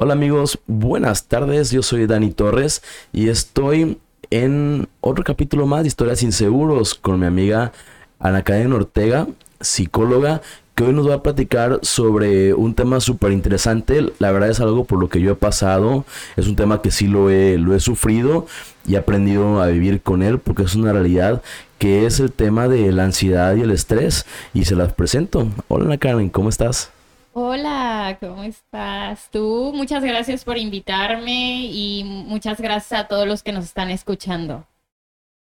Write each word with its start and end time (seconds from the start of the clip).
Hola 0.00 0.12
amigos, 0.12 0.60
buenas 0.68 1.24
tardes, 1.24 1.72
yo 1.72 1.82
soy 1.82 2.06
Dani 2.06 2.30
Torres 2.30 2.84
y 3.12 3.30
estoy 3.30 3.98
en 4.30 4.86
otro 5.00 5.24
capítulo 5.24 5.66
más 5.66 5.82
de 5.82 5.88
Historias 5.88 6.22
Inseguros 6.22 6.94
con 6.94 7.18
mi 7.18 7.26
amiga 7.26 7.72
Ana 8.20 8.44
Karen 8.44 8.72
Ortega, 8.72 9.26
psicóloga, 9.60 10.40
que 10.76 10.84
hoy 10.84 10.92
nos 10.92 11.10
va 11.10 11.14
a 11.14 11.22
platicar 11.24 11.80
sobre 11.82 12.54
un 12.54 12.74
tema 12.74 13.00
súper 13.00 13.32
interesante. 13.32 14.12
La 14.20 14.30
verdad 14.30 14.50
es 14.50 14.60
algo 14.60 14.84
por 14.84 15.00
lo 15.00 15.08
que 15.08 15.20
yo 15.20 15.32
he 15.32 15.34
pasado, 15.34 16.04
es 16.36 16.46
un 16.46 16.54
tema 16.54 16.80
que 16.80 16.92
sí 16.92 17.08
lo 17.08 17.28
he, 17.28 17.58
lo 17.58 17.74
he 17.74 17.80
sufrido 17.80 18.46
y 18.86 18.94
he 18.94 18.98
aprendido 18.98 19.60
a 19.60 19.66
vivir 19.66 20.00
con 20.00 20.22
él 20.22 20.38
porque 20.38 20.62
es 20.62 20.76
una 20.76 20.92
realidad 20.92 21.42
que 21.78 22.06
es 22.06 22.20
el 22.20 22.30
tema 22.30 22.68
de 22.68 22.92
la 22.92 23.02
ansiedad 23.02 23.56
y 23.56 23.62
el 23.62 23.72
estrés 23.72 24.26
y 24.54 24.64
se 24.64 24.76
las 24.76 24.92
presento. 24.92 25.48
Hola 25.66 25.86
Ana 25.86 25.98
Karen, 25.98 26.30
¿cómo 26.30 26.50
estás? 26.50 26.92
Hola, 27.40 28.18
¿cómo 28.18 28.42
estás 28.42 29.28
tú? 29.30 29.70
Muchas 29.72 30.02
gracias 30.02 30.42
por 30.42 30.58
invitarme 30.58 31.66
y 31.66 32.02
muchas 32.02 32.60
gracias 32.60 32.98
a 32.98 33.06
todos 33.06 33.28
los 33.28 33.44
que 33.44 33.52
nos 33.52 33.64
están 33.64 33.90
escuchando. 33.90 34.66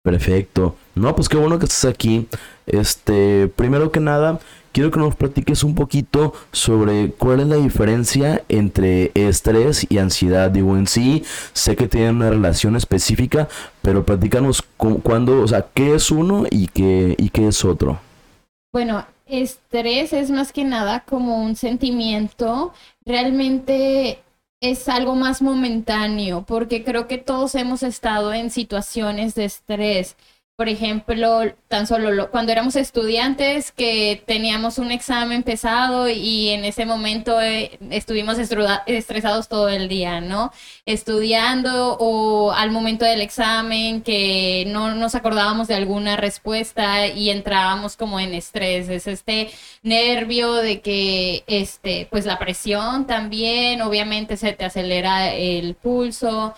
Perfecto. 0.04 0.76
No, 0.96 1.16
pues 1.16 1.30
qué 1.30 1.38
bueno 1.38 1.58
que 1.58 1.64
estés 1.64 1.86
aquí. 1.86 2.28
Este, 2.66 3.48
primero 3.48 3.90
que 3.90 4.02
nada, 4.02 4.42
quiero 4.74 4.92
que 4.92 5.00
nos 5.00 5.16
platiques 5.16 5.64
un 5.64 5.76
poquito 5.76 6.34
sobre 6.52 7.12
cuál 7.12 7.40
es 7.40 7.48
la 7.48 7.56
diferencia 7.56 8.44
entre 8.50 9.14
estrés 9.14 9.88
y 9.90 10.00
ansiedad. 10.00 10.52
Digo, 10.52 10.76
en 10.76 10.88
sí, 10.88 11.24
sé 11.54 11.78
que 11.78 11.88
tienen 11.88 12.18
una 12.18 12.32
relación 12.32 12.76
específica, 12.76 13.48
pero 13.82 14.04
platícanos 14.04 14.62
cuándo, 14.76 15.42
o 15.42 15.48
sea, 15.48 15.66
qué 15.74 15.96
es 15.96 16.12
uno 16.12 16.44
y 16.52 16.68
qué, 16.68 17.16
y 17.18 17.30
qué 17.30 17.48
es 17.48 17.64
otro. 17.64 17.98
Bueno, 18.74 19.06
estrés 19.30 20.14
es 20.14 20.32
más 20.32 20.52
que 20.52 20.64
nada 20.64 21.02
como 21.02 21.44
un 21.44 21.56
sentimiento, 21.56 22.74
realmente 23.06 24.20
es 24.62 24.90
algo 24.90 25.16
más 25.16 25.42
momentáneo, 25.42 26.44
porque 26.48 26.84
creo 26.84 27.08
que 27.08 27.18
todos 27.18 27.56
hemos 27.56 27.84
estado 27.84 28.34
en 28.34 28.50
situaciones 28.50 29.36
de 29.36 29.46
estrés 29.46 30.16
por 30.58 30.70
ejemplo, 30.70 31.42
tan 31.68 31.86
solo 31.86 32.32
cuando 32.32 32.52
éramos 32.52 32.76
estudiantes 32.76 33.72
que 33.72 34.24
teníamos 34.26 34.80
un 34.80 34.92
examen 34.92 35.44
pesado 35.44 36.10
y 36.10 36.50
en 36.50 36.66
ese 36.66 36.84
momento 36.84 37.40
eh, 37.40 37.78
estuvimos 37.92 38.40
estresados 38.40 39.50
todo 39.50 39.70
el 39.70 39.88
día, 39.88 40.20
¿no? 40.20 40.52
Estudiando 40.88 41.96
o 42.00 42.52
al 42.54 42.72
momento 42.72 43.06
del 43.06 43.22
examen 43.22 44.02
que 44.02 44.64
no 44.68 44.96
nos 44.96 45.14
acordábamos 45.14 45.68
de 45.68 45.76
alguna 45.76 46.18
respuesta 46.18 47.06
y 47.06 47.30
entrábamos 47.30 47.96
como 47.96 48.20
en 48.20 48.34
estrés, 48.34 48.90
es 48.90 49.06
este 49.06 49.52
nervio 49.84 50.54
de 50.54 50.82
que, 50.82 51.44
este, 51.46 52.08
pues 52.10 52.26
la 52.26 52.40
presión 52.40 53.06
también, 53.06 53.84
obviamente 53.84 54.38
se 54.38 54.54
te 54.54 54.66
acelera 54.66 55.36
el 55.36 55.76
pulso. 55.76 56.56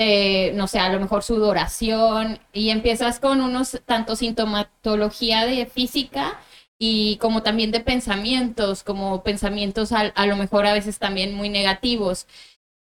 Eh, 0.00 0.52
no 0.54 0.68
sé, 0.68 0.78
a 0.78 0.92
lo 0.92 1.00
mejor 1.00 1.24
sudoración, 1.24 2.38
y 2.52 2.70
empiezas 2.70 3.18
con 3.18 3.40
unos 3.40 3.80
tanto 3.84 4.14
sintomatología 4.14 5.44
de 5.44 5.66
física 5.66 6.38
y 6.78 7.16
como 7.16 7.42
también 7.42 7.72
de 7.72 7.80
pensamientos, 7.80 8.84
como 8.84 9.24
pensamientos 9.24 9.90
a, 9.90 10.00
a 10.02 10.26
lo 10.26 10.36
mejor 10.36 10.66
a 10.66 10.72
veces 10.72 11.00
también 11.00 11.34
muy 11.34 11.48
negativos. 11.48 12.28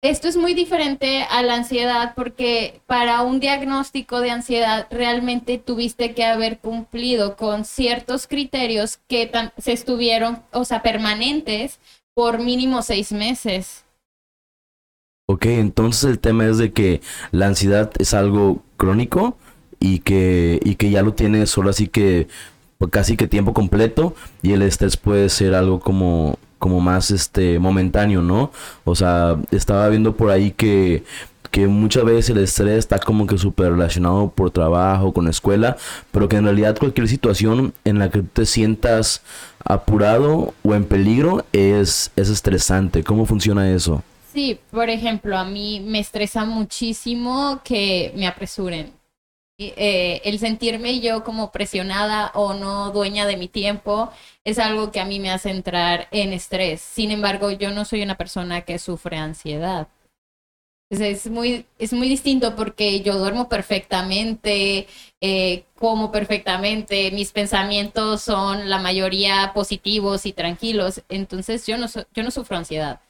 Esto 0.02 0.28
es 0.28 0.36
muy 0.36 0.54
diferente 0.54 1.24
a 1.30 1.42
la 1.42 1.54
ansiedad 1.54 2.14
porque 2.14 2.80
para 2.86 3.22
un 3.22 3.40
diagnóstico 3.40 4.20
de 4.20 4.30
ansiedad 4.32 4.88
realmente 4.90 5.58
tuviste 5.58 6.14
que 6.14 6.24
haber 6.24 6.58
cumplido 6.58 7.36
con 7.36 7.64
ciertos 7.64 8.26
criterios 8.26 8.98
que 9.08 9.30
se 9.58 9.72
estuvieron, 9.72 10.42
o 10.52 10.64
sea, 10.64 10.82
permanentes 10.82 11.80
por 12.14 12.40
mínimo 12.40 12.82
seis 12.82 13.12
meses. 13.12 13.85
Ok, 15.28 15.46
entonces 15.46 16.04
el 16.04 16.20
tema 16.20 16.46
es 16.46 16.56
de 16.56 16.72
que 16.72 17.00
la 17.32 17.48
ansiedad 17.48 17.90
es 17.98 18.14
algo 18.14 18.62
crónico 18.76 19.36
y 19.80 19.98
que, 20.00 20.60
y 20.62 20.76
que 20.76 20.90
ya 20.90 21.02
lo 21.02 21.14
tienes 21.14 21.50
solo 21.50 21.70
así 21.70 21.88
que 21.88 22.28
casi 22.90 23.16
que 23.16 23.26
tiempo 23.26 23.52
completo 23.52 24.14
y 24.42 24.52
el 24.52 24.62
estrés 24.62 24.96
puede 24.96 25.28
ser 25.28 25.54
algo 25.56 25.80
como, 25.80 26.38
como 26.60 26.80
más 26.80 27.10
este 27.10 27.58
momentáneo, 27.58 28.22
¿no? 28.22 28.52
O 28.84 28.94
sea, 28.94 29.36
estaba 29.50 29.88
viendo 29.88 30.16
por 30.16 30.30
ahí 30.30 30.52
que, 30.52 31.02
que 31.50 31.66
muchas 31.66 32.04
veces 32.04 32.30
el 32.30 32.38
estrés 32.38 32.78
está 32.78 33.00
como 33.00 33.26
que 33.26 33.36
súper 33.36 33.72
relacionado 33.72 34.30
por 34.30 34.52
trabajo, 34.52 35.12
con 35.12 35.26
escuela, 35.26 35.76
pero 36.12 36.28
que 36.28 36.36
en 36.36 36.44
realidad 36.44 36.78
cualquier 36.78 37.08
situación 37.08 37.74
en 37.84 37.98
la 37.98 38.10
que 38.10 38.22
te 38.22 38.46
sientas 38.46 39.22
apurado 39.64 40.54
o 40.62 40.74
en 40.76 40.84
peligro 40.84 41.44
es, 41.52 42.12
es 42.14 42.28
estresante. 42.28 43.02
¿Cómo 43.02 43.26
funciona 43.26 43.72
eso? 43.72 44.04
Sí, 44.36 44.60
por 44.70 44.90
ejemplo, 44.90 45.38
a 45.38 45.44
mí 45.46 45.80
me 45.80 45.98
estresa 45.98 46.44
muchísimo 46.44 47.62
que 47.64 48.12
me 48.16 48.26
apresuren. 48.26 48.92
Eh, 49.58 50.20
el 50.24 50.38
sentirme 50.38 51.00
yo 51.00 51.24
como 51.24 51.52
presionada 51.52 52.32
o 52.34 52.52
no 52.52 52.90
dueña 52.92 53.26
de 53.26 53.38
mi 53.38 53.48
tiempo 53.48 54.10
es 54.44 54.58
algo 54.58 54.92
que 54.92 55.00
a 55.00 55.06
mí 55.06 55.20
me 55.20 55.30
hace 55.30 55.50
entrar 55.50 56.08
en 56.10 56.34
estrés. 56.34 56.82
Sin 56.82 57.12
embargo, 57.12 57.50
yo 57.50 57.70
no 57.70 57.86
soy 57.86 58.02
una 58.02 58.18
persona 58.18 58.60
que 58.60 58.78
sufre 58.78 59.16
ansiedad. 59.16 59.88
Es, 60.90 61.28
muy, 61.30 61.64
es 61.78 61.94
muy 61.94 62.06
distinto 62.06 62.54
porque 62.56 63.00
yo 63.00 63.16
duermo 63.18 63.48
perfectamente, 63.48 64.86
eh, 65.22 65.64
como 65.78 66.12
perfectamente, 66.12 67.10
mis 67.10 67.32
pensamientos 67.32 68.20
son 68.20 68.68
la 68.68 68.78
mayoría 68.80 69.52
positivos 69.54 70.26
y 70.26 70.34
tranquilos, 70.34 71.02
entonces 71.08 71.66
yo 71.66 71.78
no, 71.78 71.86
yo 72.12 72.22
no 72.22 72.30
sufro 72.30 72.58
ansiedad 72.58 73.00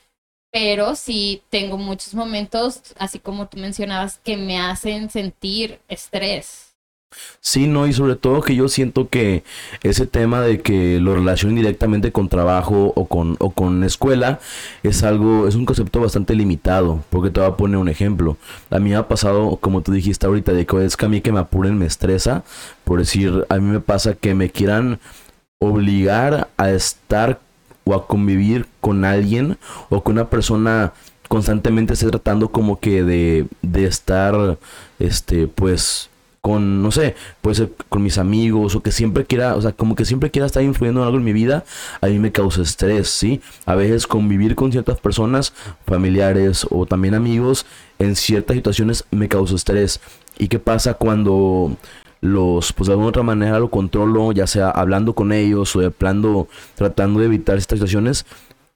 pero 0.52 0.94
sí 0.94 1.42
tengo 1.50 1.78
muchos 1.78 2.14
momentos, 2.14 2.80
así 2.98 3.18
como 3.18 3.48
tú 3.48 3.58
mencionabas, 3.58 4.18
que 4.24 4.36
me 4.36 4.58
hacen 4.58 5.10
sentir 5.10 5.80
estrés. 5.88 6.66
Sí, 7.40 7.66
no, 7.66 7.86
y 7.86 7.92
sobre 7.92 8.16
todo 8.16 8.42
que 8.42 8.54
yo 8.54 8.68
siento 8.68 9.08
que 9.08 9.44
ese 9.82 10.06
tema 10.06 10.40
de 10.40 10.60
que 10.60 11.00
lo 11.00 11.14
relacionen 11.14 11.56
directamente 11.56 12.12
con 12.12 12.28
trabajo 12.28 12.92
o 12.96 13.06
con, 13.06 13.36
o 13.38 13.50
con 13.50 13.84
escuela 13.84 14.40
es 14.82 15.02
algo, 15.02 15.46
es 15.48 15.54
un 15.54 15.64
concepto 15.64 16.00
bastante 16.00 16.34
limitado, 16.34 17.02
porque 17.10 17.30
te 17.30 17.40
voy 17.40 17.48
a 17.48 17.56
poner 17.56 17.78
un 17.78 17.88
ejemplo. 17.88 18.36
A 18.70 18.78
mí 18.78 18.90
me 18.90 18.96
ha 18.96 19.08
pasado, 19.08 19.56
como 19.56 19.82
tú 19.82 19.92
dijiste 19.92 20.26
ahorita, 20.26 20.52
de 20.52 20.66
que 20.66 20.84
es 20.84 20.96
que 20.96 21.06
a 21.06 21.08
mí 21.08 21.20
que 21.20 21.32
me 21.32 21.40
apuren 21.40 21.78
me 21.78 21.86
estresa, 21.86 22.44
por 22.84 22.98
decir, 22.98 23.46
a 23.48 23.56
mí 23.56 23.62
me 23.62 23.80
pasa 23.80 24.14
que 24.14 24.34
me 24.34 24.50
quieran 24.50 24.98
obligar 25.58 26.48
a 26.56 26.70
estar 26.70 27.40
o 27.86 27.94
a 27.94 28.06
convivir 28.06 28.66
con 28.80 29.04
alguien 29.04 29.56
o 29.88 30.02
que 30.02 30.10
una 30.10 30.28
persona 30.28 30.92
constantemente 31.28 31.94
esté 31.94 32.10
tratando 32.10 32.48
como 32.50 32.78
que 32.78 33.02
de, 33.02 33.46
de 33.62 33.86
estar, 33.86 34.58
este, 34.98 35.46
pues, 35.46 36.10
con, 36.40 36.82
no 36.82 36.90
sé, 36.90 37.16
puede 37.40 37.56
ser 37.56 37.72
con 37.88 38.02
mis 38.02 38.18
amigos 38.18 38.74
o 38.74 38.82
que 38.82 38.92
siempre 38.92 39.24
quiera, 39.24 39.56
o 39.56 39.62
sea, 39.62 39.72
como 39.72 39.96
que 39.96 40.04
siempre 40.04 40.30
quiera 40.30 40.46
estar 40.46 40.62
influyendo 40.62 41.00
en 41.00 41.06
algo 41.06 41.18
en 41.18 41.24
mi 41.24 41.32
vida, 41.32 41.64
a 42.00 42.06
mí 42.06 42.18
me 42.18 42.32
causa 42.32 42.62
estrés, 42.62 43.08
¿sí? 43.08 43.40
A 43.66 43.74
veces 43.74 44.06
convivir 44.06 44.54
con 44.54 44.70
ciertas 44.70 45.00
personas, 45.00 45.52
familiares 45.86 46.66
o 46.70 46.86
también 46.86 47.14
amigos, 47.14 47.66
en 47.98 48.14
ciertas 48.14 48.56
situaciones 48.56 49.04
me 49.10 49.28
causa 49.28 49.54
estrés. 49.54 50.00
¿Y 50.38 50.48
qué 50.48 50.58
pasa 50.58 50.94
cuando 50.94 51.76
los, 52.26 52.72
pues 52.72 52.86
de 52.86 52.92
alguna 52.92 53.08
otra 53.08 53.22
manera 53.22 53.58
lo 53.58 53.70
controlo, 53.70 54.32
ya 54.32 54.46
sea 54.46 54.70
hablando 54.70 55.14
con 55.14 55.32
ellos 55.32 55.74
o 55.76 55.80
de 55.80 55.90
plano 55.90 56.48
tratando 56.74 57.20
de 57.20 57.26
evitar 57.26 57.56
estas 57.56 57.78
situaciones, 57.78 58.26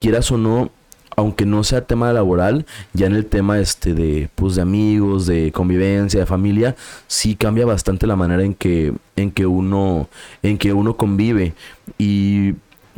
quieras 0.00 0.30
o 0.30 0.38
no, 0.38 0.70
aunque 1.16 1.44
no 1.46 1.64
sea 1.64 1.86
tema 1.86 2.12
laboral, 2.12 2.66
ya 2.92 3.06
en 3.06 3.14
el 3.14 3.26
tema 3.26 3.58
este 3.58 3.94
de 3.94 4.28
pues 4.34 4.54
de 4.54 4.62
amigos, 4.62 5.26
de 5.26 5.52
convivencia, 5.52 6.20
de 6.20 6.26
familia, 6.26 6.76
sí 7.06 7.36
cambia 7.36 7.66
bastante 7.66 8.06
la 8.06 8.16
manera 8.16 8.42
en 8.42 8.54
que 8.54 8.94
en 9.16 9.30
que 9.30 9.46
uno 9.46 10.08
en 10.42 10.58
que 10.58 10.72
uno 10.72 10.96
convive. 10.96 11.54
Y 11.98 12.54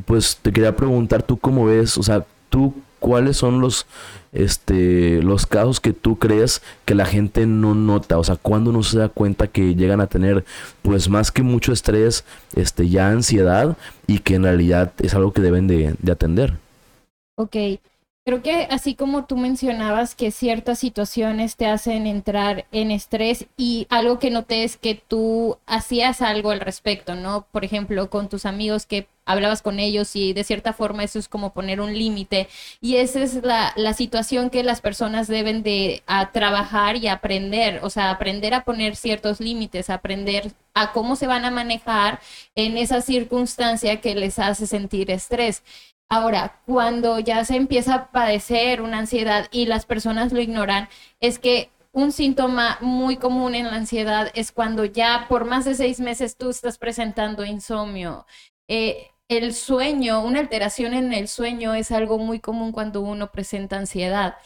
pues 0.07 0.39
te 0.41 0.53
quería 0.53 0.77
preguntar 0.77 1.23
tú 1.23 1.39
cómo 1.39 1.67
ves, 1.67 1.99
o 1.99 2.03
sea, 2.03 2.25
tú 2.49 2.75
cuáles 2.99 3.37
son 3.37 3.61
los 3.61 3.87
este 4.33 5.23
los 5.23 5.47
casos 5.47 5.81
que 5.81 5.93
tú 5.93 6.19
crees 6.19 6.63
que 6.85 6.95
la 6.95 7.07
gente 7.07 7.47
no 7.47 7.75
nota, 7.75 8.19
o 8.19 8.25
sea, 8.25 8.37
cuando 8.37 8.71
uno 8.71 8.83
se 8.83 8.99
da 8.99 9.09
cuenta 9.09 9.47
que 9.47 9.75
llegan 9.75 10.01
a 10.01 10.07
tener 10.07 10.45
pues 10.83 11.09
más 11.09 11.31
que 11.31 11.43
mucho 11.43 11.73
estrés, 11.73 12.25
este 12.57 12.89
ya 12.89 13.09
ansiedad 13.09 13.77
y 14.07 14.21
que 14.21 14.35
en 14.35 14.45
realidad 14.45 14.93
es 14.99 15.15
algo 15.15 15.33
que 15.33 15.43
deben 15.43 15.67
de, 15.67 15.95
de 15.99 16.13
atender. 16.13 16.55
Ok, 17.37 17.57
Creo 18.25 18.41
que 18.41 18.69
así 18.71 18.95
como 18.95 19.25
tú 19.25 19.37
mencionabas 19.37 20.15
que 20.15 20.31
ciertas 20.31 20.79
situaciones 20.79 21.57
te 21.57 21.67
hacen 21.67 22.07
entrar 22.07 22.67
en 22.71 22.93
estrés 22.93 23.47
y 23.57 23.89
algo 23.91 24.21
que 24.21 24.31
noté 24.31 24.63
es 24.63 24.77
que 24.77 24.95
tú 24.95 25.59
hacías 25.67 26.23
algo 26.23 26.53
al 26.53 26.61
respecto, 26.61 27.17
¿no? 27.17 27.49
Por 27.51 27.65
ejemplo, 27.65 28.11
con 28.11 28.29
tus 28.29 28.47
amigos 28.47 28.87
que 28.87 29.09
hablabas 29.25 29.61
con 29.61 29.81
ellos 29.81 30.15
y 30.15 30.35
de 30.35 30.45
cierta 30.45 30.73
forma 30.73 31.03
eso 31.03 31.19
es 31.19 31.29
como 31.29 31.53
poner 31.53 31.81
un 31.81 31.95
límite 31.99 32.49
y 32.81 32.97
esa 32.97 33.23
es 33.23 33.43
la, 33.43 33.73
la, 33.77 33.93
situación 33.93 34.51
que 34.51 34.63
las 34.63 34.81
personas 34.81 35.27
deben 35.27 35.65
de 35.65 36.03
trabajar 36.33 36.97
y 36.97 37.09
aprender, 37.09 37.81
o 37.83 37.91
sea, 37.91 38.11
aprender 38.11 38.55
a 38.55 38.65
poner 38.65 38.95
ciertos 38.95 39.41
límites, 39.41 39.91
aprender 39.91 40.53
a 40.75 40.93
cómo 40.93 41.17
se 41.17 41.27
van 41.27 41.45
a 41.45 41.51
manejar 41.51 42.21
en 42.55 42.79
esa 42.79 43.01
circunstancia 43.01 44.01
que 44.01 44.15
les 44.15 44.39
hace 44.39 44.67
sentir 44.69 45.11
estrés 45.11 45.63
Ahora, 46.13 46.61
cuando 46.67 47.21
ya 47.21 47.43
se 47.47 47.57
empieza 47.57 47.95
a 47.95 48.11
padecer 48.13 48.83
una 48.83 48.99
ansiedad 48.99 49.49
y 49.51 49.65
las 49.65 49.87
personas 49.87 50.31
lo 50.31 50.43
ignoran, 50.43 50.91
es 51.21 51.39
que 51.39 51.71
un 51.91 52.13
síntoma 52.13 52.77
muy 52.83 53.17
común 53.17 53.55
en 53.55 53.69
la 53.69 53.77
ansiedad 53.77 54.31
es 54.35 54.53
cuando 54.53 54.85
ya 54.85 55.25
por 55.31 55.47
más 55.47 55.65
de 55.65 55.75
seis 55.75 56.01
meses 56.01 56.37
tú 56.37 56.51
estás 56.51 56.77
presentando 56.77 57.47
insomnio. 57.47 58.27
Eh, 58.69 59.09
el 59.29 59.55
sueño, 59.55 60.23
una 60.23 60.41
alteración 60.41 60.93
en 60.93 61.15
el 61.15 61.29
sueño 61.29 61.73
es 61.73 61.91
algo 61.91 62.19
muy 62.19 62.41
común 62.41 62.73
cuando 62.73 63.01
uno 63.01 63.33
presenta 63.33 63.79
ansiedad. 63.79 64.37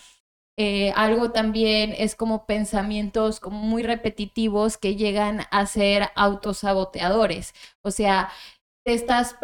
Eh, 0.56 0.92
algo 0.94 1.32
también 1.32 1.96
es 1.98 2.14
como 2.14 2.46
pensamientos 2.46 3.40
muy 3.42 3.82
repetitivos 3.82 4.78
que 4.78 4.94
llegan 4.94 5.40
a 5.50 5.66
ser 5.66 6.10
autosaboteadores. 6.14 7.54
O 7.82 7.90
sea, 7.90 8.30
te 8.84 8.94
estás 8.94 9.34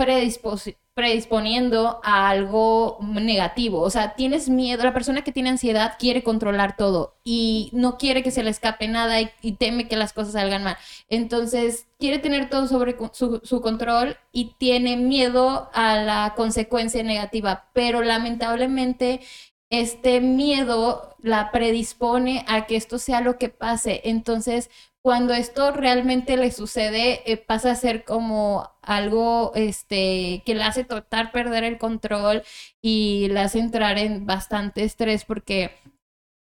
predisponiendo 0.94 2.00
a 2.05 2.29
algo 2.29 2.99
negativo. 3.00 3.81
O 3.81 3.91
sea, 3.91 4.15
tienes 4.15 4.49
miedo. 4.49 4.85
La 4.85 4.93
persona 4.93 5.23
que 5.23 5.33
tiene 5.33 5.49
ansiedad 5.50 5.97
quiere 5.99 6.23
controlar 6.23 6.77
todo 6.77 7.17
y 7.25 7.71
no 7.73 7.97
quiere 7.97 8.23
que 8.23 8.31
se 8.31 8.43
le 8.43 8.50
escape 8.50 8.89
nada 8.89 9.21
y, 9.21 9.53
teme 9.53 9.89
que 9.89 9.97
las 9.97 10.12
cosas 10.12 10.35
salgan 10.35 10.65
mal. 10.65 10.77
Entonces, 11.09 11.87
quiere 11.99 12.19
tener 12.19 12.50
todo 12.50 12.69
sobre 12.69 12.97
su, 13.12 13.61
control 13.62 14.17
y 14.33 14.55
tiene 14.59 14.97
miedo 14.97 15.71
a 15.73 15.97
la 15.97 16.35
consecuencia 16.37 17.03
negativa. 17.03 17.71
Pero 17.73 18.03
lamentablemente 18.03 19.21
este 19.71 20.21
miedo 20.21 21.17
la 21.23 21.50
predispone 21.50 22.44
a 22.47 22.67
que 22.67 22.77
esto 22.77 22.99
sea 22.99 23.23
lo 23.23 23.39
que 23.39 23.49
pase. 23.49 24.03
Entonces, 24.05 24.69
cuando 25.02 25.34
esto 25.34 25.72
realmente 25.72 26.37
le 26.37 26.52
sucede, 26.52 27.31
eh, 27.31 27.37
pasa 27.37 27.72
a 27.72 27.75
ser 27.76 28.04
como 28.04 28.70
algo 28.82 29.52
este, 29.54 30.43
que 30.46 30.54
le 30.54 30.62
hace 30.62 30.84
tratar 30.84 31.32
perder 31.32 31.64
el 31.64 31.78
control 31.78 32.43
y 32.81 33.28
le 33.31 33.40
hace 33.40 33.58
entrar 33.58 33.99
en 33.99 34.26
bastante 34.26 34.84
estrés 34.84 35.25
porque 35.25 35.72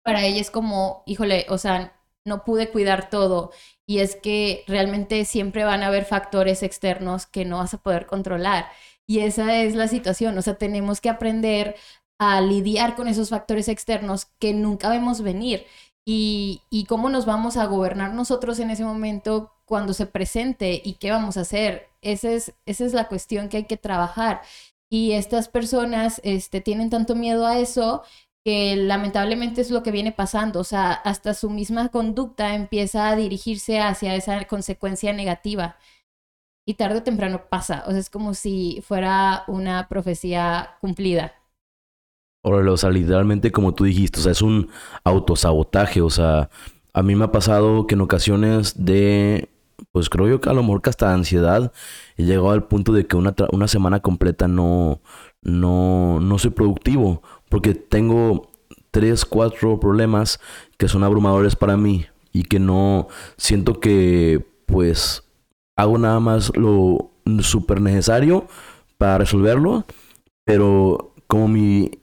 para 0.02 0.24
ella 0.24 0.40
es 0.40 0.50
como, 0.50 1.02
híjole, 1.06 1.46
o 1.48 1.58
sea, 1.58 1.94
no 2.24 2.44
pude 2.44 2.70
cuidar 2.70 3.10
todo. 3.10 3.52
Y 3.86 3.98
es 4.00 4.16
que 4.16 4.64
realmente 4.66 5.24
siempre 5.24 5.64
van 5.64 5.82
a 5.82 5.88
haber 5.88 6.04
factores 6.04 6.62
externos 6.62 7.26
que 7.26 7.44
no 7.44 7.58
vas 7.58 7.74
a 7.74 7.78
poder 7.82 8.06
controlar. 8.06 8.66
Y 9.06 9.20
esa 9.20 9.62
es 9.62 9.74
la 9.74 9.88
situación, 9.88 10.38
o 10.38 10.42
sea, 10.42 10.54
tenemos 10.56 11.00
que 11.00 11.10
aprender 11.10 11.76
a 12.18 12.40
lidiar 12.40 12.96
con 12.96 13.08
esos 13.08 13.30
factores 13.30 13.68
externos 13.68 14.26
que 14.38 14.52
nunca 14.54 14.90
vemos 14.90 15.22
venir 15.22 15.66
y, 16.04 16.86
cómo 16.88 17.08
nos 17.10 17.26
vamos 17.26 17.56
a 17.56 17.66
gobernar 17.66 18.14
nosotros 18.14 18.58
en 18.58 18.70
ese 18.70 18.84
momento 18.84 19.52
cuando 19.64 19.92
se 19.94 20.06
presente 20.06 20.80
y 20.84 20.94
qué 20.94 21.10
vamos 21.10 21.36
a 21.36 21.42
hacer. 21.42 21.88
Esa 22.02 22.30
es, 22.32 22.54
esa 22.66 22.84
es 22.84 22.92
la 22.94 23.08
cuestión 23.08 23.48
que 23.48 23.58
hay 23.58 23.64
que 23.64 23.76
trabajar. 23.76 24.42
Y 24.90 25.12
estas 25.12 25.48
personas 25.48 26.20
este, 26.24 26.60
tienen 26.60 26.90
tanto 26.90 27.14
miedo 27.14 27.46
a 27.46 27.58
eso 27.58 28.02
que 28.44 28.74
lamentablemente 28.76 29.60
es 29.60 29.70
lo 29.70 29.82
que 29.82 29.92
viene 29.92 30.12
pasando. 30.12 30.60
O 30.60 30.64
sea, 30.64 30.92
hasta 30.92 31.34
su 31.34 31.50
misma 31.50 31.90
conducta 31.90 32.54
empieza 32.54 33.08
a 33.08 33.16
dirigirse 33.16 33.80
hacia 33.80 34.14
esa 34.16 34.44
consecuencia 34.46 35.12
negativa. 35.12 35.76
Y 36.66 36.74
tarde 36.74 36.98
o 36.98 37.02
temprano 37.02 37.48
pasa. 37.48 37.84
O 37.86 37.90
sea, 37.90 38.00
es 38.00 38.10
como 38.10 38.34
si 38.34 38.82
fuera 38.82 39.44
una 39.48 39.88
profecía 39.88 40.76
cumplida. 40.80 41.39
O 42.42 42.76
sea, 42.76 42.90
literalmente 42.90 43.52
como 43.52 43.74
tú 43.74 43.84
dijiste, 43.84 44.20
o 44.20 44.22
sea, 44.22 44.32
es 44.32 44.42
un 44.42 44.70
autosabotaje, 45.04 46.00
o 46.00 46.10
sea, 46.10 46.48
a 46.94 47.02
mí 47.02 47.14
me 47.14 47.24
ha 47.24 47.32
pasado 47.32 47.86
que 47.86 47.94
en 47.94 48.00
ocasiones 48.00 48.84
de, 48.84 49.50
pues 49.92 50.08
creo 50.08 50.28
yo 50.28 50.40
que 50.40 50.48
a 50.48 50.54
lo 50.54 50.62
mejor 50.62 50.82
que 50.82 50.90
hasta 50.90 51.12
ansiedad, 51.12 51.72
he 52.16 52.24
llegado 52.24 52.50
al 52.50 52.66
punto 52.66 52.92
de 52.92 53.06
que 53.06 53.16
una, 53.16 53.34
una 53.52 53.68
semana 53.68 54.00
completa 54.00 54.48
no, 54.48 55.02
no, 55.42 56.20
no 56.20 56.38
soy 56.38 56.50
productivo, 56.50 57.22
porque 57.48 57.74
tengo 57.74 58.50
tres, 58.90 59.24
cuatro 59.24 59.78
problemas 59.78 60.40
que 60.78 60.88
son 60.88 61.04
abrumadores 61.04 61.56
para 61.56 61.76
mí 61.76 62.06
y 62.32 62.44
que 62.44 62.58
no 62.58 63.08
siento 63.36 63.80
que 63.80 64.46
pues 64.66 65.24
hago 65.76 65.98
nada 65.98 66.20
más 66.20 66.56
lo 66.56 67.10
súper 67.40 67.80
necesario 67.80 68.46
para 68.98 69.18
resolverlo, 69.18 69.84
pero 70.44 71.14
como 71.26 71.48
mi 71.48 71.99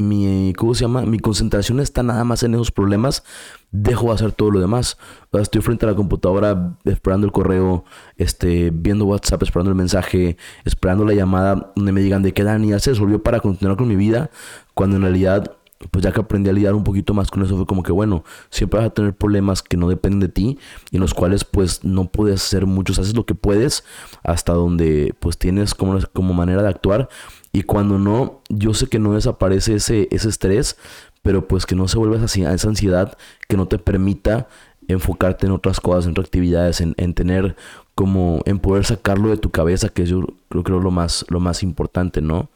mi, 0.00 0.52
¿cómo 0.56 0.74
se 0.74 0.82
llama? 0.82 1.02
Mi 1.02 1.18
concentración 1.18 1.80
está 1.80 2.04
nada 2.04 2.22
más 2.22 2.44
en 2.44 2.54
esos 2.54 2.70
problemas, 2.70 3.24
dejo 3.72 4.06
de 4.06 4.12
hacer 4.12 4.30
todo 4.30 4.52
lo 4.52 4.60
demás. 4.60 4.96
estoy 5.32 5.60
frente 5.60 5.86
a 5.86 5.90
la 5.90 5.96
computadora 5.96 6.76
esperando 6.84 7.26
el 7.26 7.32
correo, 7.32 7.84
este, 8.16 8.70
viendo 8.72 9.06
WhatsApp, 9.06 9.42
esperando 9.42 9.70
el 9.70 9.76
mensaje, 9.76 10.36
esperando 10.64 11.04
la 11.04 11.14
llamada 11.14 11.72
donde 11.74 11.90
me 11.90 12.00
digan 12.00 12.22
de 12.22 12.32
qué 12.32 12.44
Dani 12.44 12.68
ya 12.68 12.78
se 12.78 12.90
resolvió 12.90 13.20
para 13.24 13.40
continuar 13.40 13.76
con 13.76 13.88
mi 13.88 13.96
vida, 13.96 14.30
cuando 14.72 14.96
en 14.96 15.02
realidad 15.02 15.58
pues 15.90 16.04
ya 16.04 16.12
que 16.12 16.20
aprendí 16.20 16.50
a 16.50 16.52
lidiar 16.52 16.74
un 16.74 16.82
poquito 16.82 17.14
más 17.14 17.30
con 17.30 17.42
eso 17.44 17.56
fue 17.56 17.66
como 17.66 17.82
que 17.82 17.92
bueno, 17.92 18.24
siempre 18.50 18.80
vas 18.80 18.88
a 18.88 18.94
tener 18.94 19.14
problemas 19.14 19.62
que 19.62 19.76
no 19.76 19.88
dependen 19.88 20.20
de 20.20 20.28
ti 20.28 20.58
y 20.90 20.96
en 20.96 21.00
los 21.00 21.14
cuales 21.14 21.44
pues 21.44 21.84
no 21.84 22.06
puedes 22.06 22.42
hacer 22.42 22.66
muchos, 22.66 22.98
haces 22.98 23.14
lo 23.14 23.26
que 23.26 23.34
puedes 23.34 23.84
hasta 24.24 24.54
donde 24.54 25.14
pues 25.20 25.38
tienes 25.38 25.74
como, 25.74 25.98
como 26.12 26.34
manera 26.34 26.62
de 26.62 26.68
actuar 26.68 27.08
y 27.52 27.62
cuando 27.62 27.98
no, 27.98 28.40
yo 28.48 28.74
sé 28.74 28.88
que 28.88 28.98
no 28.98 29.14
desaparece 29.14 29.74
ese, 29.74 30.08
ese 30.10 30.28
estrés, 30.28 30.76
pero 31.22 31.48
pues 31.48 31.66
que 31.66 31.74
no 31.74 31.88
se 31.88 31.98
vuelva 31.98 32.24
esa, 32.24 32.52
esa 32.52 32.68
ansiedad 32.68 33.16
que 33.48 33.56
no 33.56 33.66
te 33.66 33.78
permita 33.78 34.48
enfocarte 34.88 35.46
en 35.46 35.52
otras 35.52 35.80
cosas, 35.80 36.06
en 36.06 36.12
otras 36.12 36.26
actividades, 36.26 36.80
en, 36.80 36.94
en, 36.96 37.14
tener 37.14 37.56
como, 37.94 38.40
en 38.46 38.58
poder 38.58 38.84
sacarlo 38.84 39.28
de 39.28 39.36
tu 39.36 39.50
cabeza, 39.50 39.88
que 39.88 40.02
es 40.02 40.08
yo 40.08 40.22
creo, 40.48 40.62
creo 40.62 40.80
lo 40.80 40.90
más, 40.90 41.26
lo 41.28 41.40
más 41.40 41.62
importante, 41.62 42.20
¿no? 42.22 42.48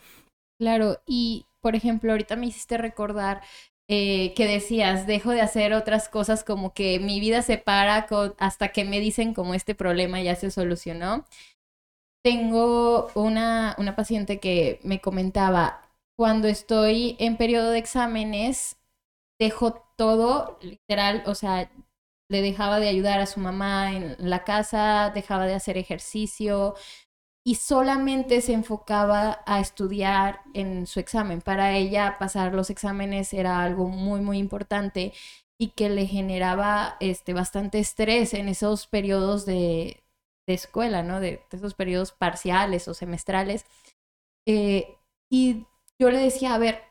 Claro, 0.58 0.98
y 1.06 1.46
por 1.60 1.76
ejemplo, 1.76 2.12
ahorita 2.12 2.36
me 2.36 2.46
hiciste 2.46 2.76
recordar 2.76 3.42
eh, 3.88 4.32
que 4.34 4.46
decías, 4.46 5.06
dejo 5.06 5.30
de 5.32 5.40
hacer 5.40 5.74
otras 5.74 6.08
cosas 6.08 6.44
como 6.44 6.72
que 6.72 6.98
mi 6.98 7.20
vida 7.20 7.42
se 7.42 7.58
para 7.58 8.06
hasta 8.38 8.68
que 8.68 8.84
me 8.84 9.00
dicen 9.00 9.34
como 9.34 9.54
este 9.54 9.74
problema 9.74 10.20
ya 10.22 10.34
se 10.34 10.50
solucionó. 10.50 11.26
Tengo 12.24 13.10
una, 13.14 13.74
una 13.78 13.96
paciente 13.96 14.38
que 14.38 14.80
me 14.84 15.00
comentaba, 15.00 15.82
cuando 16.16 16.46
estoy 16.48 17.16
en 17.18 17.36
periodo 17.36 17.70
de 17.70 17.78
exámenes, 17.78 18.76
dejo 19.40 19.74
todo, 19.96 20.58
literal, 20.62 21.24
o 21.26 21.34
sea, 21.34 21.70
le 22.28 22.42
dejaba 22.42 22.80
de 22.80 22.88
ayudar 22.88 23.20
a 23.20 23.26
su 23.26 23.40
mamá 23.40 23.92
en 23.92 24.16
la 24.18 24.44
casa, 24.44 25.10
dejaba 25.14 25.46
de 25.46 25.54
hacer 25.54 25.78
ejercicio 25.78 26.74
y 27.44 27.56
solamente 27.56 28.40
se 28.40 28.52
enfocaba 28.54 29.42
a 29.46 29.60
estudiar 29.60 30.42
en 30.54 30.86
su 30.86 31.00
examen. 31.00 31.42
Para 31.42 31.76
ella 31.76 32.18
pasar 32.18 32.54
los 32.54 32.70
exámenes 32.70 33.32
era 33.34 33.62
algo 33.62 33.88
muy, 33.88 34.20
muy 34.20 34.38
importante 34.38 35.12
y 35.58 35.70
que 35.70 35.90
le 35.90 36.06
generaba 36.06 36.96
este, 37.00 37.34
bastante 37.34 37.80
estrés 37.80 38.34
en 38.34 38.48
esos 38.48 38.86
periodos 38.86 39.44
de, 39.46 40.01
de 40.46 40.54
escuela, 40.54 41.02
¿no? 41.02 41.20
De, 41.20 41.44
esos 41.50 41.74
periodos 41.74 42.12
parciales 42.12 42.88
o 42.88 42.94
semestrales. 42.94 43.64
Eh, 44.46 44.96
y 45.30 45.66
yo 45.98 46.10
le 46.10 46.18
decía, 46.18 46.54
a 46.54 46.58
ver, 46.58 46.82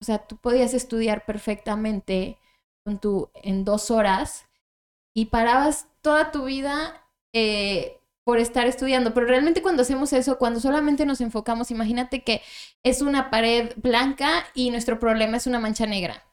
o 0.00 0.04
sea, 0.04 0.26
tú 0.26 0.36
podías 0.36 0.74
estudiar 0.74 1.24
perfectamente 1.24 2.38
con 2.84 2.98
tu, 3.00 3.30
en 3.34 3.64
dos 3.64 3.90
horas 3.90 4.46
y 5.14 5.26
parabas 5.26 5.88
toda 6.00 6.32
tu 6.32 6.44
vida 6.44 7.06
eh, 7.32 8.00
por 8.24 8.38
estar 8.38 8.66
estudiando, 8.66 9.14
pero 9.14 9.26
realmente 9.26 9.62
cuando 9.62 9.82
hacemos 9.82 10.12
eso, 10.12 10.38
cuando 10.38 10.60
solamente 10.60 11.06
nos 11.06 11.20
enfocamos, 11.20 11.70
imagínate 11.70 12.22
que 12.22 12.42
es 12.82 13.02
una 13.02 13.30
pared 13.30 13.72
blanca 13.76 14.46
y 14.54 14.70
nuestro 14.70 14.98
problema 14.98 15.36
es 15.36 15.46
una 15.46 15.60
mancha 15.60 15.86
negra. 15.86 16.24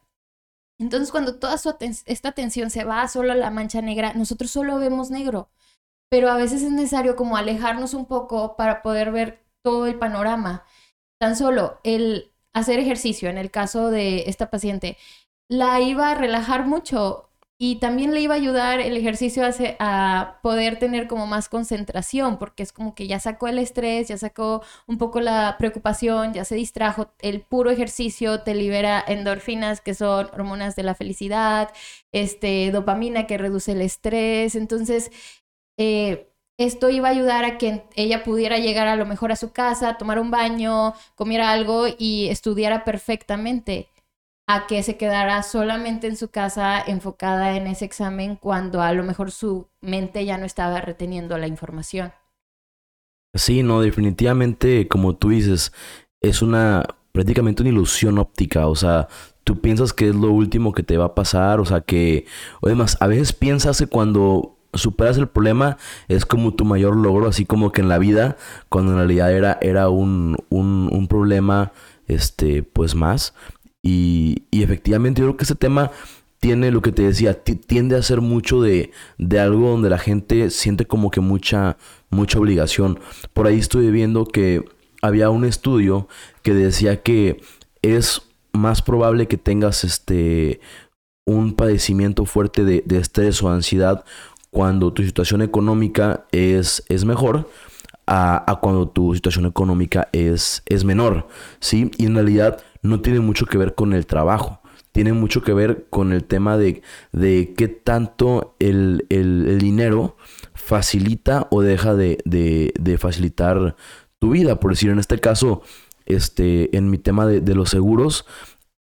Entonces, 0.80 1.12
cuando 1.12 1.38
toda 1.40 1.56
esta 2.06 2.30
atención 2.30 2.70
se 2.70 2.86
va 2.86 3.08
solo 3.08 3.34
a 3.34 3.36
la 3.36 3.52
mancha 3.52 3.82
negra, 3.82 4.14
nosotros 4.14 4.50
solo 4.52 4.80
vemos 4.80 5.10
negro 5.10 5.50
pero 6.10 6.30
a 6.30 6.38
veces 6.38 6.64
es 6.64 6.72
necesario 6.72 7.16
como 7.16 7.38
alejarnos 7.38 7.94
un 7.94 8.06
poco 8.06 8.56
para 8.56 8.82
poder 8.82 9.12
ver 9.12 9.44
todo 9.64 9.88
el 9.88 9.98
panorama. 10.00 10.66
Tan 11.20 11.36
solo 11.36 11.80
el 11.84 12.32
hacer 12.54 12.80
ejercicio, 12.80 13.30
en 13.30 13.38
el 13.38 13.52
caso 13.52 13.92
de 13.92 14.24
esta 14.28 14.50
paciente, 14.50 14.98
la 15.50 15.82
iba 15.82 16.12
a 16.12 16.16
relajar 16.16 16.66
mucho 16.68 17.30
y 17.62 17.76
también 17.76 18.14
le 18.14 18.22
iba 18.22 18.36
a 18.36 18.38
ayudar 18.38 18.80
el 18.80 18.96
ejercicio 18.96 19.44
a, 19.80 20.40
poder 20.42 20.80
tener 20.80 21.08
como 21.08 21.28
más 21.28 21.50
concentración, 21.50 22.38
porque 22.40 22.64
es 22.64 22.72
como 22.72 22.96
que 22.96 23.06
ya 23.08 23.20
sacó 23.20 23.50
el 23.50 23.60
estrés, 23.60 24.08
ya 24.08 24.18
sacó 24.18 24.64
un 24.88 24.98
poco 24.98 25.20
la 25.20 25.56
preocupación, 25.60 26.34
ya 26.34 26.46
se 26.46 26.56
distrajo. 26.56 27.12
El 27.20 27.42
puro 27.42 27.70
ejercicio 27.70 28.44
te 28.44 28.56
libera 28.56 29.04
endorfinas, 29.06 29.82
que 29.82 29.94
son 29.94 30.28
hormonas 30.34 30.78
de 30.78 30.84
la 30.84 30.96
felicidad, 30.96 31.70
este, 32.14 32.72
dopamina 32.72 33.28
que 33.28 33.38
reduce 33.38 33.74
el 33.74 33.82
estrés. 33.82 34.56
Entonces, 34.56 35.12
eh, 35.80 36.30
esto 36.58 36.90
iba 36.90 37.08
a 37.08 37.12
ayudar 37.12 37.46
a 37.46 37.58
que 37.58 37.86
ella 37.96 38.26
pudiera 38.26 38.58
llegar 38.58 38.90
a 38.90 38.98
lo 38.98 39.06
mejor 39.06 39.32
a 39.32 39.38
su 39.38 39.54
casa, 39.54 39.98
tomar 39.98 40.20
un 40.20 40.30
baño, 40.30 40.94
comiera 41.16 41.52
algo 41.52 41.86
y 41.98 42.28
estudiara 42.28 42.84
perfectamente, 42.84 43.88
a 44.46 44.68
que 44.68 44.84
se 44.84 44.98
quedara 44.98 45.42
solamente 45.42 46.08
en 46.08 46.18
su 46.18 46.32
casa 46.32 46.82
enfocada 46.86 47.56
en 47.56 47.66
ese 47.68 47.86
examen 47.86 48.36
cuando 48.36 48.82
a 48.82 48.92
lo 48.92 49.04
mejor 49.04 49.32
su 49.32 49.70
mente 49.80 50.26
ya 50.26 50.38
no 50.38 50.46
estaba 50.46 50.82
reteniendo 50.82 51.38
la 51.38 51.48
información. 51.48 52.12
Sí, 53.34 53.64
no, 53.64 53.80
definitivamente, 53.80 54.90
como 54.90 55.16
tú 55.16 55.30
dices, 55.30 55.72
es 56.20 56.42
una 56.42 56.84
prácticamente 57.14 57.64
una 57.64 57.72
ilusión 57.72 58.20
óptica, 58.20 58.68
o 58.68 58.76
sea, 58.76 59.08
tú 59.46 59.62
piensas 59.62 59.94
que 59.94 60.10
es 60.10 60.16
lo 60.16 60.32
último 60.32 60.74
que 60.74 60.84
te 60.84 60.98
va 60.98 61.06
a 61.06 61.16
pasar, 61.16 61.62
o 61.62 61.66
sea, 61.66 61.82
que, 61.82 62.26
además, 62.62 62.98
a 63.00 63.08
veces 63.08 63.34
piensas 63.34 63.80
que 63.80 63.88
cuando 63.88 64.59
superas 64.74 65.18
el 65.18 65.28
problema 65.28 65.78
es 66.08 66.26
como 66.26 66.54
tu 66.54 66.66
mayor 66.66 66.96
logro, 66.96 67.28
así 67.28 67.46
como 67.46 67.72
que 67.72 67.82
en 67.82 67.90
la 67.90 67.98
vida, 67.98 68.38
cuando 68.70 68.92
en 68.92 68.98
realidad 68.98 69.34
era, 69.34 69.58
era 69.62 69.90
un, 69.90 70.38
un, 70.50 71.08
problema, 71.08 71.72
este, 72.08 72.64
pues 72.64 72.96
más. 72.96 73.34
Y, 73.82 74.44
y 74.52 74.64
efectivamente 74.64 75.22
yo 75.22 75.28
creo 75.28 75.38
que 75.38 75.46
ese 75.46 75.56
tema 75.56 75.92
tiene 76.40 76.72
lo 76.72 76.82
que 76.82 76.92
te 76.92 77.04
decía, 77.04 77.44
tiende 77.44 77.98
a 77.98 78.02
ser 78.02 78.22
mucho 78.22 78.62
de, 78.62 78.92
de, 79.18 79.40
algo 79.40 79.70
donde 79.70 79.90
la 79.90 79.98
gente 79.98 80.50
siente 80.50 80.86
como 80.86 81.12
que 81.12 81.20
mucha, 81.20 81.78
mucha 82.10 82.40
obligación. 82.40 83.00
Por 83.34 83.48
ahí 83.48 83.60
estoy 83.60 83.92
viendo 83.92 84.26
que 84.26 84.64
había 85.02 85.30
un 85.30 85.46
estudio 85.46 86.08
que 86.42 86.54
decía 86.54 87.02
que 87.02 87.42
es 87.82 88.22
más 88.54 88.82
probable 88.82 89.28
que 89.28 89.38
tengas 89.38 89.84
este 89.84 90.60
un 91.26 91.54
padecimiento 91.54 92.26
fuerte 92.26 92.64
de, 92.64 92.84
de 92.86 92.98
estrés 92.98 93.44
o 93.44 93.50
ansiedad 93.50 94.04
cuando 94.52 94.94
tu 94.94 95.04
situación 95.04 95.42
económica 95.42 96.26
es, 96.32 96.84
es 96.90 97.06
mejor 97.06 97.48
a, 98.10 98.58
cuando 98.62 98.90
tu 98.90 99.14
situación 99.14 99.46
económica 99.46 100.10
es, 100.12 100.64
es 100.66 100.84
menor, 100.84 101.28
¿sí? 101.60 101.92
Y 101.98 102.08
en 102.08 102.16
realidad 102.16 102.60
no 102.82 103.02
tiene 103.02 103.20
mucho 103.20 103.46
que 103.46 103.58
ver 103.58 103.76
con 103.76 103.94
el 103.94 104.08
trabajo, 104.08 104.62
tiene 104.92 105.14
mucho 105.14 105.44
que 105.44 105.54
ver 105.54 105.88
con 105.90 106.12
el 106.12 106.24
tema 106.24 106.58
de, 106.58 106.82
de 107.12 107.54
qué 107.56 107.68
tanto 107.68 108.56
el, 108.60 109.06
dinero 109.60 110.18
facilita 110.56 111.48
o 111.52 111.62
deja 111.62 111.94
de, 111.94 112.18
de, 112.26 112.98
facilitar 112.98 113.76
tu 114.18 114.32
vida. 114.32 114.60
Por 114.60 114.72
decir, 114.72 114.90
en 114.90 115.00
este 115.00 115.20
caso, 115.20 115.62
este, 116.06 116.76
en 116.76 116.90
mi 116.90 116.98
tema 116.98 117.28
de, 117.28 117.42
de 117.42 117.54
los 117.54 117.70
seguros, 117.70 118.26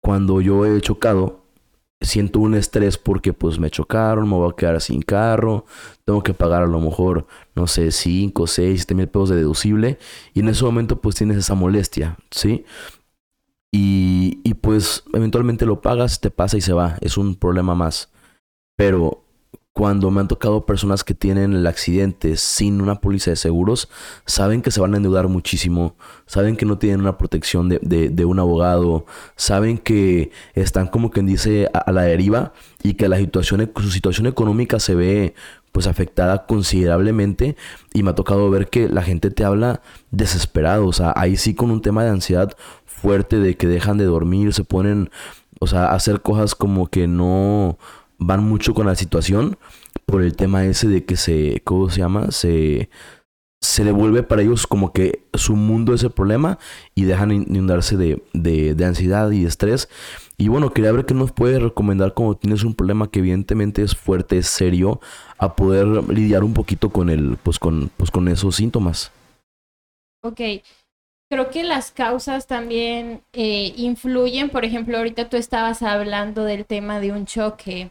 cuando 0.00 0.40
yo 0.40 0.64
he 0.66 0.80
chocado, 0.80 1.39
siento 2.00 2.40
un 2.40 2.54
estrés 2.54 2.96
porque 2.96 3.32
pues 3.32 3.58
me 3.58 3.70
chocaron, 3.70 4.28
me 4.28 4.36
voy 4.36 4.50
a 4.50 4.56
quedar 4.56 4.80
sin 4.80 5.02
carro, 5.02 5.66
tengo 6.04 6.22
que 6.22 6.34
pagar 6.34 6.62
a 6.62 6.66
lo 6.66 6.80
mejor, 6.80 7.26
no 7.54 7.66
sé, 7.66 7.90
5, 7.90 8.46
6, 8.46 8.80
7 8.80 8.94
mil 8.94 9.08
pesos 9.08 9.30
de 9.30 9.36
deducible 9.36 9.98
y 10.32 10.40
en 10.40 10.48
ese 10.48 10.64
momento 10.64 11.00
pues 11.00 11.16
tienes 11.16 11.36
esa 11.36 11.54
molestia, 11.54 12.16
¿sí? 12.30 12.64
Y, 13.72 14.40
y 14.42 14.54
pues 14.54 15.04
eventualmente 15.12 15.66
lo 15.66 15.80
pagas, 15.80 16.20
te 16.20 16.30
pasa 16.30 16.56
y 16.56 16.60
se 16.60 16.72
va, 16.72 16.96
es 17.00 17.16
un 17.16 17.36
problema 17.36 17.74
más. 17.74 18.10
Pero 18.76 19.22
cuando 19.72 20.10
me 20.10 20.20
han 20.20 20.28
tocado 20.28 20.66
personas 20.66 21.04
que 21.04 21.14
tienen 21.14 21.54
el 21.54 21.66
accidente 21.66 22.36
sin 22.36 22.80
una 22.80 23.00
póliza 23.00 23.30
de 23.30 23.36
seguros, 23.36 23.88
saben 24.26 24.62
que 24.62 24.70
se 24.70 24.80
van 24.80 24.94
a 24.94 24.96
endeudar 24.96 25.28
muchísimo, 25.28 25.94
saben 26.26 26.56
que 26.56 26.66
no 26.66 26.78
tienen 26.78 27.00
una 27.00 27.16
protección 27.16 27.68
de, 27.68 28.24
un 28.24 28.38
abogado, 28.40 29.06
saben 29.36 29.78
que 29.78 30.32
están 30.54 30.88
como 30.88 31.10
quien 31.10 31.26
dice 31.26 31.70
a, 31.72 31.92
la 31.92 32.02
deriva 32.02 32.52
y 32.82 32.94
que 32.94 33.08
la 33.08 33.18
situación, 33.18 33.70
su 33.76 33.90
situación 33.90 34.26
económica 34.26 34.80
se 34.80 34.94
ve 34.94 35.34
pues 35.72 35.86
afectada 35.86 36.46
considerablemente. 36.46 37.56
Y 37.94 38.02
me 38.02 38.10
ha 38.10 38.14
tocado 38.14 38.50
ver 38.50 38.68
que 38.68 38.88
la 38.88 39.02
gente 39.02 39.30
te 39.30 39.44
habla 39.44 39.82
desesperado, 40.10 40.86
o 40.86 40.92
sea, 40.92 41.12
ahí 41.16 41.36
sí 41.36 41.54
con 41.54 41.70
un 41.70 41.80
tema 41.80 42.02
de 42.04 42.10
ansiedad 42.10 42.56
fuerte 42.86 43.38
de 43.38 43.56
que 43.56 43.68
dejan 43.68 43.98
de 43.98 44.04
dormir, 44.04 44.52
se 44.52 44.64
ponen, 44.64 45.10
o 45.60 45.66
sea, 45.66 45.92
hacer 45.92 46.22
cosas 46.22 46.54
como 46.54 46.88
que 46.88 47.06
no 47.06 47.78
van 48.20 48.44
mucho 48.44 48.74
con 48.74 48.86
la 48.86 48.94
situación 48.94 49.58
por 50.06 50.22
el 50.22 50.36
tema 50.36 50.64
ese 50.64 50.86
de 50.86 51.04
que 51.04 51.16
se, 51.16 51.62
¿cómo 51.64 51.90
se 51.90 52.00
llama? 52.00 52.30
Se, 52.30 52.90
se 53.60 53.84
devuelve 53.84 54.22
para 54.22 54.42
ellos 54.42 54.66
como 54.66 54.92
que 54.92 55.26
su 55.34 55.56
mundo 55.56 55.94
es 55.94 56.02
el 56.04 56.10
problema 56.10 56.58
y 56.94 57.04
dejan 57.04 57.32
inundarse 57.32 57.96
de, 57.96 58.22
de, 58.32 58.74
de 58.74 58.84
ansiedad 58.84 59.30
y 59.30 59.44
estrés. 59.44 59.88
Y 60.36 60.48
bueno, 60.48 60.72
quería 60.72 60.92
ver 60.92 61.04
qué 61.06 61.14
nos 61.14 61.32
puede 61.32 61.58
recomendar 61.58 62.14
cuando 62.14 62.36
tienes 62.36 62.62
un 62.62 62.74
problema 62.74 63.10
que 63.10 63.18
evidentemente 63.18 63.82
es 63.82 63.96
fuerte, 63.96 64.38
es 64.38 64.46
serio, 64.46 65.00
a 65.38 65.56
poder 65.56 65.86
lidiar 66.10 66.44
un 66.44 66.54
poquito 66.54 66.90
con 66.90 67.10
el, 67.10 67.36
pues 67.42 67.58
con, 67.58 67.90
pues 67.96 68.10
con 68.10 68.28
esos 68.28 68.56
síntomas. 68.56 69.12
Ok, 70.22 70.40
creo 71.30 71.50
que 71.50 71.62
las 71.62 71.92
causas 71.92 72.46
también 72.46 73.22
eh, 73.32 73.72
influyen. 73.76 74.50
Por 74.50 74.64
ejemplo, 74.64 74.98
ahorita 74.98 75.28
tú 75.28 75.36
estabas 75.36 75.82
hablando 75.82 76.44
del 76.44 76.66
tema 76.66 77.00
de 77.00 77.12
un 77.12 77.24
choque 77.26 77.90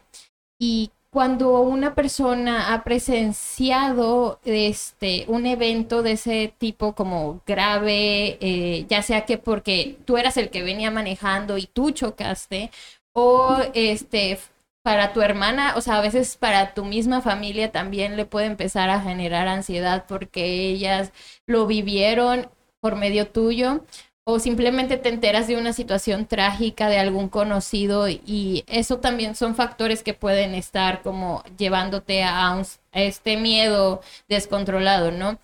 y 0.59 0.91
cuando 1.11 1.61
una 1.61 1.95
persona 1.95 2.73
ha 2.73 2.83
presenciado 2.83 4.39
este 4.45 5.25
un 5.27 5.47
evento 5.47 6.03
de 6.03 6.11
ese 6.13 6.53
tipo 6.59 6.93
como 6.93 7.41
grave, 7.47 8.37
eh, 8.41 8.85
ya 8.89 9.01
sea 9.01 9.25
que 9.25 9.37
porque 9.39 9.97
tú 10.05 10.17
eras 10.17 10.37
el 10.37 10.49
que 10.51 10.61
venía 10.61 10.91
manejando 10.91 11.57
y 11.57 11.65
tú 11.65 11.91
chocaste, 11.91 12.71
o 13.13 13.57
este 13.73 14.39
para 14.83 15.13
tu 15.13 15.21
hermana, 15.21 15.75
o 15.75 15.81
sea, 15.81 15.97
a 15.97 16.01
veces 16.01 16.37
para 16.37 16.73
tu 16.73 16.85
misma 16.85 17.21
familia 17.21 17.71
también 17.71 18.17
le 18.17 18.25
puede 18.25 18.47
empezar 18.47 18.89
a 18.89 19.01
generar 19.01 19.47
ansiedad 19.47 20.05
porque 20.07 20.69
ellas 20.69 21.11
lo 21.47 21.67
vivieron 21.67 22.49
por 22.81 22.95
medio 22.95 23.27
tuyo 23.27 23.83
o 24.31 24.39
simplemente 24.39 24.97
te 24.97 25.09
enteras 25.09 25.47
de 25.47 25.57
una 25.57 25.73
situación 25.73 26.27
trágica 26.27 26.87
de 26.87 26.99
algún 26.99 27.29
conocido 27.29 28.07
y 28.07 28.63
eso 28.67 28.99
también 28.99 29.35
son 29.35 29.55
factores 29.55 30.03
que 30.03 30.13
pueden 30.13 30.53
estar 30.53 31.01
como 31.01 31.43
llevándote 31.57 32.23
a, 32.23 32.61
este 32.91 33.37
miedo 33.37 34.01
descontrolado, 34.27 35.11
¿no? 35.11 35.39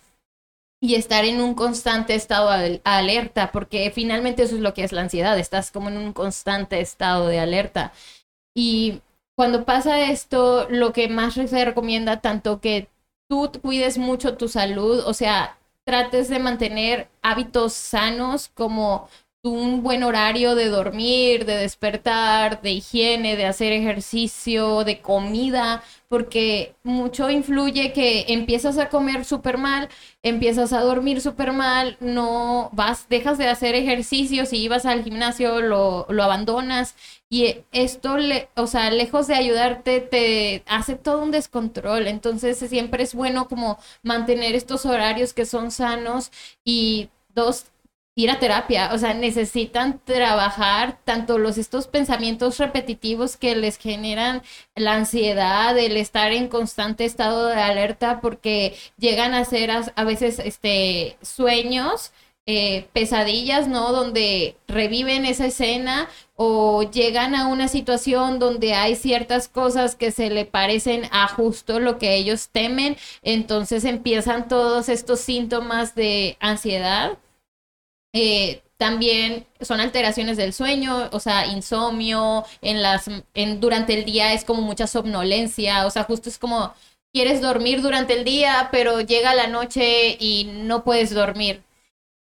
Y 0.80 0.94
estar 0.94 1.24
en 1.24 1.40
un 1.40 1.54
constante 1.54 2.14
estado 2.14 2.50
de 2.50 2.80
alerta, 2.84 3.50
porque 3.50 3.90
finalmente 3.90 4.44
eso 4.44 4.54
es 4.56 4.60
lo 4.60 4.74
que 4.74 4.84
es 4.84 4.92
la 4.92 5.02
ansiedad, 5.02 5.38
estás 5.38 5.70
como 5.72 5.88
en 5.88 5.96
un 5.96 6.12
constante 6.12 6.80
estado 6.80 7.26
de 7.28 7.40
alerta. 7.40 7.92
Y 8.54 9.00
cuando 9.36 9.64
pasa 9.64 10.10
esto, 10.10 10.66
lo 10.70 10.92
que 10.92 11.08
más 11.08 11.34
se 11.34 11.64
recomienda 11.64 12.20
tanto 12.20 12.60
que 12.60 12.88
tú 13.28 13.50
cuides 13.62 13.98
mucho 13.98 14.36
tu 14.36 14.48
salud, 14.48 15.02
o 15.06 15.14
sea, 15.14 15.58
trates 15.86 16.28
de 16.28 16.40
mantener 16.40 17.08
hábitos 17.22 17.72
sanos 17.72 18.48
como 18.48 19.08
un 19.50 19.82
buen 19.82 20.02
horario 20.02 20.54
de 20.54 20.68
dormir, 20.68 21.44
de 21.44 21.56
despertar, 21.56 22.60
de 22.62 22.72
higiene, 22.72 23.36
de 23.36 23.46
hacer 23.46 23.72
ejercicio, 23.72 24.84
de 24.84 25.00
comida, 25.00 25.82
porque 26.08 26.74
mucho 26.82 27.30
influye 27.30 27.92
que 27.92 28.26
empiezas 28.28 28.78
a 28.78 28.88
comer 28.88 29.24
súper 29.24 29.58
mal, 29.58 29.88
empiezas 30.22 30.72
a 30.72 30.80
dormir 30.80 31.20
súper 31.20 31.52
mal, 31.52 31.96
no 32.00 32.70
vas, 32.72 33.08
dejas 33.08 33.38
de 33.38 33.48
hacer 33.48 33.74
ejercicio, 33.74 34.46
si 34.46 34.58
ibas 34.58 34.86
al 34.86 35.02
gimnasio 35.04 35.60
lo, 35.60 36.06
lo 36.08 36.22
abandonas 36.22 36.94
y 37.28 37.64
esto, 37.72 38.18
le, 38.18 38.48
o 38.56 38.66
sea, 38.66 38.90
lejos 38.90 39.26
de 39.26 39.34
ayudarte, 39.34 40.00
te 40.00 40.62
hace 40.66 40.94
todo 40.94 41.22
un 41.22 41.30
descontrol. 41.32 42.06
Entonces 42.06 42.58
siempre 42.58 43.02
es 43.02 43.14
bueno 43.14 43.48
como 43.48 43.78
mantener 44.02 44.54
estos 44.54 44.86
horarios 44.86 45.32
que 45.34 45.44
son 45.44 45.70
sanos 45.70 46.30
y 46.64 47.08
dos, 47.34 47.66
ir 48.16 48.30
a 48.30 48.38
terapia, 48.38 48.90
o 48.94 48.98
sea, 48.98 49.12
necesitan 49.12 50.00
trabajar 50.04 50.98
tanto 51.04 51.36
los 51.38 51.58
estos 51.58 51.86
pensamientos 51.86 52.58
repetitivos 52.58 53.36
que 53.36 53.54
les 53.54 53.76
generan 53.76 54.42
la 54.74 54.94
ansiedad, 54.94 55.78
el 55.78 55.98
estar 55.98 56.32
en 56.32 56.48
constante 56.48 57.04
estado 57.04 57.48
de 57.48 57.60
alerta 57.60 58.22
porque 58.22 58.74
llegan 58.98 59.34
a 59.34 59.44
ser 59.44 59.70
a, 59.70 60.04
veces 60.04 60.38
este 60.38 61.18
sueños 61.20 62.12
eh, 62.46 62.86
pesadillas, 62.94 63.68
¿no? 63.68 63.92
Donde 63.92 64.56
reviven 64.66 65.26
esa 65.26 65.46
escena 65.46 66.08
o 66.36 66.84
llegan 66.90 67.34
a 67.34 67.48
una 67.48 67.68
situación 67.68 68.38
donde 68.38 68.72
hay 68.74 68.96
ciertas 68.96 69.48
cosas 69.48 69.94
que 69.94 70.10
se 70.10 70.30
le 70.30 70.46
parecen 70.46 71.02
a 71.12 71.28
justo 71.28 71.80
lo 71.80 71.98
que 71.98 72.14
ellos 72.16 72.48
temen, 72.50 72.96
entonces 73.22 73.84
empiezan 73.84 74.48
todos 74.48 74.88
estos 74.88 75.20
síntomas 75.20 75.94
de 75.94 76.38
ansiedad 76.40 77.18
eh, 78.18 78.62
también 78.78 79.46
son 79.60 79.78
alteraciones 79.78 80.38
del 80.38 80.54
sueño, 80.54 81.10
o 81.12 81.20
sea, 81.20 81.46
insomnio, 81.48 82.44
en 82.62 82.80
las, 82.82 83.10
en, 83.34 83.60
durante 83.60 83.92
el 83.92 84.06
día 84.06 84.32
es 84.32 84.42
como 84.42 84.62
mucha 84.62 84.86
somnolencia, 84.86 85.84
o 85.84 85.90
sea, 85.90 86.04
justo 86.04 86.30
es 86.30 86.38
como 86.38 86.72
quieres 87.12 87.42
dormir 87.42 87.82
durante 87.82 88.14
el 88.14 88.24
día, 88.24 88.70
pero 88.72 89.02
llega 89.02 89.34
la 89.34 89.48
noche 89.48 90.16
y 90.18 90.44
no 90.44 90.82
puedes 90.82 91.12
dormir. 91.14 91.62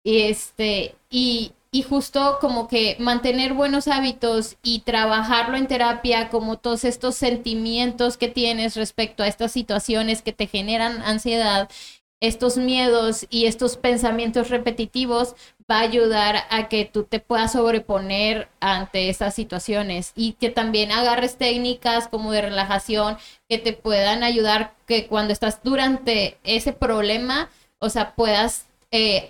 Este, 0.04 0.96
y, 1.10 1.52
y 1.70 1.82
justo 1.84 2.38
como 2.40 2.66
que 2.66 2.96
mantener 2.98 3.54
buenos 3.54 3.86
hábitos 3.86 4.56
y 4.64 4.80
trabajarlo 4.80 5.56
en 5.56 5.68
terapia, 5.68 6.28
como 6.28 6.58
todos 6.58 6.84
estos 6.84 7.14
sentimientos 7.14 8.16
que 8.16 8.28
tienes 8.28 8.74
respecto 8.74 9.22
a 9.22 9.28
estas 9.28 9.52
situaciones 9.52 10.22
que 10.22 10.32
te 10.32 10.48
generan 10.48 11.02
ansiedad, 11.02 11.68
estos 12.26 12.56
miedos 12.56 13.26
y 13.30 13.46
estos 13.46 13.76
pensamientos 13.76 14.50
repetitivos 14.50 15.34
va 15.70 15.78
a 15.78 15.82
ayudar 15.82 16.44
a 16.50 16.68
que 16.68 16.84
tú 16.84 17.04
te 17.04 17.20
puedas 17.20 17.52
sobreponer 17.52 18.48
ante 18.60 19.08
esas 19.08 19.34
situaciones 19.34 20.12
y 20.14 20.32
que 20.32 20.50
también 20.50 20.92
agarres 20.92 21.36
técnicas 21.36 22.08
como 22.08 22.32
de 22.32 22.42
relajación 22.42 23.16
que 23.48 23.58
te 23.58 23.72
puedan 23.72 24.22
ayudar 24.22 24.74
que 24.86 25.06
cuando 25.06 25.32
estás 25.32 25.62
durante 25.62 26.36
ese 26.44 26.72
problema, 26.72 27.48
o 27.78 27.88
sea, 27.88 28.14
puedas 28.14 28.66
eh, 28.90 29.28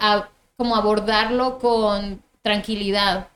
como 0.56 0.76
abordarlo 0.76 1.58
con 1.58 2.22
tranquilidad. 2.42 3.28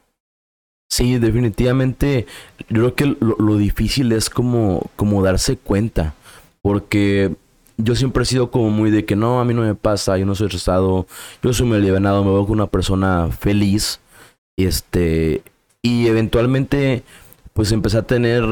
Sí, 0.90 1.18
definitivamente. 1.18 2.26
Yo 2.68 2.92
creo 2.92 2.94
que 2.94 3.16
lo, 3.20 3.56
difícil 3.56 4.12
es 4.12 4.30
como, 4.30 4.90
como 4.96 5.22
darse 5.22 5.56
cuenta. 5.56 6.14
Porque 6.62 7.36
yo 7.78 7.94
siempre 7.94 8.24
he 8.24 8.26
sido 8.26 8.50
como 8.50 8.70
muy 8.70 8.90
de 8.90 9.04
que 9.04 9.16
no, 9.16 9.40
a 9.40 9.44
mí 9.44 9.54
no 9.54 9.62
me 9.62 9.74
pasa, 9.74 10.18
yo 10.18 10.26
no 10.26 10.34
soy 10.34 10.48
estresado, 10.48 11.06
yo 11.42 11.52
soy 11.52 11.66
muy 11.66 11.80
me 11.80 11.90
veo 11.90 12.42
como 12.42 12.52
una 12.52 12.66
persona 12.66 13.30
feliz. 13.30 14.00
Este, 14.56 15.42
y 15.80 16.08
eventualmente, 16.08 17.04
pues 17.54 17.70
empecé 17.70 17.98
a 17.98 18.02
tener, 18.02 18.44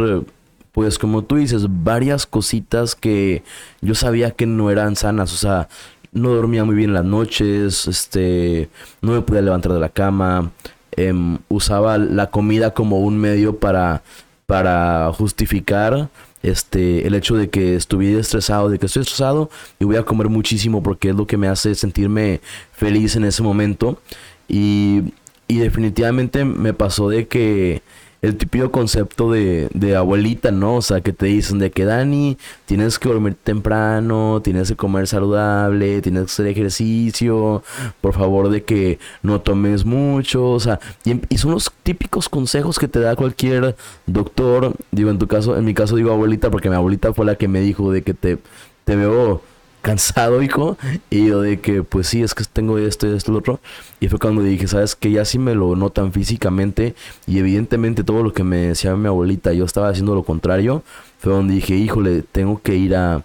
pues 0.70 0.98
como 0.98 1.24
tú 1.24 1.36
dices, 1.36 1.66
varias 1.68 2.24
cositas 2.26 2.94
que 2.94 3.42
yo 3.80 3.96
sabía 3.96 4.30
que 4.30 4.46
no 4.46 4.70
eran 4.70 4.94
sanas. 4.94 5.34
O 5.34 5.36
sea, 5.36 5.68
no 6.12 6.30
dormía 6.30 6.64
muy 6.64 6.76
bien 6.76 6.94
las 6.94 7.04
noches, 7.04 7.88
este, 7.88 8.68
no 9.02 9.12
me 9.12 9.22
podía 9.22 9.42
levantar 9.42 9.72
de 9.72 9.80
la 9.80 9.88
cama, 9.88 10.52
em, 10.92 11.38
usaba 11.48 11.98
la 11.98 12.30
comida 12.30 12.72
como 12.74 13.00
un 13.00 13.18
medio 13.18 13.58
para, 13.58 14.02
para 14.46 15.12
justificar 15.12 16.08
este, 16.50 17.06
el 17.06 17.14
hecho 17.14 17.36
de 17.36 17.50
que 17.50 17.76
estuviera 17.76 18.20
estresado, 18.20 18.70
de 18.70 18.78
que 18.78 18.86
estoy 18.86 19.02
estresado 19.02 19.50
y 19.78 19.84
voy 19.84 19.96
a 19.96 20.04
comer 20.04 20.28
muchísimo 20.28 20.82
porque 20.82 21.10
es 21.10 21.16
lo 21.16 21.26
que 21.26 21.36
me 21.36 21.48
hace 21.48 21.74
sentirme 21.74 22.40
feliz 22.72 23.16
en 23.16 23.24
ese 23.24 23.42
momento. 23.42 24.00
Y, 24.48 25.12
y 25.48 25.58
definitivamente 25.58 26.44
me 26.44 26.72
pasó 26.72 27.08
de 27.08 27.26
que 27.26 27.82
el 28.26 28.36
típico 28.36 28.70
concepto 28.70 29.30
de, 29.30 29.68
de, 29.72 29.96
abuelita, 29.96 30.50
¿no? 30.50 30.76
O 30.76 30.82
sea, 30.82 31.00
que 31.00 31.12
te 31.12 31.26
dicen 31.26 31.58
de 31.58 31.70
que 31.70 31.84
Dani, 31.84 32.36
tienes 32.66 32.98
que 32.98 33.08
dormir 33.08 33.36
temprano, 33.42 34.40
tienes 34.42 34.68
que 34.68 34.76
comer 34.76 35.06
saludable, 35.06 36.02
tienes 36.02 36.22
que 36.22 36.32
hacer 36.32 36.46
ejercicio, 36.48 37.62
por 38.00 38.14
favor 38.14 38.50
de 38.50 38.64
que 38.64 38.98
no 39.22 39.40
tomes 39.40 39.84
mucho, 39.84 40.50
o 40.50 40.60
sea, 40.60 40.80
y, 41.04 41.20
y, 41.28 41.38
son 41.38 41.52
los 41.52 41.72
típicos 41.82 42.28
consejos 42.28 42.78
que 42.78 42.88
te 42.88 43.00
da 43.00 43.16
cualquier 43.16 43.76
doctor, 44.06 44.74
digo 44.90 45.10
en 45.10 45.18
tu 45.18 45.26
caso, 45.26 45.56
en 45.56 45.64
mi 45.64 45.74
caso 45.74 45.96
digo 45.96 46.12
abuelita 46.12 46.50
porque 46.50 46.68
mi 46.68 46.76
abuelita 46.76 47.12
fue 47.12 47.26
la 47.26 47.36
que 47.36 47.48
me 47.48 47.60
dijo 47.60 47.92
de 47.92 48.02
que 48.02 48.14
te, 48.14 48.38
te 48.84 48.96
veo 48.96 49.42
cansado, 49.86 50.42
hijo. 50.42 50.76
Y 51.10 51.28
yo 51.28 51.40
de 51.40 51.60
que, 51.60 51.84
pues 51.84 52.08
sí, 52.08 52.20
es 52.20 52.34
que 52.34 52.42
tengo 52.52 52.76
esto 52.76 53.06
y 53.06 53.14
esto 53.14 53.30
y 53.30 53.34
lo 53.34 53.38
otro. 53.38 53.60
Y 54.00 54.08
fue 54.08 54.18
cuando 54.18 54.42
dije, 54.42 54.66
¿sabes 54.66 54.96
que 54.96 55.12
Ya 55.12 55.24
sí 55.24 55.38
me 55.38 55.54
lo 55.54 55.76
notan 55.76 56.12
físicamente. 56.12 56.96
Y 57.26 57.38
evidentemente 57.38 58.02
todo 58.02 58.24
lo 58.24 58.32
que 58.32 58.42
me 58.42 58.56
decía 58.56 58.96
mi 58.96 59.06
abuelita, 59.06 59.52
yo 59.52 59.64
estaba 59.64 59.88
haciendo 59.88 60.16
lo 60.16 60.24
contrario. 60.24 60.82
Fue 61.20 61.32
donde 61.32 61.54
dije, 61.54 61.76
híjole, 61.76 62.22
tengo 62.22 62.60
que 62.60 62.74
ir 62.74 62.96
a, 62.96 63.22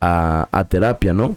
a, 0.00 0.66
terapia, 0.68 1.12
¿no? 1.12 1.36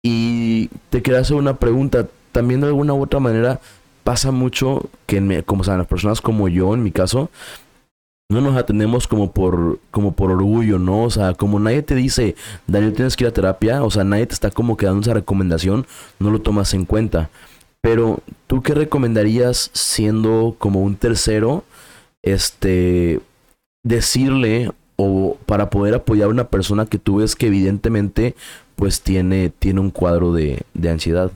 Y 0.00 0.68
te 0.90 1.02
quería 1.02 1.20
hacer 1.20 1.36
una 1.36 1.56
pregunta. 1.56 2.06
También 2.30 2.60
de 2.60 2.68
alguna 2.68 2.94
u 2.94 3.02
otra 3.02 3.18
manera 3.18 3.60
pasa 4.04 4.30
mucho 4.30 4.90
que, 5.06 5.20
me, 5.20 5.42
como 5.42 5.62
o 5.62 5.76
las 5.76 5.86
personas 5.88 6.20
como 6.20 6.48
yo, 6.48 6.72
en 6.74 6.84
mi 6.84 6.92
caso, 6.92 7.30
no 8.34 8.40
nos 8.40 8.56
atendemos 8.56 9.08
como 9.08 9.32
por, 9.32 9.78
como 9.90 10.12
por 10.12 10.30
orgullo, 10.30 10.78
¿no? 10.78 11.04
O 11.04 11.10
sea, 11.10 11.34
como 11.34 11.60
nadie 11.60 11.82
te 11.82 11.94
dice, 11.94 12.34
Daniel, 12.66 12.92
tienes 12.92 13.16
que 13.16 13.24
ir 13.24 13.28
a 13.28 13.32
terapia, 13.32 13.82
o 13.82 13.90
sea, 13.90 14.04
nadie 14.04 14.26
te 14.26 14.34
está 14.34 14.50
como 14.50 14.76
que 14.76 14.86
dando 14.86 15.00
esa 15.02 15.14
recomendación, 15.14 15.86
no 16.18 16.30
lo 16.30 16.40
tomas 16.40 16.74
en 16.74 16.84
cuenta. 16.84 17.30
Pero, 17.80 18.20
¿tú 18.46 18.62
qué 18.62 18.74
recomendarías 18.74 19.70
siendo 19.72 20.56
como 20.58 20.82
un 20.82 20.96
tercero, 20.96 21.64
este, 22.22 23.20
decirle 23.82 24.72
o 24.96 25.36
para 25.46 25.70
poder 25.70 25.94
apoyar 25.94 26.26
a 26.26 26.30
una 26.30 26.48
persona 26.48 26.86
que 26.86 26.98
tú 26.98 27.16
ves 27.16 27.36
que 27.36 27.46
evidentemente, 27.46 28.34
pues 28.74 29.02
tiene, 29.02 29.50
tiene 29.50 29.80
un 29.80 29.90
cuadro 29.90 30.32
de, 30.32 30.62
de 30.72 30.90
ansiedad? 30.90 31.30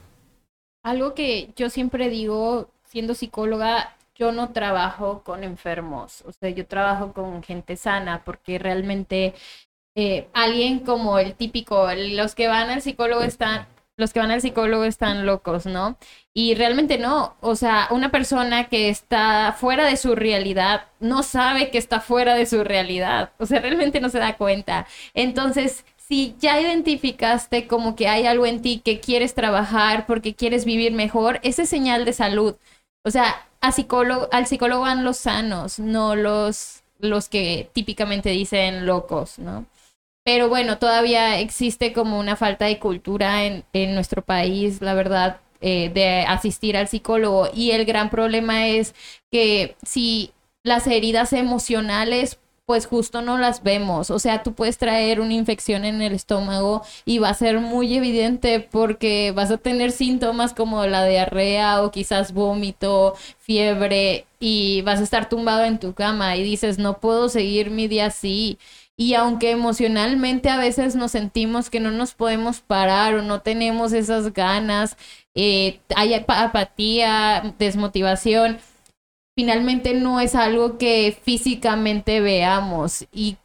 Algo 0.82 1.14
que 1.14 1.50
yo 1.54 1.70
siempre 1.70 2.08
digo, 2.08 2.70
siendo 2.86 3.14
psicóloga, 3.14 3.94
yo 4.18 4.32
no 4.32 4.52
trabajo 4.52 5.22
con 5.24 5.44
enfermos, 5.44 6.22
o 6.26 6.32
sea, 6.32 6.50
yo 6.50 6.66
trabajo 6.66 7.12
con 7.12 7.42
gente 7.42 7.76
sana 7.76 8.24
porque 8.24 8.58
realmente 8.58 9.34
eh, 9.96 10.28
alguien 10.32 10.80
como 10.80 11.18
el 11.18 11.34
típico, 11.34 11.88
los 11.94 12.34
que 12.34 12.48
van 12.48 12.70
al 12.70 12.82
psicólogo 12.82 13.22
están, 13.22 13.66
los 13.96 14.12
que 14.12 14.20
van 14.20 14.30
al 14.30 14.40
psicólogo 14.40 14.84
están 14.84 15.26
locos, 15.26 15.66
¿no? 15.66 15.98
Y 16.34 16.54
realmente 16.54 16.98
no, 16.98 17.36
o 17.40 17.56
sea, 17.56 17.88
una 17.90 18.10
persona 18.10 18.68
que 18.68 18.90
está 18.90 19.52
fuera 19.58 19.84
de 19.86 19.96
su 19.96 20.14
realidad 20.14 20.86
no 21.00 21.22
sabe 21.22 21.70
que 21.70 21.78
está 21.78 22.00
fuera 22.00 22.34
de 22.34 22.46
su 22.46 22.64
realidad, 22.64 23.32
o 23.38 23.46
sea, 23.46 23.60
realmente 23.60 24.00
no 24.00 24.08
se 24.08 24.18
da 24.18 24.36
cuenta. 24.36 24.86
Entonces, 25.14 25.84
si 25.96 26.34
ya 26.38 26.60
identificaste 26.60 27.66
como 27.66 27.94
que 27.96 28.08
hay 28.08 28.26
algo 28.26 28.46
en 28.46 28.62
ti 28.62 28.80
que 28.84 29.00
quieres 29.00 29.34
trabajar 29.34 30.06
porque 30.06 30.34
quieres 30.34 30.64
vivir 30.64 30.92
mejor, 30.92 31.38
ese 31.42 31.62
es 31.62 31.68
señal 31.68 32.04
de 32.04 32.12
salud. 32.14 32.56
O 33.04 33.10
sea, 33.10 33.47
psicólogo, 33.72 34.28
al 34.32 34.46
psicólogo 34.46 34.82
van 34.82 35.04
los 35.04 35.18
sanos, 35.18 35.78
no 35.78 36.16
los, 36.16 36.82
los 36.98 37.28
que 37.28 37.70
típicamente 37.72 38.30
dicen 38.30 38.86
locos, 38.86 39.38
¿no? 39.38 39.66
Pero 40.24 40.48
bueno, 40.48 40.78
todavía 40.78 41.38
existe 41.38 41.92
como 41.92 42.18
una 42.18 42.36
falta 42.36 42.66
de 42.66 42.78
cultura 42.78 43.44
en, 43.44 43.64
en 43.72 43.94
nuestro 43.94 44.22
país, 44.22 44.82
la 44.82 44.94
verdad, 44.94 45.40
eh, 45.60 45.90
de 45.92 46.20
asistir 46.20 46.76
al 46.76 46.88
psicólogo. 46.88 47.48
Y 47.54 47.70
el 47.70 47.84
gran 47.84 48.10
problema 48.10 48.68
es 48.68 48.94
que 49.30 49.76
si 49.84 50.32
las 50.62 50.86
heridas 50.86 51.32
emocionales 51.32 52.38
pues 52.68 52.86
justo 52.86 53.22
no 53.22 53.38
las 53.38 53.62
vemos. 53.62 54.10
O 54.10 54.18
sea, 54.18 54.42
tú 54.42 54.52
puedes 54.52 54.76
traer 54.76 55.20
una 55.20 55.32
infección 55.32 55.86
en 55.86 56.02
el 56.02 56.12
estómago 56.12 56.82
y 57.06 57.18
va 57.18 57.30
a 57.30 57.34
ser 57.34 57.60
muy 57.60 57.94
evidente 57.94 58.60
porque 58.60 59.32
vas 59.34 59.50
a 59.50 59.56
tener 59.56 59.90
síntomas 59.90 60.52
como 60.52 60.84
la 60.84 61.06
diarrea 61.06 61.82
o 61.82 61.90
quizás 61.90 62.34
vómito, 62.34 63.14
fiebre 63.38 64.26
y 64.38 64.82
vas 64.82 65.00
a 65.00 65.04
estar 65.04 65.30
tumbado 65.30 65.64
en 65.64 65.78
tu 65.78 65.94
cama 65.94 66.36
y 66.36 66.42
dices, 66.42 66.78
no 66.78 66.98
puedo 66.98 67.30
seguir 67.30 67.70
mi 67.70 67.88
día 67.88 68.06
así. 68.06 68.58
Y 68.98 69.14
aunque 69.14 69.50
emocionalmente 69.52 70.50
a 70.50 70.58
veces 70.58 70.94
nos 70.94 71.12
sentimos 71.12 71.70
que 71.70 71.80
no 71.80 71.90
nos 71.90 72.12
podemos 72.12 72.60
parar 72.60 73.14
o 73.14 73.22
no 73.22 73.40
tenemos 73.40 73.94
esas 73.94 74.34
ganas, 74.34 74.98
eh, 75.34 75.80
hay 75.96 76.12
apatía, 76.12 77.54
desmotivación, 77.58 78.58
finalmente 79.38 79.94
no 79.94 80.18
es 80.18 80.34
algo 80.34 80.78
que 80.78 81.16
físicamente 81.22 82.20
veamos 82.20 83.06
y 83.12 83.36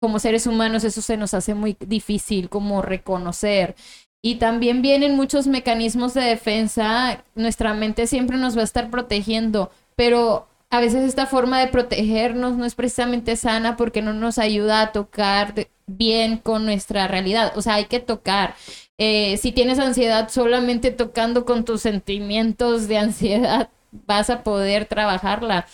como 0.00 0.20
seres 0.20 0.46
humanos 0.46 0.84
eso 0.84 1.02
se 1.02 1.16
nos 1.16 1.34
hace 1.34 1.54
muy 1.54 1.76
difícil 1.80 2.48
como 2.48 2.82
reconocer. 2.82 3.74
Y 4.22 4.36
también 4.36 4.80
vienen 4.80 5.16
muchos 5.16 5.48
mecanismos 5.48 6.14
de 6.14 6.20
defensa, 6.20 7.24
nuestra 7.34 7.74
mente 7.74 8.06
siempre 8.06 8.36
nos 8.36 8.56
va 8.56 8.60
a 8.60 8.64
estar 8.64 8.90
protegiendo, 8.90 9.72
pero 9.96 10.46
a 10.70 10.78
veces 10.78 11.02
esta 11.02 11.26
forma 11.26 11.58
de 11.58 11.66
protegernos 11.66 12.56
no 12.56 12.64
es 12.64 12.76
precisamente 12.76 13.34
sana 13.34 13.76
porque 13.76 14.02
no 14.02 14.12
nos 14.12 14.38
ayuda 14.38 14.82
a 14.82 14.92
tocar 14.92 15.66
bien 15.88 16.36
con 16.36 16.64
nuestra 16.64 17.08
realidad. 17.08 17.54
O 17.56 17.62
sea, 17.62 17.74
hay 17.74 17.86
que 17.86 17.98
tocar. 17.98 18.54
Eh, 18.98 19.36
si 19.38 19.50
tienes 19.50 19.80
ansiedad, 19.80 20.28
solamente 20.28 20.92
tocando 20.92 21.44
con 21.44 21.64
tus 21.64 21.82
sentimientos 21.82 22.86
de 22.86 22.98
ansiedad 22.98 23.68
vas 23.92 24.30
a 24.30 24.42
poder 24.42 24.86
trabajarla. 24.86 25.66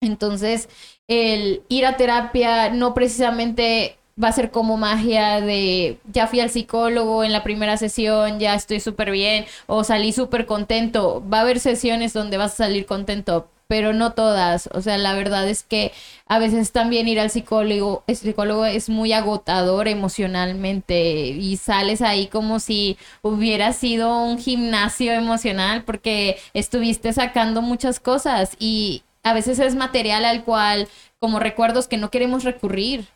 Entonces, 0.00 0.68
el 1.08 1.62
ir 1.68 1.86
a 1.86 1.96
terapia 1.96 2.70
no 2.70 2.94
precisamente 2.94 3.98
va 4.22 4.28
a 4.28 4.32
ser 4.32 4.50
como 4.50 4.76
magia 4.76 5.40
de 5.40 5.98
ya 6.12 6.26
fui 6.26 6.40
al 6.40 6.50
psicólogo 6.50 7.24
en 7.24 7.32
la 7.32 7.42
primera 7.42 7.76
sesión, 7.76 8.38
ya 8.38 8.54
estoy 8.54 8.80
súper 8.80 9.10
bien 9.10 9.46
o 9.66 9.84
salí 9.84 10.12
súper 10.12 10.46
contento. 10.46 11.22
Va 11.32 11.38
a 11.38 11.40
haber 11.42 11.60
sesiones 11.60 12.12
donde 12.12 12.36
vas 12.36 12.52
a 12.54 12.64
salir 12.64 12.86
contento, 12.86 13.48
pero 13.72 13.94
no 13.94 14.12
todas. 14.12 14.68
O 14.74 14.82
sea, 14.82 14.98
la 14.98 15.14
verdad 15.14 15.48
es 15.48 15.62
que 15.62 15.92
a 16.26 16.38
veces 16.38 16.72
también 16.72 17.08
ir 17.08 17.18
al 17.18 17.30
psicólogo, 17.30 18.04
el 18.06 18.16
psicólogo 18.16 18.66
es 18.66 18.90
muy 18.90 19.14
agotador 19.14 19.88
emocionalmente 19.88 21.28
y 21.28 21.56
sales 21.56 22.02
ahí 22.02 22.26
como 22.26 22.60
si 22.60 22.98
hubiera 23.22 23.72
sido 23.72 24.24
un 24.24 24.38
gimnasio 24.38 25.12
emocional 25.14 25.84
porque 25.84 26.36
estuviste 26.52 27.14
sacando 27.14 27.62
muchas 27.62 27.98
cosas 27.98 28.56
y 28.58 29.04
a 29.22 29.32
veces 29.32 29.58
es 29.58 29.74
material 29.74 30.26
al 30.26 30.44
cual 30.44 30.86
como 31.18 31.38
recuerdos 31.38 31.88
que 31.88 31.96
no 31.96 32.10
queremos 32.10 32.44
recurrir 32.44 33.06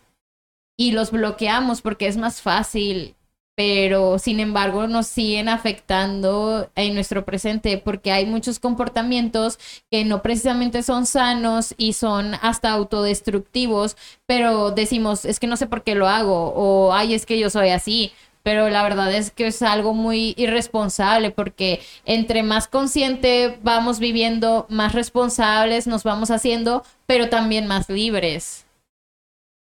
y 0.79 0.93
los 0.93 1.11
bloqueamos 1.11 1.83
porque 1.83 2.07
es 2.07 2.17
más 2.17 2.41
fácil 2.41 3.15
pero 3.57 4.19
sin 4.19 4.39
embargo 4.39 4.87
nos 4.87 5.07
siguen 5.07 5.49
afectando 5.49 6.71
en 6.77 6.95
nuestro 6.95 7.25
presente 7.25 7.79
porque 7.79 8.13
hay 8.13 8.27
muchos 8.27 8.61
comportamientos 8.61 9.59
que 9.91 10.05
no 10.05 10.23
precisamente 10.23 10.83
son 10.83 11.07
sanos 11.07 11.75
y 11.79 11.95
son 11.95 12.35
hasta 12.43 12.71
autodestructivos, 12.71 13.97
pero 14.27 14.73
decimos, 14.73 15.25
es 15.25 15.41
que 15.41 15.47
no 15.47 15.57
sé 15.57 15.67
por 15.67 15.83
qué 15.83 15.95
lo 15.95 16.07
hago 16.07 16.53
o 16.55 16.93
ay, 16.93 17.15
es 17.15 17.25
que 17.25 17.39
yo 17.39 17.51
soy 17.51 17.71
así. 17.71 18.13
Pero 18.43 18.69
la 18.69 18.85
verdad 18.85 19.13
es 19.13 19.33
que 19.33 19.49
es 19.49 19.61
algo 19.61 19.93
muy 19.93 20.33
irresponsable 20.37 21.33
porque 21.33 21.81
entre 22.05 22.45
más 22.45 22.69
consciente 22.69 23.59
vamos 23.65 23.99
viviendo, 23.99 24.67
más 24.69 24.93
responsables 24.93 25.89
nos 25.89 26.05
vamos 26.05 26.31
haciendo, 26.31 26.85
pero 27.07 27.29
también 27.29 27.67
más 27.67 27.89
libres. 27.89 28.65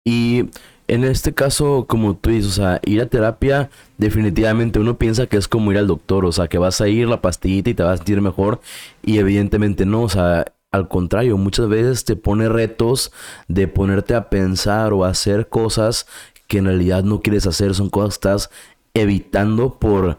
Y 0.03 0.45
En 0.87 1.03
este 1.03 1.33
caso, 1.33 1.85
como 1.87 2.15
tú 2.15 2.29
dices, 2.29 2.51
o 2.51 2.55
sea, 2.55 2.81
ir 2.85 3.01
a 3.01 3.05
terapia, 3.05 3.69
definitivamente 3.97 4.79
uno 4.79 4.97
piensa 4.97 5.27
que 5.27 5.37
es 5.37 5.47
como 5.47 5.71
ir 5.71 5.77
al 5.77 5.87
doctor, 5.87 6.25
o 6.25 6.31
sea, 6.31 6.47
que 6.47 6.57
vas 6.57 6.81
a 6.81 6.87
ir 6.89 7.07
la 7.07 7.21
pastillita 7.21 7.69
y 7.69 7.73
te 7.73 7.83
vas 7.83 7.93
a 7.93 7.97
sentir 7.97 8.21
mejor, 8.21 8.59
y 9.01 9.17
evidentemente 9.17 9.85
no, 9.85 10.03
o 10.03 10.09
sea, 10.09 10.45
al 10.71 10.87
contrario, 10.87 11.37
muchas 11.37 11.69
veces 11.69 12.03
te 12.03 12.15
pone 12.15 12.49
retos 12.49 13.11
de 13.47 13.67
ponerte 13.67 14.15
a 14.15 14.29
pensar 14.29 14.91
o 14.91 15.05
hacer 15.05 15.47
cosas 15.47 16.07
que 16.47 16.57
en 16.57 16.65
realidad 16.65 17.03
no 17.03 17.21
quieres 17.21 17.47
hacer, 17.47 17.75
son 17.75 17.89
cosas 17.89 18.17
que 18.17 18.27
estás 18.27 18.49
evitando 18.93 19.75
por 19.75 20.17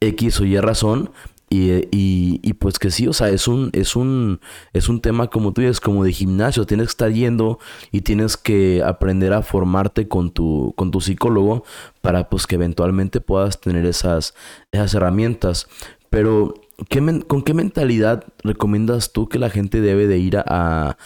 X 0.00 0.40
o 0.40 0.44
Y 0.44 0.58
razón. 0.58 1.10
Y, 1.50 1.88
y, 1.90 2.52
pues 2.54 2.78
que 2.78 2.90
sí, 2.90 3.08
o 3.08 3.14
sea, 3.14 3.30
es 3.30 3.48
un, 3.48 3.70
es 3.72 3.96
un, 3.96 4.40
es 4.74 4.90
un 4.90 5.00
tema 5.00 5.28
como 5.28 5.52
tú 5.52 5.62
dices, 5.62 5.80
como 5.80 6.04
de 6.04 6.12
gimnasio, 6.12 6.66
tienes 6.66 6.88
que 6.88 6.90
estar 6.90 7.12
yendo 7.12 7.58
y 7.90 8.02
tienes 8.02 8.36
que 8.36 8.82
aprender 8.84 9.32
a 9.32 9.40
formarte 9.40 10.08
con 10.08 10.30
tu, 10.30 10.74
con 10.76 10.90
tu 10.90 11.00
psicólogo 11.00 11.64
para 12.02 12.28
pues 12.28 12.46
que 12.46 12.56
eventualmente 12.56 13.22
puedas 13.22 13.60
tener 13.60 13.86
esas, 13.86 14.34
esas 14.72 14.92
herramientas. 14.92 15.68
Pero, 16.10 16.54
¿con 17.26 17.42
qué 17.42 17.54
mentalidad 17.54 18.24
recomiendas 18.42 19.12
tú 19.12 19.28
que 19.28 19.38
la 19.38 19.50
gente 19.50 19.80
debe 19.80 20.06
de 20.06 20.18
ir 20.18 20.36
a, 20.36 20.44
a, 20.46 20.96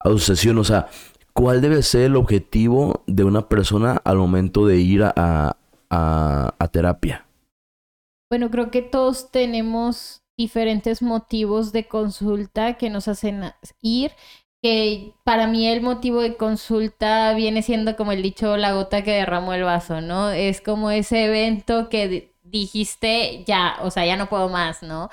a 0.00 0.18
su? 0.18 0.58
O 0.58 0.64
sea, 0.64 0.88
¿cuál 1.32 1.60
debe 1.60 1.82
ser 1.82 2.02
el 2.02 2.16
objetivo 2.16 3.02
de 3.06 3.24
una 3.24 3.48
persona 3.48 4.00
al 4.04 4.16
momento 4.16 4.66
de 4.66 4.78
ir 4.78 5.04
a, 5.04 5.56
a, 5.90 6.68
terapia? 6.72 7.26
Bueno, 8.32 8.50
creo 8.50 8.70
que 8.70 8.80
todos 8.80 9.30
tenemos 9.30 10.22
diferentes 10.38 11.02
motivos 11.02 11.70
de 11.70 11.86
consulta 11.86 12.78
que 12.78 12.88
nos 12.88 13.06
hacen 13.06 13.52
ir. 13.82 14.12
Que 14.62 15.12
para 15.22 15.46
mí 15.46 15.68
el 15.68 15.82
motivo 15.82 16.22
de 16.22 16.38
consulta 16.38 17.34
viene 17.34 17.60
siendo 17.60 17.94
como 17.94 18.10
el 18.12 18.22
dicho 18.22 18.56
la 18.56 18.72
gota 18.72 19.04
que 19.04 19.10
derramó 19.10 19.52
el 19.52 19.64
vaso, 19.64 20.00
¿no? 20.00 20.30
Es 20.30 20.62
como 20.62 20.90
ese 20.90 21.26
evento 21.26 21.90
que 21.90 22.32
dijiste 22.42 23.44
ya, 23.46 23.76
o 23.82 23.90
sea, 23.90 24.06
ya 24.06 24.16
no 24.16 24.30
puedo 24.30 24.48
más, 24.48 24.82
¿no? 24.82 25.10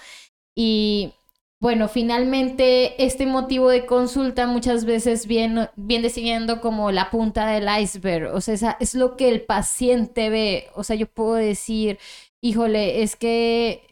Y 0.55 1.13
bueno, 1.61 1.89
finalmente 1.89 3.03
este 3.03 3.25
motivo 3.25 3.67
de 3.67 3.85
consulta 3.85 4.47
muchas 4.47 4.85
veces 4.85 5.27
viene, 5.27 5.69
viene 5.75 6.09
siguiendo 6.09 6.61
como 6.61 6.89
la 6.93 7.09
punta 7.09 7.47
del 7.47 7.67
iceberg, 7.81 8.33
o 8.33 8.39
sea, 8.39 8.77
es 8.79 8.95
lo 8.95 9.17
que 9.17 9.27
el 9.27 9.41
paciente 9.41 10.29
ve, 10.29 10.69
o 10.73 10.85
sea, 10.85 10.95
yo 10.95 11.07
puedo 11.07 11.33
decir, 11.33 11.99
híjole, 12.41 13.03
es 13.03 13.15
que 13.15 13.89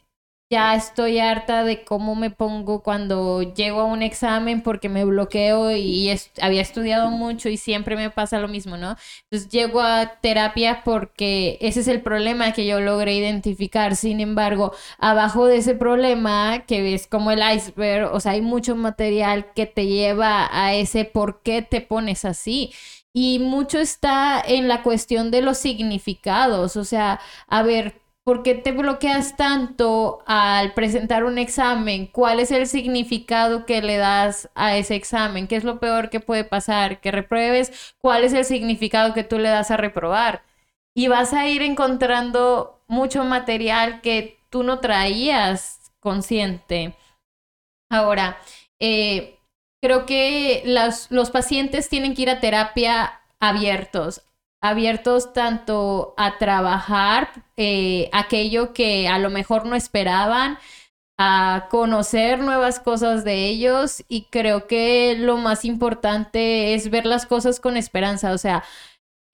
ya 0.50 0.76
estoy 0.76 1.20
harta 1.20 1.66
de 1.66 1.84
cómo 1.84 2.16
me 2.16 2.30
pongo 2.32 2.82
cuando 2.82 3.42
llego 3.42 3.82
a 3.82 3.86
un 3.86 4.02
examen 4.02 4.62
porque 4.62 4.88
me 4.88 5.04
bloqueo 5.04 5.72
y 5.76 6.10
había 6.42 6.62
estudiado 6.62 7.12
mucho 7.12 7.50
y 7.50 7.58
siempre 7.58 7.98
me 7.98 8.10
pasa 8.12 8.40
lo 8.40 8.48
mismo, 8.48 8.78
¿no? 8.78 8.96
Entonces 9.24 9.50
llego 9.50 9.82
a 9.82 10.20
terapia 10.22 10.84
porque 10.86 11.58
ese 11.60 11.82
es 11.82 11.90
el 11.90 12.02
problema 12.02 12.54
que 12.54 12.66
yo 12.66 12.80
logré 12.80 13.16
identificar. 13.16 13.98
Sin 13.98 14.22
embargo, 14.22 14.74
abajo 15.00 15.48
de 15.48 15.58
ese 15.58 15.76
problema, 15.76 16.64
que 16.66 16.82
ves 16.82 17.08
como 17.08 17.32
el 17.32 17.42
iceberg, 17.56 18.14
o 18.14 18.20
sea, 18.22 18.32
hay 18.34 18.42
mucho 18.42 18.76
material 18.78 19.52
que 19.54 19.66
te 19.66 19.86
lleva 19.88 20.48
a 20.52 20.74
ese 20.76 21.04
por 21.04 21.42
qué 21.42 21.62
te 21.62 21.82
pones 21.82 22.24
así. 22.24 22.74
Y 23.14 23.40
mucho 23.40 23.80
está 23.80 24.42
en 24.46 24.68
la 24.70 24.84
cuestión 24.84 25.32
de 25.32 25.42
los 25.42 25.58
significados, 25.58 26.78
o 26.78 26.86
sea, 26.86 27.20
a 27.48 27.64
ver, 27.64 27.96
¿Por 28.28 28.44
qué 28.44 28.56
te 28.56 28.74
bloqueas 28.74 29.38
tanto 29.38 30.22
al 30.26 30.74
presentar 30.74 31.24
un 31.24 31.38
examen? 31.38 32.08
¿Cuál 32.08 32.42
es 32.42 32.52
el 32.52 32.68
significado 32.68 33.66
que 33.66 33.82
le 33.82 33.96
das 33.96 34.50
a 34.54 34.76
ese 34.76 34.96
examen? 34.96 35.48
¿Qué 35.48 35.56
es 35.56 35.64
lo 35.64 35.80
peor 35.80 36.10
que 36.10 36.20
puede 36.20 36.44
pasar? 36.44 37.00
¿Que 37.00 37.10
repruebes? 37.12 37.96
¿Cuál 38.00 38.26
es 38.26 38.34
el 38.34 38.44
significado 38.44 39.14
que 39.14 39.24
tú 39.24 39.40
le 39.40 39.48
das 39.48 39.72
a 39.72 39.78
reprobar? 39.78 40.44
Y 40.94 41.08
vas 41.08 41.32
a 41.32 41.48
ir 41.48 41.62
encontrando 41.62 42.82
mucho 42.90 43.24
material 43.24 44.02
que 44.02 44.38
tú 44.50 44.64
no 44.64 44.80
traías 44.82 45.94
consciente. 46.02 46.98
Ahora, 47.90 48.40
eh, 48.82 49.40
creo 49.82 50.06
que 50.06 50.64
los 50.66 51.30
pacientes 51.30 51.88
tienen 51.88 52.14
que 52.14 52.24
ir 52.24 52.30
a 52.30 52.42
terapia 52.42 53.22
abiertos 53.40 54.27
abiertos 54.62 55.34
tanto 55.34 56.14
a 56.18 56.38
trabajar 56.38 57.30
eh, 57.58 58.10
aquello 58.14 58.74
que 58.74 59.08
a 59.08 59.20
lo 59.20 59.30
mejor 59.30 59.66
no 59.66 59.76
esperaban, 59.76 60.58
a 61.20 61.68
conocer 61.72 62.40
nuevas 62.40 62.80
cosas 62.80 63.24
de 63.24 63.48
ellos. 63.48 64.04
Y 64.08 64.24
creo 64.26 64.68
que 64.68 65.16
lo 65.18 65.38
más 65.38 65.66
importante 65.66 66.74
es 66.76 66.90
ver 66.90 67.06
las 67.06 67.26
cosas 67.26 67.60
con 67.60 67.78
esperanza, 67.78 68.34
o 68.34 68.38
sea, 68.38 68.64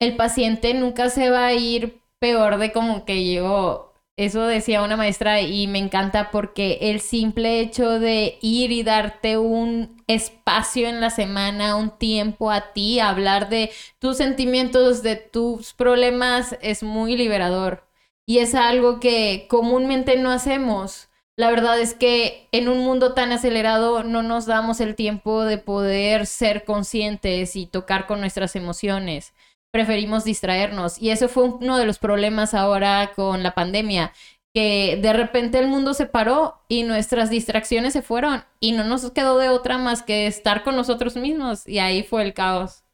el 0.00 0.16
paciente 0.16 0.74
nunca 0.74 1.10
se 1.10 1.30
va 1.30 1.46
a 1.46 1.54
ir 1.54 2.02
peor 2.18 2.58
de 2.58 2.72
como 2.72 3.04
que 3.04 3.24
llegó 3.24 3.93
eso 4.16 4.46
decía 4.46 4.82
una 4.82 4.96
maestra 4.96 5.40
y 5.40 5.66
me 5.66 5.78
encanta 5.78 6.30
porque 6.30 6.78
el 6.82 7.00
simple 7.00 7.58
hecho 7.60 7.98
de 7.98 8.38
ir 8.40 8.70
y 8.70 8.84
darte 8.84 9.38
un 9.38 10.02
espacio 10.06 10.88
en 10.88 11.00
la 11.00 11.10
semana, 11.10 11.74
un 11.74 11.90
tiempo 11.98 12.52
a 12.52 12.72
ti, 12.72 13.00
hablar 13.00 13.48
de 13.48 13.72
tus 13.98 14.16
sentimientos, 14.16 15.02
de 15.02 15.16
tus 15.16 15.72
problemas, 15.72 16.56
es 16.62 16.84
muy 16.84 17.16
liberador. 17.16 17.88
Y 18.24 18.38
es 18.38 18.54
algo 18.54 19.00
que 19.00 19.46
comúnmente 19.50 20.16
no 20.16 20.30
hacemos. 20.30 21.08
La 21.36 21.50
verdad 21.50 21.80
es 21.80 21.94
que 21.94 22.48
en 22.52 22.68
un 22.68 22.78
mundo 22.78 23.14
tan 23.14 23.32
acelerado 23.32 24.04
no 24.04 24.22
nos 24.22 24.46
damos 24.46 24.80
el 24.80 24.94
tiempo 24.94 25.42
de 25.42 25.58
poder 25.58 26.26
ser 26.26 26.64
conscientes 26.64 27.56
y 27.56 27.66
tocar 27.66 28.06
con 28.06 28.20
nuestras 28.20 28.54
emociones 28.54 29.34
preferimos 29.74 30.22
distraernos. 30.22 31.02
Y 31.02 31.10
eso 31.10 31.28
fue 31.28 31.48
uno 31.48 31.76
de 31.78 31.84
los 31.84 31.98
problemas 31.98 32.54
ahora 32.54 33.10
con 33.16 33.42
la 33.42 33.56
pandemia, 33.56 34.12
que 34.54 35.00
de 35.02 35.12
repente 35.12 35.58
el 35.58 35.66
mundo 35.66 35.94
se 35.94 36.06
paró 36.06 36.60
y 36.68 36.84
nuestras 36.84 37.28
distracciones 37.28 37.92
se 37.92 38.00
fueron 38.00 38.44
y 38.60 38.70
no 38.70 38.84
nos 38.84 39.10
quedó 39.10 39.36
de 39.36 39.48
otra 39.48 39.76
más 39.76 40.04
que 40.04 40.28
estar 40.28 40.62
con 40.62 40.76
nosotros 40.76 41.16
mismos 41.16 41.66
y 41.66 41.80
ahí 41.80 42.04
fue 42.04 42.22
el 42.22 42.34
caos. 42.34 42.84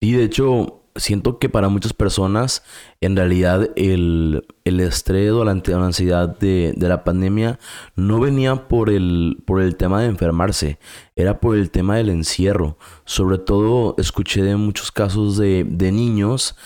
Y 0.00 0.14
de 0.14 0.24
hecho, 0.24 0.82
siento 0.96 1.38
que 1.38 1.48
para 1.48 1.68
muchas 1.68 1.92
personas, 1.92 2.62
en 3.00 3.16
realidad, 3.16 3.70
el, 3.76 4.46
el 4.64 4.80
estrés 4.80 5.30
o 5.32 5.44
la, 5.44 5.52
ansiedad 5.52 6.36
de, 6.38 6.74
la 6.76 7.04
pandemia 7.04 7.58
no 7.94 8.20
venía 8.20 8.68
por 8.68 8.90
el, 8.90 9.42
por 9.46 9.60
el 9.62 9.76
tema 9.76 10.00
de 10.00 10.08
enfermarse, 10.08 10.78
era 11.14 11.40
por 11.40 11.56
el 11.56 11.70
tema 11.70 11.96
del 11.96 12.10
encierro. 12.10 12.78
Sobre 13.04 13.38
todo, 13.38 13.94
escuché 13.98 14.42
de 14.42 14.56
muchos 14.56 14.92
casos 14.92 15.36
de, 15.36 15.64
de 15.64 15.92
niños 15.92 16.56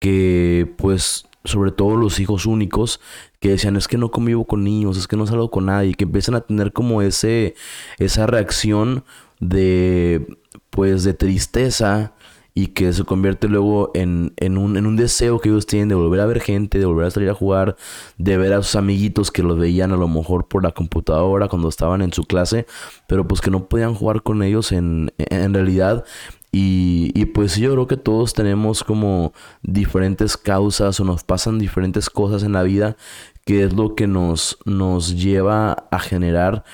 que, 0.00 0.72
pues, 0.76 1.26
sobre 1.44 1.70
todo 1.70 1.96
los 1.96 2.20
hijos 2.20 2.46
únicos, 2.46 3.00
que 3.40 3.50
decían, 3.50 3.76
es 3.76 3.88
que 3.88 3.98
no 3.98 4.10
convivo 4.10 4.46
con 4.46 4.64
niños, 4.64 4.96
es 4.96 5.06
que 5.06 5.16
no 5.16 5.26
salgo 5.26 5.50
con 5.50 5.66
nadie, 5.66 5.94
que 5.94 6.04
empiezan 6.04 6.34
a 6.34 6.40
tener 6.40 6.72
como 6.72 7.02
ese, 7.02 7.54
esa 7.98 8.26
reacción 8.26 9.04
de, 9.40 10.38
pues, 10.70 11.04
de 11.04 11.14
tristeza 11.14 12.14
y 12.54 12.68
que 12.68 12.92
se 12.92 13.02
convierte 13.04 13.48
luego 13.48 13.90
en, 13.94 14.32
en, 14.36 14.56
un, 14.56 14.76
en 14.76 14.86
un 14.86 14.94
deseo 14.94 15.40
que 15.40 15.48
ellos 15.48 15.66
tienen 15.66 15.88
de 15.88 15.96
volver 15.96 16.20
a 16.20 16.26
ver 16.26 16.40
gente, 16.40 16.78
de 16.78 16.86
volver 16.86 17.06
a 17.06 17.10
salir 17.10 17.28
a 17.28 17.34
jugar, 17.34 17.76
de 18.16 18.36
ver 18.36 18.52
a 18.52 18.62
sus 18.62 18.76
amiguitos 18.76 19.32
que 19.32 19.42
los 19.42 19.58
veían 19.58 19.90
a 19.90 19.96
lo 19.96 20.06
mejor 20.06 20.46
por 20.46 20.62
la 20.62 20.70
computadora 20.70 21.48
cuando 21.48 21.68
estaban 21.68 22.00
en 22.00 22.12
su 22.12 22.22
clase, 22.24 22.66
pero 23.08 23.26
pues 23.26 23.40
que 23.40 23.50
no 23.50 23.66
podían 23.66 23.94
jugar 23.94 24.22
con 24.22 24.42
ellos 24.44 24.70
en, 24.70 25.12
en 25.18 25.52
realidad. 25.52 26.04
Y, 26.52 27.10
y, 27.14 27.24
pues 27.24 27.56
yo 27.56 27.72
creo 27.72 27.88
que 27.88 27.96
todos 27.96 28.32
tenemos 28.32 28.84
como 28.84 29.32
diferentes 29.62 30.36
causas 30.36 31.00
o 31.00 31.04
nos 31.04 31.24
pasan 31.24 31.58
diferentes 31.58 32.08
cosas 32.08 32.44
en 32.44 32.52
la 32.52 32.62
vida 32.62 32.96
que 33.44 33.64
es 33.64 33.74
lo 33.74 33.94
que 33.94 34.06
nos, 34.06 34.58
nos 34.64 35.20
lleva 35.20 35.86
a 35.90 35.98
generar 35.98 36.64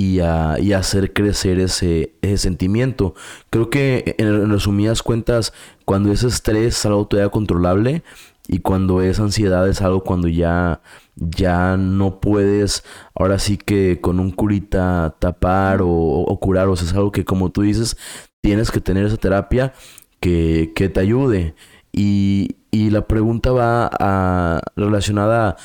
y, 0.00 0.20
a, 0.20 0.56
y 0.58 0.72
hacer 0.72 1.12
crecer 1.12 1.58
ese, 1.58 2.14
ese 2.22 2.38
sentimiento. 2.38 3.14
Creo 3.50 3.68
que 3.68 4.14
en, 4.16 4.50
resumidas 4.50 5.02
cuentas, 5.02 5.52
cuando 5.84 6.10
es 6.10 6.22
estrés 6.22 6.78
es 6.78 6.86
algo 6.86 7.06
todavía 7.06 7.30
controlable 7.30 8.02
y 8.48 8.60
cuando 8.60 9.02
es 9.02 9.20
ansiedad 9.20 9.68
es 9.68 9.82
algo 9.82 10.02
cuando 10.02 10.26
ya, 10.28 10.80
ya 11.16 11.76
no 11.76 12.18
puedes 12.18 12.82
ahora 13.14 13.38
sí 13.38 13.58
que 13.58 14.00
con 14.00 14.20
un 14.20 14.30
curita 14.30 15.16
tapar 15.18 15.82
o, 15.82 15.88
o 15.88 16.40
curar, 16.40 16.68
o 16.68 16.76
sea, 16.76 16.88
es 16.88 16.94
algo 16.94 17.12
que 17.12 17.26
como 17.26 17.50
tú 17.50 17.60
dices, 17.60 17.98
tienes 18.40 18.70
que 18.70 18.80
tener 18.80 19.04
esa 19.04 19.18
terapia 19.18 19.74
que, 20.18 20.72
que 20.74 20.88
te 20.88 21.00
ayude. 21.00 21.54
Y, 21.92 22.56
y 22.70 22.88
la 22.90 23.06
pregunta 23.06 23.52
va 23.52 23.90
a, 23.92 24.62
relacionada 24.76 25.56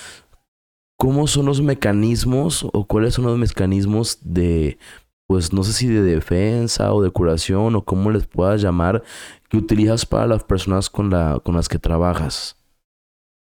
¿Cómo 0.97 1.27
son 1.27 1.45
los 1.47 1.61
mecanismos 1.61 2.67
o 2.71 2.85
cuáles 2.85 3.15
son 3.15 3.25
los 3.25 3.37
mecanismos 3.37 4.19
de, 4.21 4.77
pues 5.27 5.51
no 5.51 5.63
sé 5.63 5.73
si 5.73 5.87
de 5.87 6.01
defensa 6.01 6.93
o 6.93 7.01
de 7.01 7.09
curación 7.09 7.75
o 7.75 7.83
cómo 7.83 8.11
les 8.11 8.27
puedas 8.27 8.61
llamar, 8.61 9.03
que 9.49 9.57
utilizas 9.57 10.05
para 10.05 10.27
las 10.27 10.43
personas 10.43 10.89
con, 10.89 11.09
la, 11.09 11.39
con 11.43 11.55
las 11.55 11.67
que 11.67 11.79
trabajas? 11.79 12.57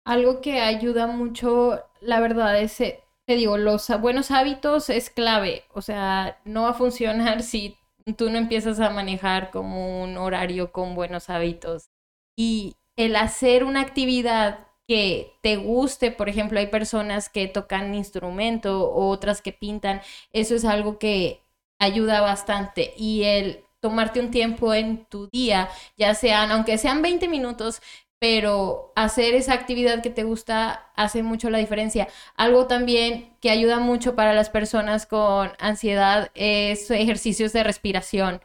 Algo 0.06 0.42
que 0.42 0.60
ayuda 0.60 1.08
mucho, 1.08 1.80
la 2.02 2.20
verdad, 2.20 2.60
es, 2.60 2.82
eh, 2.82 3.04
te 3.26 3.36
digo, 3.36 3.58
los 3.58 3.88
buenos 4.02 4.32
hábitos 4.32 4.90
es 4.90 5.10
clave. 5.10 5.64
O 5.74 5.82
sea, 5.82 6.40
no 6.46 6.64
va 6.64 6.70
a 6.72 6.74
funcionar 6.74 7.44
si 7.44 7.78
tú 8.18 8.30
no 8.30 8.38
empiezas 8.38 8.80
a 8.80 8.90
manejar 8.90 9.52
como 9.52 10.04
un 10.04 10.18
horario 10.18 10.72
con 10.72 10.96
buenos 10.96 11.30
hábitos. 11.30 11.90
Y 12.36 12.76
el 12.96 13.16
hacer 13.16 13.64
una 13.64 13.82
actividad 13.82 14.69
que 14.90 15.34
te 15.42 15.56
guste, 15.58 16.10
por 16.12 16.30
ejemplo, 16.30 16.60
hay 16.60 16.66
personas 16.68 17.30
que 17.30 17.48
tocan 17.48 17.94
instrumento 17.94 18.92
otras 18.92 19.40
que 19.44 19.54
pintan, 19.54 20.02
eso 20.34 20.56
es 20.56 20.66
algo 20.66 20.98
que 20.98 21.42
ayuda 21.80 22.22
bastante 22.22 22.96
y 22.98 23.24
el 23.24 23.64
tomarte 23.82 24.20
un 24.20 24.32
tiempo 24.32 24.74
en 24.74 25.06
tu 25.06 25.28
día, 25.28 25.70
ya 25.96 26.16
sean, 26.16 26.50
aunque 26.52 26.80
sean 26.80 27.04
20 27.04 27.28
minutos, 27.28 27.82
pero 28.18 28.92
hacer 28.96 29.36
esa 29.36 29.54
actividad 29.54 30.02
que 30.02 30.10
te 30.10 30.24
gusta 30.24 30.92
hace 30.96 31.22
mucho 31.24 31.52
la 31.52 31.60
diferencia. 31.60 32.08
Algo 32.36 32.66
también 32.68 33.36
que 33.42 33.52
ayuda 33.52 33.80
mucho 33.80 34.16
para 34.16 34.34
las 34.34 34.50
personas 34.50 35.06
con 35.06 35.52
ansiedad 35.60 36.32
es 36.34 36.90
ejercicios 36.92 37.54
de 37.54 37.64
respiración. 37.64 38.42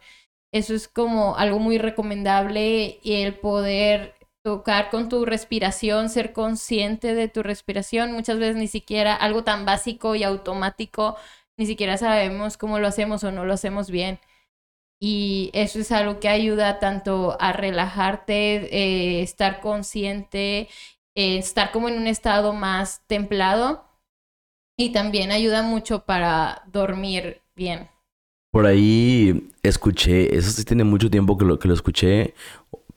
Eso 0.53 0.73
es 0.75 0.87
como 0.87 1.37
algo 1.37 1.59
muy 1.59 1.77
recomendable 1.79 2.99
y 3.03 3.13
el 3.23 3.35
poder 3.35 4.14
tocar 4.45 4.91
con 4.91 5.09
tu 5.09 5.25
respiración, 5.25 6.07
ser 6.07 6.31
consciente 6.31 7.15
de 7.15 7.27
tu 7.27 7.41
respiración. 7.41 8.11
Muchas 8.11 8.37
veces 8.37 8.57
ni 8.57 8.67
siquiera 8.67 9.15
algo 9.15 9.43
tan 9.43 9.65
básico 9.65 10.13
y 10.13 10.21
automático, 10.21 11.15
ni 11.57 11.65
siquiera 11.65 11.97
sabemos 11.97 12.55
cómo 12.55 12.77
lo 12.77 12.85
hacemos 12.85 13.23
o 13.23 13.31
no 13.31 13.43
lo 13.43 13.53
hacemos 13.53 13.89
bien. 13.89 14.19
Y 15.01 15.49
eso 15.53 15.79
es 15.79 15.91
algo 15.91 16.19
que 16.19 16.29
ayuda 16.29 16.77
tanto 16.77 17.37
a 17.39 17.53
relajarte, 17.53 18.69
eh, 18.71 19.23
estar 19.23 19.61
consciente, 19.61 20.69
eh, 21.15 21.39
estar 21.39 21.71
como 21.71 21.89
en 21.89 21.97
un 21.97 22.05
estado 22.05 22.53
más 22.53 23.01
templado 23.07 23.83
y 24.77 24.91
también 24.91 25.31
ayuda 25.31 25.63
mucho 25.63 26.05
para 26.05 26.61
dormir 26.67 27.41
bien. 27.55 27.89
Por 28.51 28.67
ahí 28.67 29.49
escuché, 29.63 30.37
eso 30.37 30.51
sí 30.51 30.63
tiene 30.65 30.83
mucho 30.83 31.09
tiempo 31.09 31.35
que 31.35 31.45
lo, 31.45 31.57
que 31.57 31.67
lo 31.67 31.73
escuché, 31.73 32.35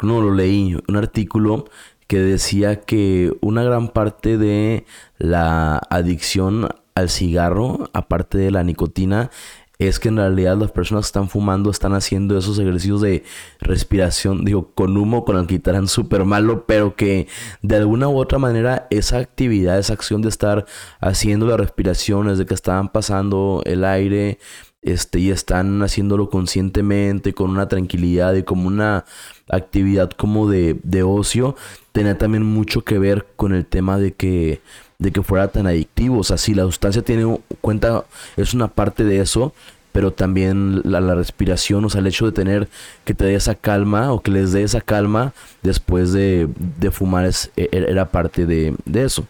no 0.03 0.21
lo 0.21 0.33
leí, 0.33 0.77
un 0.89 0.97
artículo 0.97 1.67
que 2.07 2.19
decía 2.19 2.81
que 2.81 3.37
una 3.41 3.63
gran 3.63 3.89
parte 3.89 4.39
de 4.39 4.87
la 5.19 5.77
adicción 5.91 6.69
al 6.95 7.11
cigarro, 7.11 7.91
aparte 7.93 8.39
de 8.39 8.51
la 8.51 8.65
nicotina, 8.65 9.31
es 9.79 10.01
que 10.01 10.09
en 10.09 10.17
realidad 10.17 10.57
las 10.57 10.73
personas 10.73 11.05
que 11.05 11.09
están 11.09 11.29
fumando 11.29 11.71
están 11.71 11.95
haciendo 11.95 12.37
esos 12.37 12.59
ejercicios 12.59 13.01
de 13.01 13.23
respiración, 13.61 14.45
digo, 14.45 14.73
con 14.75 14.97
humo, 14.97 15.25
con 15.25 15.37
alquitrán 15.37 15.87
súper 15.87 16.25
malo, 16.25 16.65
pero 16.67 16.97
que 16.97 17.29
de 17.63 17.77
alguna 17.77 18.09
u 18.09 18.19
otra 18.19 18.39
manera 18.39 18.89
esa 18.91 19.19
actividad, 19.19 19.79
esa 19.79 19.93
acción 19.93 20.21
de 20.21 20.31
estar 20.31 20.67
haciendo 21.01 21.47
las 21.47 21.61
respiraciones, 21.61 22.39
de 22.39 22.47
que 22.47 22.55
estaban 22.55 22.89
pasando 22.89 23.63
el 23.67 23.85
aire, 23.85 24.39
este, 24.83 25.19
y 25.21 25.31
están 25.31 25.83
haciéndolo 25.83 26.31
conscientemente, 26.31 27.35
con 27.35 27.51
una 27.51 27.69
tranquilidad 27.69 28.35
y 28.35 28.43
como 28.43 28.69
una 28.69 29.05
actividad 29.51 30.11
como 30.11 30.49
de, 30.49 30.79
de 30.83 31.03
ocio, 31.03 31.57
tenía 31.93 32.17
también 32.19 32.45
mucho 32.45 32.83
que 32.83 32.99
ver 32.99 33.27
con 33.37 33.55
el 33.55 33.67
tema 33.67 33.99
de 33.99 34.12
que 34.12 34.61
de 34.99 35.12
que 35.12 35.23
fuera 35.23 35.49
tan 35.49 35.67
adictivo. 35.67 36.19
O 36.19 36.25
sea, 36.25 36.38
si 36.38 36.55
la 36.55 36.64
sustancia 36.64 37.03
tiene 37.03 37.38
cuenta, 37.61 38.05
es 38.37 38.55
una 38.55 38.69
parte 38.69 39.05
de 39.05 39.21
eso, 39.21 39.53
pero 39.93 40.12
también 40.12 40.83
la, 40.85 41.01
respiración, 41.14 41.85
o 41.85 41.91
sea, 41.91 42.01
el 42.01 42.07
hecho 42.07 42.27
de 42.27 42.33
tener 42.33 42.69
que 43.05 43.14
te 43.14 43.25
dé 43.25 43.35
esa 43.35 43.55
calma 43.55 44.12
o 44.12 44.21
que 44.21 44.31
les 44.31 44.53
dé 44.53 44.62
esa 44.62 44.81
calma 44.81 45.33
después 45.62 46.12
de, 46.12 46.49
de 46.79 46.91
fumar 46.91 47.25
es, 47.27 47.51
e, 47.57 47.69
e, 47.73 47.91
era 47.91 48.11
parte 48.11 48.47
de, 48.47 48.75
de 48.85 49.05
eso. 49.05 49.27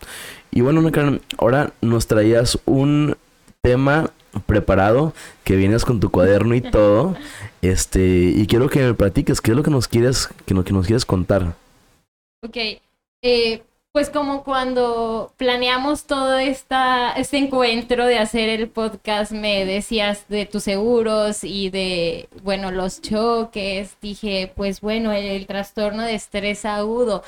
Y 0.51 0.63
bueno, 0.63 0.83
ahora 1.39 1.73
nos 1.81 2.07
traías 2.07 2.59
un 2.65 3.17
tema 3.63 4.11
preparado, 4.47 5.13
que 5.45 5.57
vienes 5.57 5.85
con 5.85 6.01
tu 6.01 6.11
cuaderno 6.11 6.55
y 6.55 6.61
todo. 6.61 7.17
Este, 7.63 8.01
y 8.01 8.47
quiero 8.47 8.69
que 8.69 8.81
me 8.81 8.95
platiques 8.95 9.41
qué 9.41 9.51
es 9.53 9.57
lo 9.57 9.63
que 9.63 9.71
nos 9.71 9.89
quieres, 9.89 10.29
que, 10.47 10.55
que 10.63 10.73
nos 10.73 10.87
quieres 10.87 11.05
contar. 11.05 11.55
Ok. 12.43 12.57
Eh, 13.23 13.63
pues 13.93 14.11
como 14.11 14.45
cuando 14.45 15.33
planeamos 15.39 16.05
todo 16.05 16.39
esta, 16.39 17.13
este 17.13 17.39
encuentro 17.39 18.07
de 18.07 18.19
hacer 18.19 18.49
el 18.49 18.69
podcast, 18.69 19.33
me 19.33 19.65
decías 19.65 20.29
de 20.29 20.47
tus 20.47 20.65
seguros 20.65 21.43
y 21.43 21.71
de, 21.71 22.29
bueno, 22.43 22.71
los 22.71 23.01
choques, 23.01 23.97
dije, 24.01 24.53
pues 24.55 24.83
bueno, 24.83 25.11
el 25.13 25.47
trastorno 25.47 26.03
de 26.05 26.15
estrés 26.15 26.65
agudo, 26.65 27.25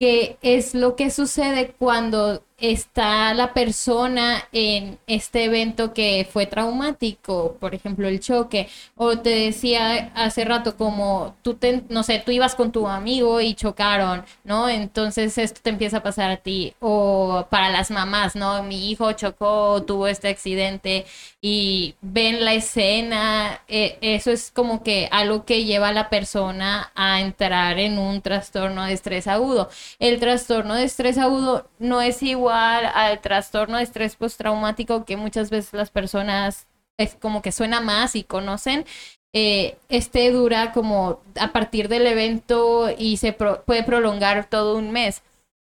que 0.00 0.38
es 0.40 0.74
lo 0.74 0.96
que 0.96 1.10
sucede 1.10 1.74
cuando 1.78 2.42
está 2.72 3.34
la 3.34 3.52
persona 3.52 4.44
en 4.52 4.98
este 5.06 5.44
evento 5.44 5.92
que 5.92 6.26
fue 6.30 6.46
traumático, 6.46 7.56
por 7.60 7.74
ejemplo, 7.74 8.08
el 8.08 8.20
choque, 8.20 8.68
o 8.96 9.18
te 9.18 9.30
decía 9.30 10.12
hace 10.14 10.44
rato 10.44 10.76
como 10.76 11.36
tú, 11.42 11.58
no 11.88 12.02
sé, 12.02 12.22
tú 12.24 12.30
ibas 12.32 12.54
con 12.54 12.72
tu 12.72 12.88
amigo 12.88 13.40
y 13.40 13.54
chocaron, 13.54 14.24
¿no? 14.44 14.68
Entonces 14.68 15.36
esto 15.38 15.60
te 15.62 15.70
empieza 15.70 15.98
a 15.98 16.02
pasar 16.02 16.30
a 16.30 16.36
ti, 16.38 16.74
o 16.80 17.46
para 17.50 17.70
las 17.70 17.90
mamás, 17.90 18.36
¿no? 18.36 18.62
Mi 18.62 18.90
hijo 18.90 19.12
chocó, 19.12 19.82
tuvo 19.86 20.06
este 20.08 20.28
accidente 20.28 21.06
y 21.40 21.94
ven 22.00 22.44
la 22.44 22.54
escena, 22.54 23.60
e, 23.68 23.98
eso 24.00 24.30
es 24.30 24.50
como 24.50 24.82
que 24.82 25.08
algo 25.12 25.44
que 25.44 25.64
lleva 25.64 25.88
a 25.88 25.92
la 25.92 26.08
persona 26.08 26.92
a 26.94 27.20
entrar 27.20 27.78
en 27.78 27.98
un 27.98 28.22
trastorno 28.22 28.84
de 28.84 28.92
estrés 28.94 29.26
agudo. 29.26 29.68
El 29.98 30.20
trastorno 30.20 30.74
de 30.74 30.84
estrés 30.84 31.18
agudo 31.18 31.68
no 31.78 32.00
es 32.00 32.22
igual 32.22 32.53
al 32.54 33.20
trastorno 33.20 33.76
de 33.76 33.84
estrés 33.84 34.16
postraumático 34.16 35.04
que 35.04 35.16
muchas 35.16 35.50
veces 35.50 35.72
las 35.74 35.90
personas 35.90 36.66
es 36.96 37.14
como 37.14 37.42
que 37.42 37.52
suena 37.52 37.80
más 37.80 38.16
y 38.16 38.24
conocen. 38.24 38.84
Eh, 39.32 39.76
este 39.88 40.30
dura 40.30 40.72
como 40.72 41.20
a 41.40 41.52
partir 41.52 41.88
del 41.88 42.06
evento 42.06 42.88
y 42.96 43.16
se 43.16 43.32
puede 43.32 43.82
prolongar 43.82 44.48
todo 44.48 44.76
un 44.76 44.92
mes. 44.92 45.22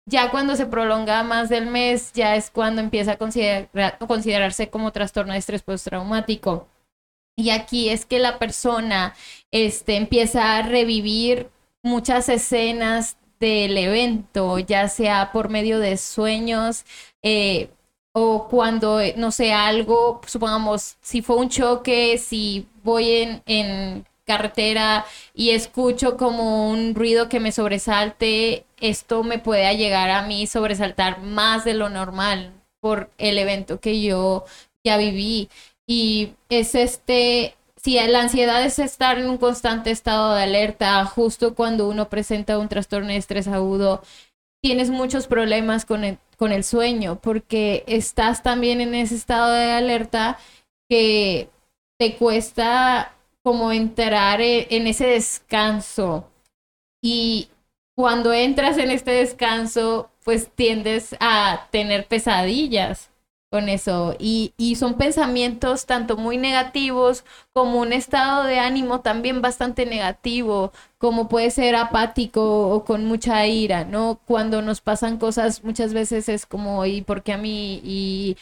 Ya 0.05 0.31
cuando 0.31 0.55
se 0.55 0.65
prolonga 0.65 1.21
más 1.23 1.49
del 1.49 1.67
mes, 1.67 2.13
ya 2.13 2.37
es 2.37 2.49
cuando 2.49 2.81
empieza 2.81 3.13
a 3.13 4.07
considerarse 4.07 4.69
como 4.69 4.93
trastorno 4.93 5.33
de 5.33 5.39
estrés 5.39 5.63
postraumático. 5.63 6.67
Y 7.35 7.49
aquí 7.51 7.89
es 7.89 8.05
que 8.05 8.19
la 8.19 8.39
persona 8.39 9.13
este, 9.51 9.97
empieza 9.97 10.57
a 10.57 10.61
revivir 10.61 11.49
muchas 11.83 12.29
escenas 12.29 13.17
del 13.39 13.77
evento, 13.77 14.59
ya 14.59 14.87
sea 14.89 15.31
por 15.31 15.49
medio 15.49 15.79
de 15.79 15.97
sueños 15.97 16.85
eh, 17.23 17.69
o 18.13 18.47
cuando, 18.47 18.99
eh, 18.99 19.13
no 19.17 19.31
sé, 19.31 19.53
algo, 19.53 20.21
supongamos, 20.25 20.97
si 21.01 21.21
fue 21.21 21.37
un 21.37 21.49
choque, 21.49 22.17
si 22.17 22.67
voy 22.83 23.11
en, 23.11 23.43
en 23.45 24.05
carretera 24.25 25.05
y 25.33 25.51
escucho 25.51 26.17
como 26.17 26.69
un 26.69 26.95
ruido 26.95 27.29
que 27.29 27.39
me 27.39 27.51
sobresalte, 27.51 28.65
esto 28.79 29.23
me 29.23 29.39
puede 29.39 29.75
llegar 29.77 30.09
a 30.09 30.23
mí 30.23 30.47
sobresaltar 30.47 31.21
más 31.21 31.63
de 31.65 31.73
lo 31.73 31.89
normal 31.89 32.53
por 32.81 33.09
el 33.17 33.37
evento 33.39 33.79
que 33.79 34.01
yo 34.01 34.45
ya 34.83 34.97
viví. 34.97 35.49
Y 35.87 36.33
es 36.49 36.75
este 36.75 37.55
si 37.87 37.93
la 37.93 38.19
ansiedad 38.19 38.65
es 38.65 38.79
estar 38.79 39.17
en 39.17 39.29
un 39.29 39.37
constante 39.37 39.91
estado 39.91 40.35
de 40.35 40.43
alerta, 40.43 41.05
justo 41.05 41.55
cuando 41.55 41.87
uno 41.87 42.09
presenta 42.09 42.59
un 42.59 42.67
trastorno 42.67 43.07
de 43.07 43.15
estrés 43.15 43.47
agudo, 43.47 44.01
tienes 44.61 44.89
muchos 44.89 45.25
problemas 45.25 45.85
con 45.85 46.03
el, 46.03 46.17
con 46.35 46.51
el 46.51 46.65
sueño, 46.65 47.17
porque 47.21 47.85
estás 47.87 48.43
también 48.43 48.81
en 48.81 48.93
ese 48.93 49.15
estado 49.15 49.53
de 49.53 49.71
alerta 49.71 50.37
que 50.89 51.47
te 51.97 52.17
cuesta 52.17 53.15
como 53.41 53.71
entrar 53.71 54.41
e, 54.41 54.67
en 54.69 54.85
ese 54.87 55.07
descanso. 55.07 56.29
Y 57.01 57.47
cuando 57.95 58.33
entras 58.33 58.77
en 58.79 58.91
este 58.91 59.11
descanso, 59.11 60.11
pues 60.25 60.49
tiendes 60.53 61.15
a 61.21 61.69
tener 61.71 62.05
pesadillas 62.05 63.11
eso. 63.69 64.15
Y, 64.19 64.53
y, 64.57 64.75
son 64.75 64.95
pensamientos 64.95 65.85
tanto 65.85 66.17
muy 66.17 66.37
negativos 66.37 67.23
como 67.53 67.79
un 67.79 67.93
estado 67.93 68.43
de 68.43 68.59
ánimo 68.59 69.01
también 69.01 69.41
bastante 69.41 69.85
negativo, 69.85 70.71
como 70.97 71.27
puede 71.27 71.51
ser 71.51 71.75
apático 71.75 72.69
o 72.69 72.85
con 72.85 73.05
mucha 73.05 73.45
ira, 73.47 73.83
¿no? 73.85 74.19
Cuando 74.25 74.61
nos 74.61 74.81
pasan 74.81 75.17
cosas 75.17 75.63
muchas 75.63 75.93
veces 75.93 76.29
es 76.29 76.45
como, 76.45 76.85
¿y 76.85 77.01
por 77.01 77.23
qué 77.23 77.33
a 77.33 77.37
mí? 77.37 77.81
Y 77.83 78.37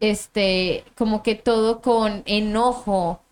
este, 0.00 0.84
como 0.96 1.22
que 1.22 1.34
todo 1.34 1.80
con 1.80 2.22
enojo. 2.26 3.22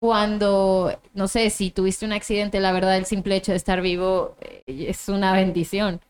Cuando, 0.00 0.98
no 1.14 1.28
sé, 1.28 1.48
si 1.50 1.70
tuviste 1.70 2.04
un 2.04 2.12
accidente, 2.12 2.58
la 2.58 2.72
verdad, 2.72 2.96
el 2.96 3.06
simple 3.06 3.36
hecho 3.36 3.52
de 3.52 3.56
estar 3.56 3.80
vivo 3.82 4.36
eh, 4.40 4.64
es 4.66 5.08
una 5.08 5.32
bendición. 5.32 6.00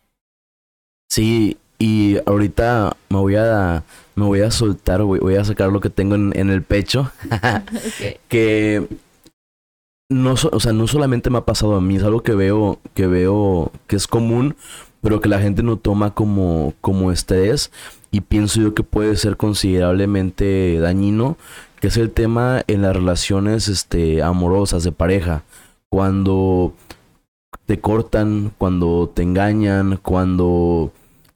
Sí, 1.11 1.59
y 1.83 2.18
ahorita 2.27 2.97
me 3.09 3.18
voy 3.18 3.35
a, 3.35 3.83
me 4.14 4.25
voy 4.25 4.40
a 4.42 4.53
soltar, 4.53 5.03
voy, 5.03 5.35
a 5.35 5.45
sacar 5.45 5.73
lo 5.73 5.81
que 5.81 5.90
tengo 5.90 6.14
en, 6.14 6.51
el 6.51 6.62
pecho. 6.62 7.11
Que 8.29 8.87
no, 10.09 10.35
o 10.35 10.61
sea, 10.61 10.73
no 10.73 10.87
solamente 10.87 11.29
me 11.29 11.38
ha 11.38 11.45
pasado 11.45 11.75
a 11.75 11.81
mí, 11.81 11.97
es 11.97 12.05
algo 12.05 12.23
que 12.23 12.37
veo, 12.37 12.79
que 12.95 13.09
veo 13.09 13.73
que 13.88 13.97
es 13.97 14.07
común, 14.07 14.55
pero 15.01 15.21
que 15.21 15.29
la 15.29 15.40
gente 15.40 15.64
no 15.64 15.77
toma 15.77 16.14
como, 16.14 16.73
como 16.81 17.11
estrés. 17.11 17.73
Y 18.12 18.21
pienso 18.21 18.61
yo 18.61 18.75
que 18.75 18.85
puede 18.85 19.16
ser 19.16 19.37
considerablemente 19.37 20.79
dañino, 20.79 21.37
que 21.81 21.88
es 21.88 21.97
el 21.97 22.12
tema 22.12 22.62
en 22.68 22.83
las 22.83 22.95
relaciones 22.95 23.66
este, 23.66 24.23
amorosas 24.23 24.85
de 24.85 24.92
pareja. 24.92 25.42
Cuando 25.88 26.75
te 27.66 27.81
cortan, 27.81 28.53
cuando 28.57 29.11
te 29.12 29.23
engañan, 29.23 29.97
cuando 29.97 30.92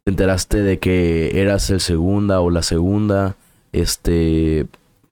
te 0.06 0.10
enteraste 0.10 0.62
de 0.62 0.78
que 0.78 1.40
eras 1.40 1.68
el 1.70 1.80
segunda 1.80 2.40
o 2.40 2.48
la 2.48 2.62
segunda, 2.62 3.34
este, 3.72 4.68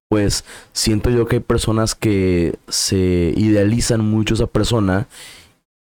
pues 0.09 0.45
siento 0.73 1.11
yo 1.11 1.27
que 1.27 1.37
hay 1.37 1.43
personas 1.43 1.97
que 1.97 2.55
se 2.69 3.35
idealizan 3.37 4.09
mucho 4.09 4.35
esa 4.35 4.47
persona 4.47 5.09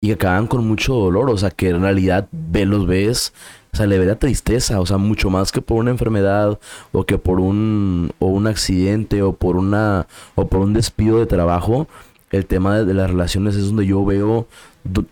y 0.01 0.11
acaban 0.11 0.47
con 0.47 0.67
mucho 0.67 0.95
dolor, 0.95 1.29
o 1.29 1.37
sea, 1.37 1.49
que 1.49 1.69
en 1.69 1.81
realidad 1.81 2.27
ve, 2.33 2.65
los 2.65 2.87
ves, 2.87 3.31
o 3.71 3.77
sea, 3.77 3.87
le 3.87 3.99
ve 3.99 4.05
la 4.05 4.19
tristeza, 4.19 4.81
o 4.81 4.85
sea, 4.85 4.97
mucho 4.97 5.29
más 5.29 5.53
que 5.53 5.61
por 5.61 5.77
una 5.77 5.91
enfermedad 5.91 6.59
o 6.91 7.05
que 7.05 7.17
por 7.17 7.39
un 7.39 8.11
o 8.19 8.25
un 8.27 8.47
accidente 8.47 9.21
o 9.21 9.31
por 9.31 9.55
una 9.55 10.07
o 10.35 10.47
por 10.47 10.59
un 10.59 10.73
despido 10.73 11.19
de 11.19 11.25
trabajo, 11.25 11.87
el 12.31 12.45
tema 12.45 12.79
de, 12.79 12.93
las 12.93 13.09
relaciones 13.09 13.55
es 13.55 13.67
donde 13.67 13.85
yo 13.85 14.03
veo 14.03 14.45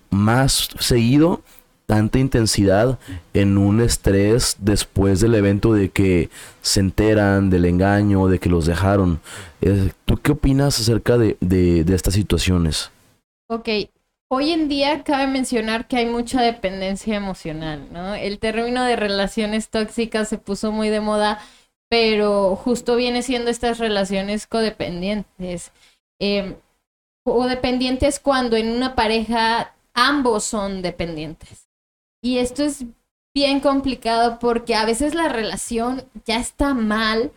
más 0.09 0.71
seguido 0.77 1.41
tanta 1.87 2.19
intensidad 2.19 2.99
en 3.33 3.57
un 3.57 3.81
estrés 3.81 4.57
después 4.59 5.21
del 5.21 5.33
evento 5.35 5.73
de 5.73 5.89
que 5.89 6.29
se 6.61 6.81
enteran 6.81 7.49
del 7.49 7.65
engaño, 7.65 8.27
de 8.27 8.39
que 8.39 8.49
los 8.49 8.65
dejaron. 8.65 9.21
Eh, 9.61 9.91
¿Tú 10.05 10.17
qué 10.17 10.33
opinas 10.33 10.79
acerca 10.79 11.17
de, 11.17 11.37
de, 11.39 11.95
estas 11.95 12.13
situaciones? 12.13 12.91
Ok, 13.49 13.69
Hoy 14.29 14.51
en 14.51 14.67
día 14.67 15.05
cabe 15.05 15.25
mencionar 15.25 15.87
que 15.87 15.95
hay 15.95 16.05
mucha 16.05 16.41
dependencia 16.41 17.15
emocional, 17.15 17.87
¿no? 17.93 18.13
El 18.13 18.39
término 18.39 18.83
de 18.83 18.97
relaciones 18.97 19.69
tóxicas 19.69 20.27
se 20.27 20.37
puso 20.37 20.73
muy 20.73 20.89
de 20.89 20.99
moda, 20.99 21.39
pero 21.87 22.57
justo 22.57 22.97
viene 22.97 23.21
siendo 23.21 23.49
estas 23.49 23.77
relaciones 23.77 24.45
codependientes. 24.45 25.71
Eh, 26.19 26.57
codependientes 27.23 28.19
cuando 28.19 28.57
en 28.57 28.67
una 28.67 28.95
pareja 28.95 29.73
ambos 29.93 30.43
son 30.43 30.81
dependientes. 30.81 31.66
Y 32.21 32.39
esto 32.39 32.63
es 32.63 32.85
bien 33.33 33.59
complicado 33.59 34.39
porque 34.39 34.75
a 34.75 34.85
veces 34.85 35.13
la 35.13 35.29
relación 35.29 36.05
ya 36.25 36.37
está 36.37 36.73
mal, 36.73 37.31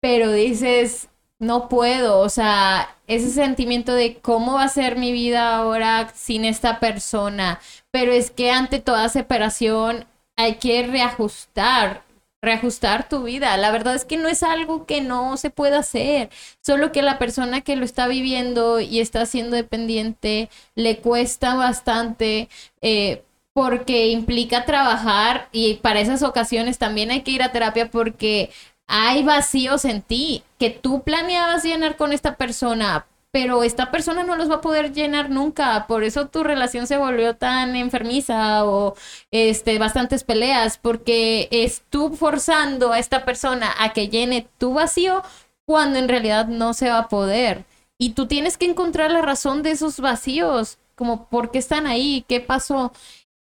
pero 0.00 0.30
dices, 0.32 1.08
no 1.38 1.68
puedo, 1.68 2.20
o 2.20 2.28
sea, 2.28 2.96
ese 3.06 3.30
sentimiento 3.30 3.94
de 3.94 4.16
cómo 4.16 4.54
va 4.54 4.64
a 4.64 4.68
ser 4.68 4.96
mi 4.96 5.12
vida 5.12 5.56
ahora 5.56 6.12
sin 6.14 6.44
esta 6.44 6.80
persona, 6.80 7.60
pero 7.90 8.12
es 8.12 8.30
que 8.30 8.50
ante 8.50 8.78
toda 8.80 9.08
separación 9.08 10.06
hay 10.36 10.56
que 10.56 10.86
reajustar, 10.86 12.02
reajustar 12.42 13.08
tu 13.08 13.24
vida. 13.24 13.56
La 13.56 13.70
verdad 13.70 13.94
es 13.94 14.04
que 14.04 14.16
no 14.16 14.28
es 14.28 14.42
algo 14.42 14.86
que 14.86 15.00
no 15.00 15.36
se 15.36 15.50
pueda 15.50 15.78
hacer, 15.78 16.30
solo 16.60 16.92
que 16.92 17.02
la 17.02 17.18
persona 17.18 17.62
que 17.62 17.76
lo 17.76 17.84
está 17.84 18.06
viviendo 18.06 18.80
y 18.80 19.00
está 19.00 19.26
siendo 19.26 19.56
dependiente 19.56 20.50
le 20.74 20.98
cuesta 20.98 21.54
bastante. 21.54 22.48
Eh, 22.82 23.22
porque 23.56 24.08
implica 24.08 24.66
trabajar 24.66 25.48
y 25.50 25.76
para 25.76 26.00
esas 26.00 26.22
ocasiones 26.22 26.76
también 26.76 27.10
hay 27.10 27.22
que 27.22 27.30
ir 27.30 27.42
a 27.42 27.52
terapia 27.52 27.90
porque 27.90 28.50
hay 28.86 29.22
vacíos 29.22 29.86
en 29.86 30.02
ti 30.02 30.42
que 30.58 30.68
tú 30.68 31.00
planeabas 31.04 31.64
llenar 31.64 31.96
con 31.96 32.12
esta 32.12 32.36
persona, 32.36 33.06
pero 33.30 33.62
esta 33.62 33.90
persona 33.90 34.24
no 34.24 34.36
los 34.36 34.50
va 34.50 34.56
a 34.56 34.60
poder 34.60 34.92
llenar 34.92 35.30
nunca. 35.30 35.86
Por 35.86 36.04
eso 36.04 36.28
tu 36.28 36.44
relación 36.44 36.86
se 36.86 36.98
volvió 36.98 37.34
tan 37.36 37.76
enfermiza 37.76 38.66
o 38.66 38.94
este, 39.30 39.78
bastantes 39.78 40.22
peleas, 40.22 40.76
porque 40.76 41.48
es 41.50 41.82
forzando 42.18 42.92
a 42.92 42.98
esta 42.98 43.24
persona 43.24 43.72
a 43.78 43.94
que 43.94 44.08
llene 44.08 44.46
tu 44.58 44.74
vacío 44.74 45.22
cuando 45.64 45.98
en 45.98 46.10
realidad 46.10 46.46
no 46.48 46.74
se 46.74 46.90
va 46.90 46.98
a 46.98 47.08
poder. 47.08 47.64
Y 47.96 48.10
tú 48.10 48.26
tienes 48.26 48.58
que 48.58 48.66
encontrar 48.66 49.10
la 49.10 49.22
razón 49.22 49.62
de 49.62 49.70
esos 49.70 49.98
vacíos, 49.98 50.76
como 50.94 51.26
por 51.30 51.50
qué 51.50 51.58
están 51.58 51.86
ahí, 51.86 52.22
qué 52.28 52.40
pasó. 52.40 52.92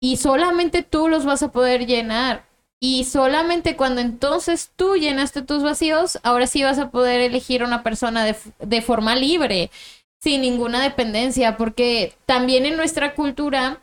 Y 0.03 0.17
solamente 0.17 0.83
tú 0.83 1.07
los 1.07 1.23
vas 1.23 1.43
a 1.43 1.53
poder 1.53 1.87
llenar. 1.87 2.43
Y 2.81 3.05
solamente 3.05 3.77
cuando 3.77 4.01
entonces 4.01 4.69
tú 4.75 4.97
llenaste 4.97 5.43
tus 5.43 5.63
vacíos, 5.63 6.19
ahora 6.23 6.45
sí 6.45 6.61
vas 6.61 6.77
a 6.77 6.91
poder 6.91 7.21
elegir 7.21 7.63
una 7.63 7.83
persona 7.83 8.25
de, 8.25 8.81
forma 8.81 9.15
libre, 9.15 9.71
sin 10.19 10.41
ninguna 10.41 10.83
dependencia, 10.83 11.55
porque 11.55 12.15
también 12.25 12.65
en 12.65 12.75
nuestra 12.75 13.15
cultura 13.15 13.79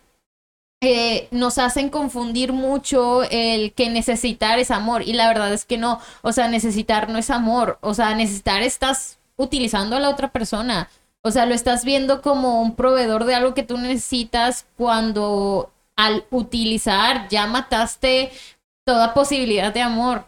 eh, 0.82 1.26
nos 1.30 1.56
hacen 1.56 1.88
confundir 1.88 2.52
mucho 2.52 3.22
el 3.22 3.72
que 3.72 3.88
necesitar 3.88 4.58
es 4.58 4.70
amor. 4.70 5.00
Y 5.00 5.14
la 5.14 5.26
verdad 5.26 5.50
es 5.54 5.64
que 5.64 5.78
no, 5.78 6.02
o 6.20 6.32
sea, 6.32 6.48
necesitar 6.48 7.08
no 7.08 7.16
es 7.16 7.30
amor, 7.30 7.78
o 7.80 7.94
sea, 7.94 8.14
necesitar 8.14 8.60
estás 8.60 9.18
utilizando 9.36 9.96
a 9.96 10.00
la 10.00 10.10
otra 10.10 10.28
persona. 10.28 10.90
O 11.22 11.30
sea, 11.30 11.46
lo 11.46 11.54
estás 11.54 11.86
viendo 11.86 12.20
como 12.20 12.60
un 12.60 12.76
proveedor 12.76 13.24
de 13.24 13.36
algo 13.36 13.54
que 13.54 13.62
tú 13.62 13.78
necesitas 13.78 14.66
cuando 14.76 15.70
al 16.00 16.24
utilizar 16.30 17.28
ya 17.28 17.46
mataste 17.46 18.30
toda 18.86 19.12
posibilidad 19.12 19.72
de 19.72 19.82
amor, 19.82 20.24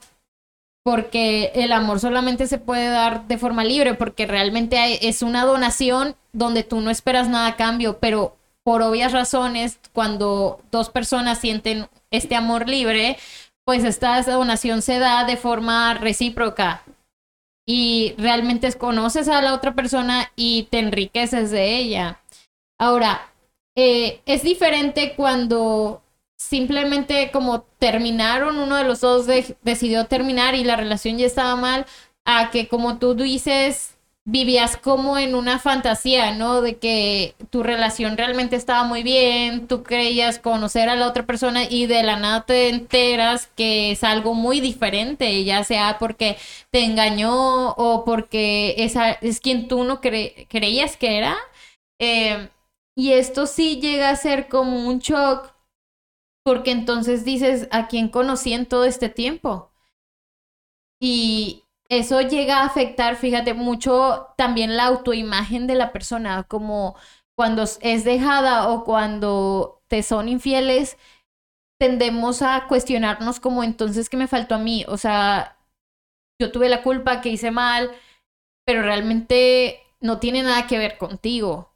porque 0.85 1.51
el 1.55 1.73
amor 1.73 1.99
solamente 1.99 2.47
se 2.47 2.59
puede 2.59 2.89
dar 2.89 3.27
de 3.27 3.39
forma 3.39 3.65
libre, 3.65 3.95
porque 3.95 4.27
realmente 4.27 5.09
es 5.09 5.23
una 5.23 5.45
donación 5.45 6.15
donde 6.33 6.63
tú 6.63 6.81
no 6.81 6.91
esperas 6.91 7.29
nada 7.29 7.49
a 7.49 7.57
cambio, 7.57 7.99
pero 7.99 8.37
por 8.65 8.83
obvias 8.83 9.13
razones, 9.13 9.81
cuando 9.93 10.61
dos 10.71 10.91
personas 10.91 11.39
sienten 11.39 11.89
este 12.11 12.37
amor 12.37 12.69
libre, 12.69 13.17
pues 13.65 13.85
esta 13.85 14.21
donación 14.23 14.83
se 14.83 14.99
da 14.99 15.25
de 15.25 15.37
forma 15.37 15.95
recíproca 15.95 16.83
y 17.67 18.15
realmente 18.19 18.71
conoces 18.75 19.29
a 19.29 19.41
la 19.41 19.55
otra 19.55 19.75
persona 19.75 20.31
y 20.37 20.65
te 20.65 20.81
enriqueces 20.81 21.51
de 21.51 21.77
ella. 21.79 22.21
Ahora, 22.79 23.32
eh, 23.75 24.21
es 24.27 24.43
diferente 24.43 25.15
cuando 25.17 26.03
simplemente 26.37 27.31
como 27.33 27.63
terminaron, 27.79 28.59
uno 28.59 28.77
de 28.77 28.85
los 28.85 29.01
dos 29.01 29.27
decidió 29.63 30.07
terminar 30.07 30.55
y 30.55 30.65
la 30.65 30.77
relación 30.77 31.19
ya 31.19 31.27
estaba 31.27 31.57
mal, 31.57 31.87
a 32.25 32.51
que 32.51 32.69
como 32.69 32.99
tú 32.99 33.15
dices, 33.15 33.97
vivías 34.25 34.77
como 34.77 35.19
en 35.19 35.35
una 35.35 35.59
fantasía, 35.59 36.35
¿no? 36.35 36.61
De 36.61 36.79
que 36.79 37.35
tu 37.51 37.63
relación 37.63 38.17
realmente 38.17 38.57
estaba 38.57 38.85
muy 38.85 39.03
bien, 39.03 39.67
tú 39.67 39.83
creías 39.83 40.39
conocer 40.39 40.89
a 40.89 40.97
la 40.97 41.09
otra 41.09 41.27
persona 41.27 41.65
y 41.69 41.87
de 41.87 42.03
la 42.03 42.17
nada 42.17 42.45
te 42.47 42.69
enteras 42.69 43.49
que 43.57 43.93
es 43.93 44.05
algo 44.05 44.35
muy 44.35 44.61
diferente, 44.61 45.45
ya 45.45 45.65
sea 45.65 45.99
porque 45.99 46.37
te 46.71 46.85
engañó 46.85 47.71
o 47.73 48.05
porque 48.05 48.75
esa 48.79 49.13
es 49.13 49.41
quien 49.41 49.69
tú 49.69 49.85
no 49.85 50.01
creías 50.01 50.97
que 50.97 51.19
era. 51.19 51.37
Eh, 51.99 52.49
y 52.97 53.13
esto 53.13 53.47
sí 53.47 53.81
llega 53.81 54.11
a 54.11 54.17
ser 54.17 54.49
como 54.49 54.89
un 54.89 54.99
shock 54.99 55.55
porque 56.45 56.73
entonces 56.73 57.25
dices 57.25 57.69
a 57.71 57.89
quién 57.89 58.09
conocí 58.09 58.53
en 58.53 58.67
todo 58.67 58.85
este 58.85 59.09
tiempo. 59.09 59.73
Y 61.01 61.65
eso 61.89 62.21
llega 62.21 62.61
a 62.61 62.67
afectar, 62.67 63.17
fíjate, 63.17 63.55
mucho 63.55 64.29
también 64.37 64.77
la 64.77 64.85
autoimagen 64.87 65.67
de 65.67 65.75
la 65.75 65.93
persona, 65.93 66.45
como 66.45 66.97
cuando 67.37 67.65
es 67.81 68.05
dejada 68.05 68.69
o 68.69 68.85
cuando 68.85 69.83
te 69.89 70.03
son 70.03 70.29
infieles, 70.29 70.97
tendemos 71.81 72.43
a 72.43 72.67
cuestionarnos 72.69 73.41
como 73.41 73.65
entonces 73.65 74.09
qué 74.09 74.17
me 74.17 74.29
faltó 74.29 74.57
a 74.57 74.59
mí, 74.59 74.85
o 74.89 74.99
sea, 74.99 75.59
yo 76.41 76.53
tuve 76.53 76.69
la 76.69 76.83
culpa 76.83 77.21
que 77.21 77.31
hice 77.31 77.51
mal, 77.51 77.91
pero 78.67 78.83
realmente 78.83 79.81
no 80.01 80.21
tiene 80.21 80.43
nada 80.45 80.67
que 80.69 80.79
ver 80.79 80.99
contigo. 80.99 81.72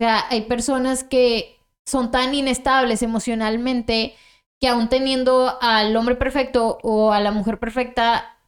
O 0.00 0.04
sea, 0.04 0.26
hay 0.30 0.42
personas 0.42 1.02
que 1.02 1.56
son 1.86 2.10
tan 2.10 2.34
inestables 2.34 3.02
emocionalmente 3.02 4.14
que 4.60 4.68
aún 4.68 4.88
teniendo 4.88 5.58
al 5.60 5.96
hombre 5.96 6.14
perfecto 6.16 6.78
o 6.82 7.12
a 7.12 7.20
la 7.20 7.32
mujer 7.32 7.58
perfecta, 7.58 8.38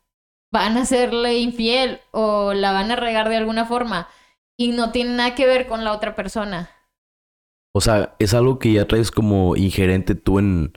van 0.52 0.76
a 0.76 0.84
serle 0.84 1.38
infiel 1.38 2.00
o 2.10 2.52
la 2.52 2.72
van 2.72 2.90
a 2.90 2.96
regar 2.96 3.28
de 3.28 3.36
alguna 3.36 3.64
forma 3.64 4.08
y 4.58 4.72
no 4.72 4.92
tiene 4.92 5.14
nada 5.14 5.34
que 5.34 5.46
ver 5.46 5.66
con 5.66 5.84
la 5.84 5.92
otra 5.92 6.14
persona. 6.14 6.70
O 7.74 7.80
sea, 7.80 8.14
es 8.18 8.34
algo 8.34 8.58
que 8.58 8.72
ya 8.72 8.86
traes 8.86 9.10
como 9.10 9.56
ingerente 9.56 10.14
tú 10.14 10.38
en, 10.38 10.72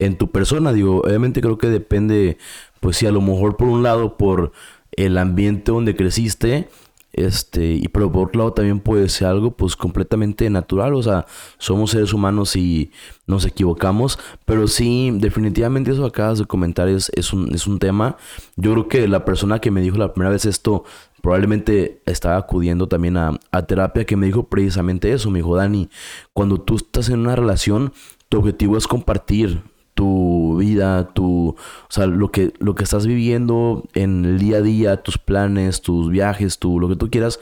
en 0.00 0.18
tu 0.18 0.32
persona. 0.32 0.72
Digo, 0.72 1.00
obviamente 1.04 1.40
creo 1.40 1.56
que 1.56 1.68
depende, 1.68 2.36
pues 2.80 2.96
si 2.96 3.06
a 3.06 3.12
lo 3.12 3.20
mejor 3.20 3.56
por 3.56 3.68
un 3.68 3.82
lado 3.82 4.16
por 4.16 4.52
el 4.92 5.16
ambiente 5.18 5.70
donde 5.70 5.94
creciste, 5.94 6.68
este, 7.12 7.74
y 7.74 7.88
pero 7.88 8.10
por 8.10 8.28
otro 8.28 8.38
lado 8.38 8.52
también 8.52 8.80
puede 8.80 9.08
ser 9.08 9.28
algo 9.28 9.50
pues 9.50 9.76
completamente 9.76 10.48
natural, 10.48 10.94
o 10.94 11.02
sea, 11.02 11.26
somos 11.58 11.90
seres 11.90 12.12
humanos 12.12 12.56
y 12.56 12.90
nos 13.26 13.44
equivocamos, 13.44 14.18
pero 14.46 14.66
sí, 14.66 15.10
definitivamente 15.14 15.90
eso 15.90 16.02
que 16.02 16.08
acabas 16.08 16.38
de 16.38 16.46
comentar 16.46 16.88
es, 16.88 17.10
es, 17.14 17.32
un, 17.32 17.54
es 17.54 17.66
un 17.66 17.78
tema. 17.78 18.16
Yo 18.56 18.72
creo 18.72 18.88
que 18.88 19.08
la 19.08 19.24
persona 19.24 19.58
que 19.58 19.70
me 19.70 19.80
dijo 19.80 19.96
la 19.98 20.12
primera 20.12 20.30
vez 20.30 20.46
esto 20.46 20.84
probablemente 21.20 22.02
estaba 22.06 22.36
acudiendo 22.36 22.88
también 22.88 23.16
a, 23.16 23.38
a 23.52 23.62
terapia 23.62 24.04
que 24.04 24.16
me 24.16 24.26
dijo 24.26 24.44
precisamente 24.44 25.12
eso, 25.12 25.30
me 25.30 25.38
dijo 25.38 25.56
Dani, 25.56 25.88
cuando 26.32 26.60
tú 26.60 26.76
estás 26.76 27.08
en 27.10 27.20
una 27.20 27.36
relación, 27.36 27.92
tu 28.28 28.38
objetivo 28.38 28.76
es 28.76 28.86
compartir, 28.86 29.62
tu 29.94 30.31
vida, 30.56 31.08
tu, 31.12 31.48
o 31.48 31.56
sea, 31.88 32.06
lo 32.06 32.30
que, 32.30 32.52
lo 32.58 32.74
que 32.74 32.84
estás 32.84 33.06
viviendo 33.06 33.84
en 33.94 34.24
el 34.24 34.38
día 34.38 34.58
a 34.58 34.62
día, 34.62 35.02
tus 35.02 35.18
planes, 35.18 35.82
tus 35.82 36.10
viajes, 36.10 36.58
tu, 36.58 36.80
lo 36.80 36.88
que 36.88 36.96
tú 36.96 37.10
quieras, 37.10 37.38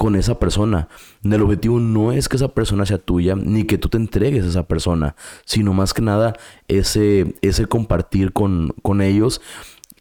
con 0.00 0.16
esa 0.16 0.38
persona. 0.38 0.88
El 1.22 1.42
objetivo 1.42 1.78
no 1.78 2.10
es 2.12 2.30
que 2.30 2.36
esa 2.36 2.48
persona 2.48 2.86
sea 2.86 2.96
tuya, 2.96 3.36
ni 3.36 3.64
que 3.64 3.76
tú 3.76 3.90
te 3.90 3.98
entregues 3.98 4.44
a 4.44 4.48
esa 4.48 4.62
persona, 4.62 5.14
sino 5.44 5.74
más 5.74 5.92
que 5.92 6.00
nada 6.00 6.32
ese, 6.68 7.34
ese 7.42 7.66
compartir 7.66 8.32
con, 8.32 8.74
con 8.80 9.02
ellos. 9.02 9.42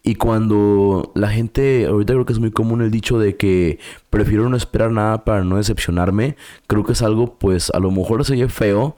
Y 0.02 0.16
cuando 0.16 1.12
la 1.16 1.28
gente, 1.28 1.86
ahorita 1.86 2.14
creo 2.14 2.26
que 2.26 2.32
es 2.32 2.40
muy 2.40 2.52
común 2.52 2.82
el 2.82 2.92
dicho 2.92 3.20
de 3.20 3.36
que 3.36 3.80
prefiero 4.10 4.48
no 4.48 4.56
esperar 4.56 4.92
nada 4.92 5.26
para 5.26 5.44
no 5.44 5.58
decepcionarme, 5.58 6.38
creo 6.68 6.86
que 6.86 6.94
es 6.94 7.02
algo, 7.02 7.38
pues 7.38 7.70
a 7.72 7.80
lo 7.80 7.92
mejor 7.92 8.24
se 8.24 8.34
oye 8.34 8.48
feo, 8.48 8.96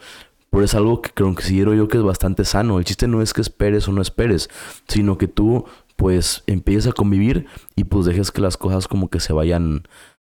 pero 0.51 0.65
es 0.65 0.75
algo 0.75 1.01
que 1.01 1.11
considero 1.11 1.73
yo 1.73 1.87
que 1.87 1.97
es 1.97 2.03
bastante 2.03 2.45
sano. 2.45 2.77
El 2.77 2.85
chiste 2.85 3.07
no 3.07 3.21
es 3.21 3.33
que 3.33 3.41
esperes 3.41 3.87
o 3.87 3.93
no 3.93 4.01
esperes, 4.01 4.49
sino 4.87 5.17
que 5.17 5.27
tú 5.27 5.65
pues 5.95 6.43
empieces 6.45 6.91
a 6.91 6.93
convivir 6.93 7.47
y 7.75 7.85
pues 7.85 8.05
dejes 8.05 8.31
que 8.31 8.41
las 8.41 8.57
cosas 8.57 8.87
como 8.87 9.09
que 9.09 9.19
se 9.19 9.33
vayan 9.33 9.83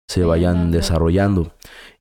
se 0.09 0.24
vayan 0.24 0.70
desarrollando. 0.70 1.53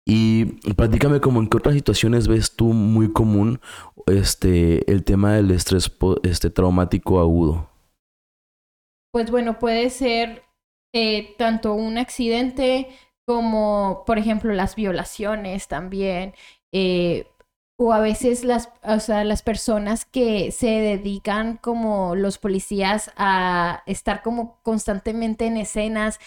Y 0.07 0.45
platícame 0.73 1.19
como 1.19 1.39
en 1.39 1.49
qué 1.49 1.57
otras 1.57 1.75
situaciones 1.75 2.27
ves 2.27 2.55
tú 2.55 2.73
muy 2.73 3.11
común 3.11 3.59
este 4.07 4.91
el 4.91 5.03
tema 5.03 5.33
del 5.33 5.51
estrés 5.51 5.91
este 6.23 6.49
traumático 6.49 7.19
agudo. 7.19 7.69
Pues 9.11 9.31
bueno, 9.31 9.59
puede 9.59 9.89
ser 9.89 10.43
eh, 10.93 11.35
tanto 11.37 11.73
un 11.73 11.97
accidente 11.97 12.89
como, 13.27 14.03
por 14.05 14.17
ejemplo, 14.17 14.53
las 14.53 14.75
violaciones 14.75 15.67
también, 15.67 16.33
eh, 16.71 17.27
o 17.77 17.93
a 17.93 17.99
veces 17.99 18.43
las, 18.43 18.69
o 18.83 18.99
sea, 18.99 19.23
las 19.23 19.41
personas 19.41 20.05
que 20.05 20.51
se 20.51 20.67
dedican 20.67 21.57
como 21.57 22.15
los 22.15 22.37
policías 22.37 23.11
a 23.17 23.83
estar 23.85 24.21
como 24.21 24.59
constantemente 24.63 25.45
en 25.47 25.57
escenas 25.57 26.19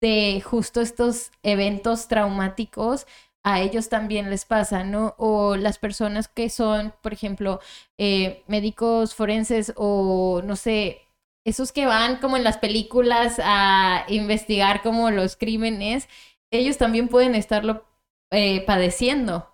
de 0.00 0.40
justo 0.44 0.80
estos 0.80 1.32
eventos 1.42 2.08
traumáticos, 2.08 3.06
a 3.44 3.60
ellos 3.60 3.88
también 3.88 4.30
les 4.30 4.44
pasa, 4.44 4.84
¿no? 4.84 5.14
O 5.18 5.56
las 5.56 5.78
personas 5.78 6.28
que 6.28 6.48
son, 6.50 6.94
por 7.02 7.12
ejemplo, 7.12 7.60
eh, 7.98 8.44
médicos 8.46 9.14
forenses 9.14 9.72
o, 9.76 10.42
no 10.44 10.54
sé, 10.56 11.02
esos 11.44 11.72
que 11.72 11.86
van 11.86 12.18
como 12.18 12.36
en 12.36 12.44
las 12.44 12.58
películas 12.58 13.40
a 13.42 14.04
investigar 14.08 14.82
como 14.82 15.10
los 15.10 15.36
crímenes, 15.36 16.08
ellos 16.52 16.78
también 16.78 17.08
pueden 17.08 17.34
estarlo 17.34 17.84
eh, 18.30 18.64
padeciendo 18.66 19.51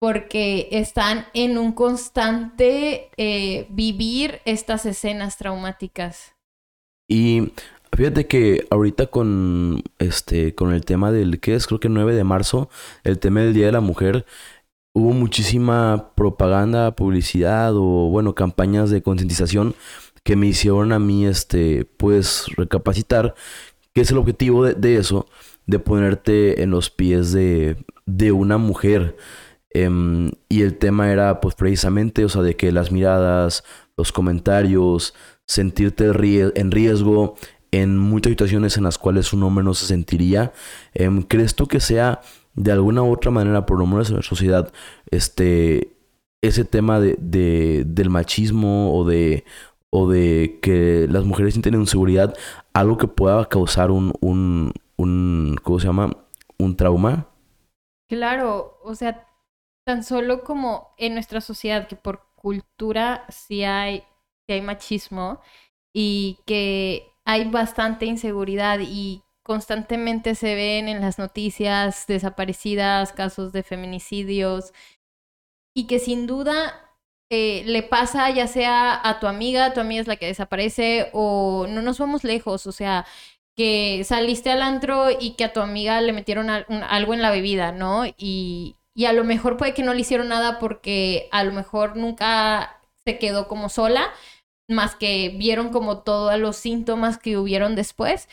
porque 0.00 0.68
están 0.72 1.26
en 1.34 1.58
un 1.58 1.72
constante 1.72 3.10
eh, 3.16 3.66
vivir 3.70 4.40
estas 4.44 4.86
escenas 4.86 5.36
traumáticas. 5.36 6.34
Y 7.08 7.52
Fíjate 7.92 8.26
que 8.26 8.66
ahorita 8.70 9.08
con 9.08 9.82
este 9.98 10.54
con 10.54 10.72
el 10.72 10.84
tema 10.84 11.10
del 11.10 11.40
que 11.40 11.54
es 11.54 11.66
creo 11.66 11.80
que 11.80 11.88
9 11.88 12.14
de 12.14 12.24
marzo, 12.24 12.70
el 13.02 13.18
tema 13.18 13.40
del 13.40 13.52
Día 13.52 13.66
de 13.66 13.72
la 13.72 13.80
Mujer, 13.80 14.24
hubo 14.94 15.12
muchísima 15.12 16.12
propaganda, 16.14 16.94
publicidad 16.94 17.72
o 17.74 18.08
bueno, 18.10 18.34
campañas 18.34 18.90
de 18.90 19.02
concientización 19.02 19.74
que 20.22 20.36
me 20.36 20.46
hicieron 20.46 20.92
a 20.92 20.98
mí 20.98 21.26
este 21.26 21.84
pues 21.84 22.46
recapacitar 22.56 23.34
qué 23.92 24.02
es 24.02 24.10
el 24.10 24.18
objetivo 24.18 24.64
de, 24.64 24.96
eso, 24.96 25.26
de 25.66 25.78
ponerte 25.80 26.62
en 26.62 26.70
los 26.70 26.90
pies 26.90 27.32
de, 27.32 27.76
de 28.06 28.32
una 28.32 28.56
mujer. 28.58 29.16
Em, 29.72 30.30
y 30.48 30.62
el 30.62 30.78
tema 30.78 31.12
era 31.12 31.40
pues 31.40 31.54
precisamente, 31.54 32.24
o 32.24 32.28
sea, 32.28 32.42
de 32.42 32.56
que 32.56 32.72
las 32.72 32.90
miradas, 32.90 33.64
los 33.96 34.12
comentarios, 34.12 35.14
sentirte 35.46 36.06
en 36.06 36.70
riesgo, 36.70 37.36
en 37.72 37.98
muchas 37.98 38.30
situaciones 38.30 38.76
en 38.76 38.84
las 38.84 38.98
cuales 38.98 39.32
un 39.32 39.42
hombre 39.42 39.64
no 39.64 39.74
se 39.74 39.86
sentiría. 39.86 40.52
Em, 40.94 41.22
¿Crees 41.22 41.54
tú 41.54 41.66
que 41.66 41.80
sea 41.80 42.20
de 42.54 42.72
alguna 42.72 43.02
u 43.02 43.12
otra 43.12 43.30
manera, 43.30 43.66
por 43.66 43.78
lo 43.78 43.86
menos 43.86 44.10
en 44.10 44.16
la 44.16 44.22
sociedad, 44.22 44.72
este, 45.10 45.96
ese 46.42 46.64
tema 46.64 47.00
de, 47.00 47.84
del 47.86 48.10
machismo 48.10 48.94
o 48.96 49.04
de, 49.04 49.44
o 49.90 50.08
de 50.08 50.58
que 50.62 51.06
las 51.10 51.24
mujeres 51.24 51.54
sienten 51.54 51.74
inseguridad, 51.74 52.34
algo 52.72 52.98
que 52.98 53.08
pueda 53.08 53.48
causar 53.48 53.90
un, 53.90 54.12
un, 54.20 54.72
un, 54.96 55.56
¿cómo 55.62 55.78
se 55.78 55.86
llama? 55.86 56.16
Un 56.58 56.76
trauma. 56.76 57.28
Claro, 58.08 58.78
o 58.82 58.94
sea, 58.94 59.26
tan 59.90 60.04
solo 60.04 60.44
como 60.44 60.94
en 60.98 61.14
nuestra 61.14 61.40
sociedad, 61.40 61.88
que 61.88 61.96
por 61.96 62.28
cultura 62.36 63.26
sí 63.28 63.64
hay, 63.64 64.04
sí 64.46 64.54
hay 64.54 64.60
machismo 64.60 65.40
y 65.92 66.38
que 66.46 67.10
hay 67.24 67.50
bastante 67.50 68.06
inseguridad 68.06 68.78
y 68.80 69.24
constantemente 69.42 70.36
se 70.36 70.54
ven 70.54 70.88
en 70.88 71.00
las 71.00 71.18
noticias 71.18 72.06
desaparecidas, 72.06 73.12
casos 73.12 73.52
de 73.52 73.64
feminicidios, 73.64 74.72
y 75.74 75.88
que 75.88 75.98
sin 75.98 76.28
duda 76.28 76.94
eh, 77.28 77.64
le 77.66 77.82
pasa 77.82 78.30
ya 78.30 78.46
sea 78.46 79.00
a 79.02 79.18
tu 79.18 79.26
amiga, 79.26 79.74
tu 79.74 79.80
amiga 79.80 80.02
es 80.02 80.06
la 80.06 80.16
que 80.16 80.26
desaparece, 80.26 81.10
o 81.12 81.66
no 81.68 81.82
nos 81.82 81.98
vamos 81.98 82.22
lejos, 82.22 82.68
o 82.68 82.72
sea, 82.72 83.06
que 83.56 84.04
saliste 84.04 84.52
al 84.52 84.62
antro 84.62 85.10
y 85.10 85.32
que 85.32 85.42
a 85.42 85.52
tu 85.52 85.60
amiga 85.60 86.00
le 86.00 86.12
metieron 86.12 86.48
algo 86.48 87.12
en 87.12 87.22
la 87.22 87.32
bebida, 87.32 87.72
¿no? 87.72 88.04
Y, 88.16 88.76
y 88.94 89.06
a 89.06 89.12
lo 89.12 89.24
mejor 89.24 89.56
puede 89.56 89.74
que 89.74 89.82
no 89.82 89.94
le 89.94 90.00
hicieron 90.00 90.28
nada 90.28 90.58
porque 90.58 91.28
a 91.32 91.44
lo 91.44 91.52
mejor 91.52 91.96
nunca 91.96 92.80
se 93.04 93.18
quedó 93.18 93.48
como 93.48 93.68
sola, 93.68 94.08
más 94.68 94.94
que 94.96 95.30
vieron 95.30 95.70
como 95.70 96.00
todos 96.02 96.38
los 96.38 96.56
síntomas 96.56 97.18
que 97.18 97.36
hubieron 97.38 97.74
después. 97.76 98.28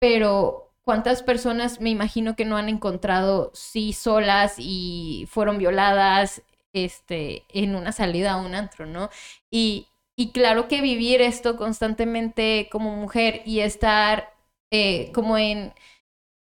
Pero 0.00 0.72
cuántas 0.82 1.22
personas 1.22 1.80
me 1.80 1.90
imagino 1.90 2.34
que 2.36 2.44
no 2.44 2.56
han 2.56 2.68
encontrado 2.68 3.50
sí 3.54 3.92
solas 3.92 4.56
y 4.58 5.26
fueron 5.30 5.58
violadas 5.58 6.42
este, 6.72 7.44
en 7.48 7.76
una 7.76 7.92
salida 7.92 8.32
a 8.32 8.36
un 8.38 8.54
antro, 8.54 8.86
¿no? 8.86 9.10
Y, 9.50 9.88
y 10.16 10.32
claro 10.32 10.68
que 10.68 10.80
vivir 10.80 11.20
esto 11.22 11.56
constantemente 11.56 12.68
como 12.70 12.96
mujer 12.96 13.42
y 13.44 13.60
estar 13.60 14.34
eh, 14.70 15.12
como 15.12 15.38
en, 15.38 15.72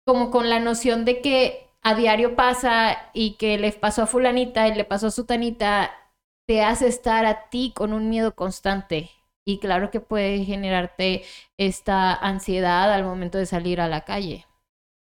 como 0.06 0.32
con 0.32 0.50
la 0.50 0.60
noción 0.60 1.06
de 1.06 1.22
que 1.22 1.67
a 1.82 1.96
diario 1.96 2.36
pasa 2.36 2.98
y 3.14 3.36
que 3.38 3.58
le 3.58 3.72
pasó 3.72 4.04
a 4.04 4.08
fulanita 4.08 4.68
y 4.68 4.76
le 4.76 4.84
pasó 4.84 5.08
a 5.08 5.12
sutanita 5.12 5.92
te 6.48 6.64
hace 6.64 6.88
estar 6.88 7.26
a 7.26 7.50
ti 7.50 7.74
con 7.76 7.94
un 7.94 8.10
miedo 8.10 8.34
constante. 8.34 9.10
Y 9.46 9.60
claro 9.60 9.92
que 9.92 10.00
puede 10.00 10.44
generarte 10.46 11.24
esta 11.58 12.14
ansiedad 12.14 12.92
al 12.94 13.04
momento 13.04 13.38
de 13.38 13.46
salir 13.46 13.80
a 13.80 13.88
la 13.88 14.02
calle. 14.02 14.46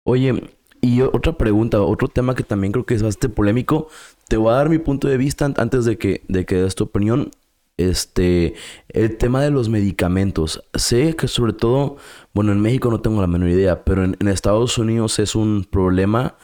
Oye, 0.06 0.54
y 0.80 1.00
otra 1.00 1.32
pregunta, 1.38 1.80
otro 1.80 2.08
tema 2.08 2.34
que 2.34 2.42
también 2.42 2.72
creo 2.72 2.84
que 2.84 2.94
es 2.94 3.02
bastante 3.02 3.34
polémico. 3.34 3.88
Te 4.28 4.36
voy 4.36 4.52
a 4.52 4.56
dar 4.56 4.68
mi 4.68 4.78
punto 4.78 5.08
de 5.08 5.16
vista 5.16 5.50
antes 5.56 5.84
de 5.86 5.96
que, 5.96 6.22
de 6.28 6.44
que 6.44 6.56
des 6.56 6.74
tu 6.74 6.84
opinión. 6.84 7.30
Este, 7.76 8.54
el 8.88 9.16
tema 9.16 9.42
de 9.42 9.50
los 9.50 9.68
medicamentos. 9.68 10.62
Sé 10.74 11.16
que 11.16 11.26
sobre 11.26 11.52
todo, 11.52 11.96
bueno, 12.32 12.52
en 12.52 12.60
México 12.60 12.90
no 12.90 13.00
tengo 13.00 13.20
la 13.20 13.26
menor 13.26 13.48
idea, 13.48 13.84
pero 13.84 14.04
en 14.04 14.28
Estados 14.28 14.78
Unidos 14.78 15.18
es 15.18 15.34
un 15.34 15.66
problema 15.68 16.36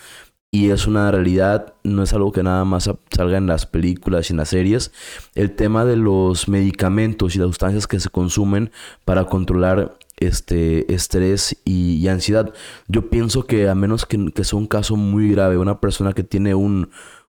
y 0.52 0.70
es 0.70 0.88
una 0.88 1.10
realidad, 1.10 1.74
no 1.84 2.02
es 2.02 2.12
algo 2.12 2.32
que 2.32 2.42
nada 2.42 2.64
más 2.64 2.90
salga 3.10 3.38
en 3.38 3.46
las 3.46 3.66
películas 3.66 4.28
y 4.28 4.32
en 4.32 4.38
las 4.38 4.48
series. 4.48 4.90
El 5.36 5.54
tema 5.54 5.84
de 5.84 5.96
los 5.96 6.48
medicamentos 6.48 7.36
y 7.36 7.38
las 7.38 7.48
sustancias 7.48 7.86
que 7.86 8.00
se 8.00 8.08
consumen 8.08 8.72
para 9.04 9.26
controlar 9.26 9.96
este 10.16 10.92
estrés 10.92 11.56
y, 11.64 12.06
ansiedad. 12.08 12.52
Yo 12.88 13.08
pienso 13.10 13.46
que 13.46 13.68
a 13.68 13.74
menos 13.76 14.06
que, 14.06 14.18
sea 14.44 14.58
un 14.58 14.66
caso 14.66 14.96
muy 14.96 15.30
grave, 15.30 15.56
una 15.56 15.80
persona 15.80 16.12
que 16.12 16.24
tiene 16.24 16.54
un, 16.54 16.90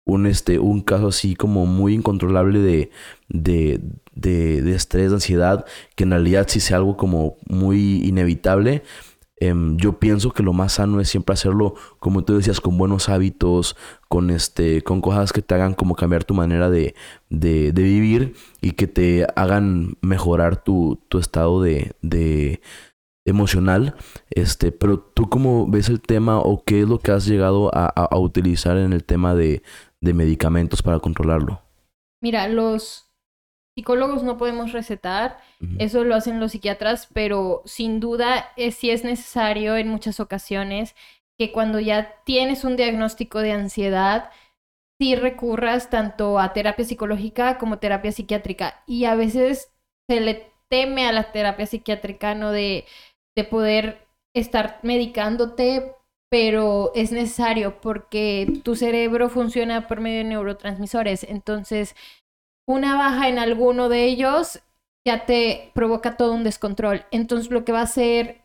un, 0.04 0.26
este, 0.26 0.58
un 0.58 0.80
caso 0.82 1.08
así 1.08 1.34
como 1.36 1.66
muy 1.66 1.94
incontrolable 1.94 2.58
de, 2.60 2.90
de, 3.28 3.80
de, 4.14 4.62
de 4.62 4.74
estrés, 4.74 5.10
de 5.10 5.16
ansiedad, 5.16 5.64
que 5.96 6.04
en 6.04 6.10
realidad 6.10 6.46
sí 6.48 6.60
sea 6.60 6.78
algo 6.78 6.96
como 6.96 7.36
muy 7.46 8.04
inevitable 8.06 8.82
Em, 9.42 9.76
yo 9.76 9.98
pienso 9.98 10.30
que 10.30 10.44
lo 10.44 10.52
más 10.52 10.74
sano 10.74 11.00
es 11.00 11.08
siempre 11.08 11.32
hacerlo, 11.32 11.74
como 11.98 12.22
tú 12.22 12.36
decías, 12.36 12.60
con 12.60 12.78
buenos 12.78 13.08
hábitos, 13.08 13.76
con 14.08 14.30
este, 14.30 14.82
con 14.82 15.00
cosas 15.00 15.32
que 15.32 15.42
te 15.42 15.56
hagan 15.56 15.74
como 15.74 15.96
cambiar 15.96 16.22
tu 16.22 16.32
manera 16.32 16.70
de, 16.70 16.94
de, 17.28 17.72
vivir 17.72 18.34
y 18.60 18.72
que 18.72 18.86
te 18.86 19.26
hagan 19.34 19.96
mejorar 20.00 20.62
tu, 20.62 21.00
tu 21.08 21.18
estado 21.18 21.60
de, 21.60 21.90
de 22.02 22.60
emocional. 23.24 23.96
Este, 24.30 24.70
pero 24.70 25.00
tú 25.00 25.28
cómo 25.28 25.66
ves 25.66 25.88
el 25.88 26.00
tema 26.00 26.38
o 26.38 26.62
qué 26.64 26.82
es 26.82 26.88
lo 26.88 27.00
que 27.00 27.10
has 27.10 27.26
llegado 27.26 27.68
a, 27.74 27.86
a 27.86 28.18
utilizar 28.20 28.76
en 28.76 28.92
el 28.92 29.02
tema 29.02 29.34
de, 29.34 29.64
de 30.02 30.12
medicamentos 30.12 30.82
para 30.82 30.98
controlarlo. 30.98 31.62
Mira, 32.20 32.48
los 32.48 33.08
psicólogos 33.74 34.22
no 34.22 34.36
podemos 34.36 34.72
recetar, 34.72 35.38
eso 35.78 36.04
lo 36.04 36.14
hacen 36.14 36.40
los 36.40 36.52
psiquiatras, 36.52 37.08
pero 37.14 37.62
sin 37.64 38.00
duda 38.00 38.52
es, 38.56 38.74
sí 38.74 38.90
es 38.90 39.04
necesario 39.04 39.76
en 39.76 39.88
muchas 39.88 40.20
ocasiones 40.20 40.94
que 41.38 41.52
cuando 41.52 41.80
ya 41.80 42.16
tienes 42.24 42.64
un 42.64 42.76
diagnóstico 42.76 43.38
de 43.38 43.52
ansiedad, 43.52 44.30
sí 45.00 45.14
recurras 45.16 45.88
tanto 45.88 46.38
a 46.38 46.52
terapia 46.52 46.84
psicológica 46.84 47.56
como 47.56 47.78
terapia 47.78 48.12
psiquiátrica. 48.12 48.82
Y 48.86 49.06
a 49.06 49.14
veces 49.14 49.72
se 50.08 50.20
le 50.20 50.52
teme 50.68 51.06
a 51.06 51.12
la 51.12 51.32
terapia 51.32 51.66
psiquiátrica, 51.66 52.34
¿no? 52.34 52.50
De, 52.50 52.84
de 53.34 53.44
poder 53.44 54.06
estar 54.34 54.78
medicándote 54.82 55.94
pero 56.32 56.92
es 56.94 57.12
necesario 57.12 57.78
porque 57.82 58.62
tu 58.64 58.74
cerebro 58.74 59.28
funciona 59.28 59.86
por 59.86 60.00
medio 60.00 60.16
de 60.16 60.24
neurotransmisores. 60.24 61.24
Entonces, 61.24 61.94
una 62.66 62.96
baja 62.96 63.28
en 63.28 63.38
alguno 63.38 63.90
de 63.90 64.06
ellos 64.06 64.62
ya 65.06 65.26
te 65.26 65.70
provoca 65.74 66.16
todo 66.16 66.32
un 66.32 66.42
descontrol. 66.42 67.04
Entonces, 67.10 67.50
lo 67.50 67.66
que 67.66 67.72
va 67.72 67.80
a 67.80 67.82
hacer 67.82 68.40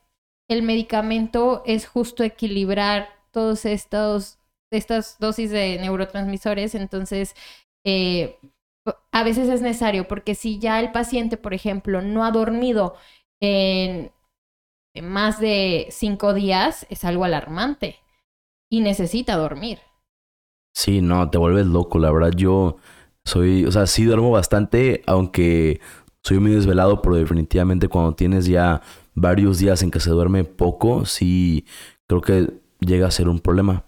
el 0.49 0.63
medicamento 0.63 1.63
es 1.65 1.87
justo 1.87 2.25
equilibrar 2.25 3.07
todos 3.31 3.63
estos 3.63 4.37
estas 4.69 5.17
dosis 5.17 5.49
de 5.51 5.77
neurotransmisores. 5.79 6.75
Entonces, 6.75 7.37
eh, 7.85 8.37
a 9.13 9.23
veces 9.23 9.47
es 9.47 9.61
necesario 9.61 10.09
porque 10.09 10.35
si 10.35 10.59
ya 10.59 10.81
el 10.81 10.91
paciente, 10.91 11.37
por 11.37 11.53
ejemplo, 11.53 12.01
no 12.01 12.25
ha 12.25 12.31
dormido 12.31 12.95
en 13.41 14.11
más 15.01 15.39
de 15.39 15.87
cinco 15.91 16.33
días, 16.33 16.85
es 16.89 17.03
algo 17.05 17.23
alarmante 17.23 17.97
y 18.69 18.81
necesita 18.81 19.35
dormir. 19.35 19.79
Sí, 20.73 21.01
no, 21.01 21.29
te 21.29 21.37
vuelves 21.37 21.65
loco, 21.65 21.99
la 21.99 22.11
verdad 22.11 22.31
yo 22.35 22.77
soy, 23.25 23.65
o 23.65 23.71
sea, 23.71 23.87
sí 23.87 24.05
duermo 24.05 24.31
bastante, 24.31 25.01
aunque 25.05 25.81
soy 26.23 26.39
muy 26.39 26.51
desvelado, 26.51 27.01
pero 27.01 27.15
definitivamente 27.15 27.87
cuando 27.87 28.13
tienes 28.13 28.45
ya 28.45 28.81
varios 29.15 29.59
días 29.59 29.81
en 29.81 29.91
que 29.91 29.99
se 29.99 30.11
duerme 30.11 30.43
poco, 30.43 31.05
sí 31.05 31.65
creo 32.07 32.21
que 32.21 32.53
llega 32.79 33.07
a 33.07 33.11
ser 33.11 33.27
un 33.27 33.39
problema. 33.39 33.83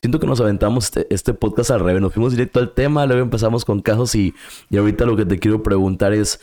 Siento 0.00 0.18
que 0.18 0.26
nos 0.26 0.40
aventamos 0.40 0.86
este, 0.86 1.06
este, 1.14 1.32
podcast 1.32 1.70
al 1.70 1.80
revés, 1.80 2.02
nos 2.02 2.12
fuimos 2.12 2.32
directo 2.32 2.58
al 2.58 2.72
tema, 2.74 3.06
luego 3.06 3.22
empezamos 3.22 3.64
con 3.64 3.80
casos 3.80 4.14
y, 4.16 4.34
y 4.68 4.76
ahorita 4.76 5.04
lo 5.04 5.16
que 5.16 5.24
te 5.26 5.38
quiero 5.38 5.62
preguntar 5.62 6.12
es 6.12 6.40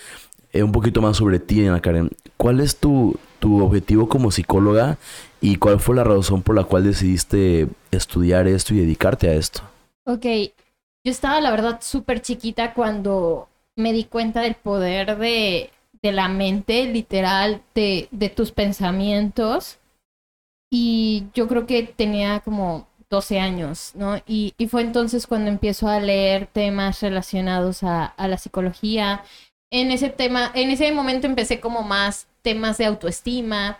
eh, 0.51 0.63
un 0.63 0.71
poquito 0.71 1.01
más 1.01 1.17
sobre 1.17 1.39
ti, 1.39 1.65
Ana 1.65 1.81
Karen. 1.81 2.09
¿Cuál 2.37 2.59
es 2.59 2.77
tu, 2.77 3.17
tu 3.39 3.63
objetivo 3.63 4.07
como 4.07 4.31
psicóloga 4.31 4.97
y 5.41 5.57
cuál 5.57 5.79
fue 5.79 5.95
la 5.95 6.03
razón 6.03 6.41
por 6.41 6.55
la 6.55 6.63
cual 6.63 6.83
decidiste 6.83 7.67
estudiar 7.91 8.47
esto 8.47 8.73
y 8.73 8.79
dedicarte 8.79 9.29
a 9.29 9.33
esto? 9.33 9.61
Ok, 10.05 10.25
yo 11.03 11.11
estaba 11.11 11.39
la 11.41 11.51
verdad 11.51 11.79
súper 11.81 12.21
chiquita 12.21 12.73
cuando 12.73 13.47
me 13.75 13.93
di 13.93 14.05
cuenta 14.05 14.41
del 14.41 14.55
poder 14.55 15.17
de, 15.17 15.69
de 16.01 16.11
la 16.11 16.27
mente, 16.27 16.85
literal, 16.85 17.61
de, 17.75 18.07
de 18.11 18.29
tus 18.29 18.51
pensamientos. 18.51 19.77
Y 20.71 21.25
yo 21.33 21.47
creo 21.47 21.65
que 21.65 21.83
tenía 21.83 22.41
como 22.41 22.89
12 23.09 23.39
años, 23.39 23.91
¿no? 23.95 24.17
Y, 24.27 24.53
fue 24.69 24.81
entonces 24.81 25.25
cuando 25.25 25.49
empiezo 25.49 25.87
a 25.87 25.99
leer 25.99 26.47
temas 26.47 27.01
relacionados 27.01 27.83
a, 27.83 28.13
la 28.17 28.37
psicología. 28.37 29.23
En 29.71 29.91
ese 29.91 30.09
tema, 30.09 30.51
en 30.55 30.71
ese 30.71 30.91
momento 30.91 31.27
empecé 31.27 31.59
como 31.59 31.83
más 31.83 32.27
temas 32.41 32.77
de 32.77 32.85
autoestima 32.85 33.79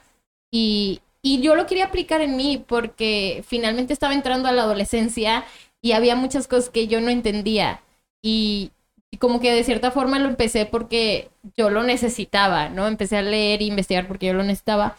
y, 0.52 1.02
y 1.22 1.42
yo 1.42 1.56
lo 1.56 1.66
quería 1.66 1.86
aplicar 1.86 2.22
en 2.22 2.36
mí 2.36 2.64
porque 2.66 3.44
finalmente 3.48 3.94
estaba 3.94 4.14
entrando 4.14 4.48
a 4.48 4.52
la 4.52 4.64
adolescencia 4.64 5.46
y 5.82 5.94
había 5.94 6.16
muchas 6.16 6.48
cosas 6.48 6.70
que 6.70 6.88
yo 6.88 7.02
no 7.02 7.10
entendía 7.10 7.82
y, 8.22 8.72
y 9.12 9.18
como 9.18 9.40
que 9.40 9.52
de 9.52 9.64
cierta 9.64 9.92
forma 9.92 10.20
lo 10.20 10.30
empecé 10.30 10.66
porque 10.66 11.30
yo 11.58 11.70
lo 11.70 11.84
necesitaba, 11.84 12.70
¿no? 12.70 12.88
Empecé 12.88 13.18
a 13.18 13.22
leer 13.22 13.62
e 13.62 13.66
investigar 13.66 14.08
porque 14.08 14.28
yo 14.28 14.34
lo 14.34 14.44
necesitaba. 14.44 14.98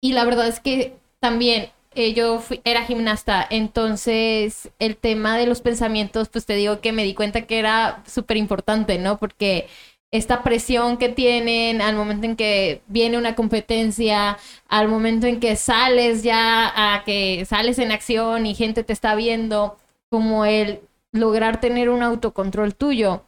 Y 0.00 0.12
la 0.12 0.24
verdad 0.24 0.48
es 0.48 0.60
que 0.60 0.96
también 1.20 1.70
eh, 1.94 2.14
yo 2.14 2.42
era 2.64 2.84
gimnasta, 2.84 3.46
entonces 3.50 4.70
el 4.78 4.96
tema 4.96 5.36
de 5.36 5.46
los 5.46 5.60
pensamientos, 5.60 6.28
pues 6.28 6.46
te 6.46 6.54
digo 6.54 6.80
que 6.80 6.92
me 6.92 7.04
di 7.04 7.14
cuenta 7.14 7.42
que 7.42 7.58
era 7.58 8.02
súper 8.06 8.36
importante, 8.36 8.98
¿no? 8.98 9.18
Porque 9.18 9.66
esta 10.12 10.42
presión 10.42 10.98
que 10.98 11.08
tienen 11.08 11.82
al 11.82 11.96
momento 11.96 12.26
en 12.26 12.36
que 12.36 12.82
viene 12.88 13.18
una 13.18 13.34
competencia, 13.34 14.38
al 14.68 14.88
momento 14.88 15.26
en 15.26 15.40
que 15.40 15.56
sales 15.56 16.22
ya 16.22 16.94
a 16.94 17.04
que 17.04 17.44
sales 17.44 17.78
en 17.78 17.92
acción 17.92 18.46
y 18.46 18.54
gente 18.54 18.84
te 18.84 18.92
está 18.92 19.14
viendo, 19.14 19.76
como 20.10 20.44
el 20.44 20.80
lograr 21.12 21.60
tener 21.60 21.90
un 21.90 22.02
autocontrol 22.02 22.74
tuyo, 22.74 23.22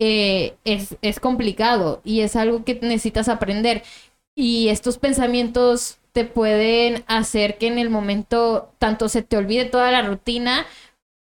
eh, 0.00 0.56
es, 0.64 0.96
es 1.02 1.20
complicado 1.20 2.00
y 2.04 2.20
es 2.20 2.36
algo 2.36 2.64
que 2.64 2.74
necesitas 2.82 3.28
aprender. 3.28 3.82
Y 4.36 4.68
estos 4.68 4.98
pensamientos 4.98 5.98
te 6.14 6.24
pueden 6.24 7.04
hacer 7.08 7.58
que 7.58 7.66
en 7.66 7.78
el 7.78 7.90
momento 7.90 8.72
tanto 8.78 9.08
se 9.08 9.22
te 9.22 9.36
olvide 9.36 9.64
toda 9.64 9.90
la 9.90 10.00
rutina 10.02 10.64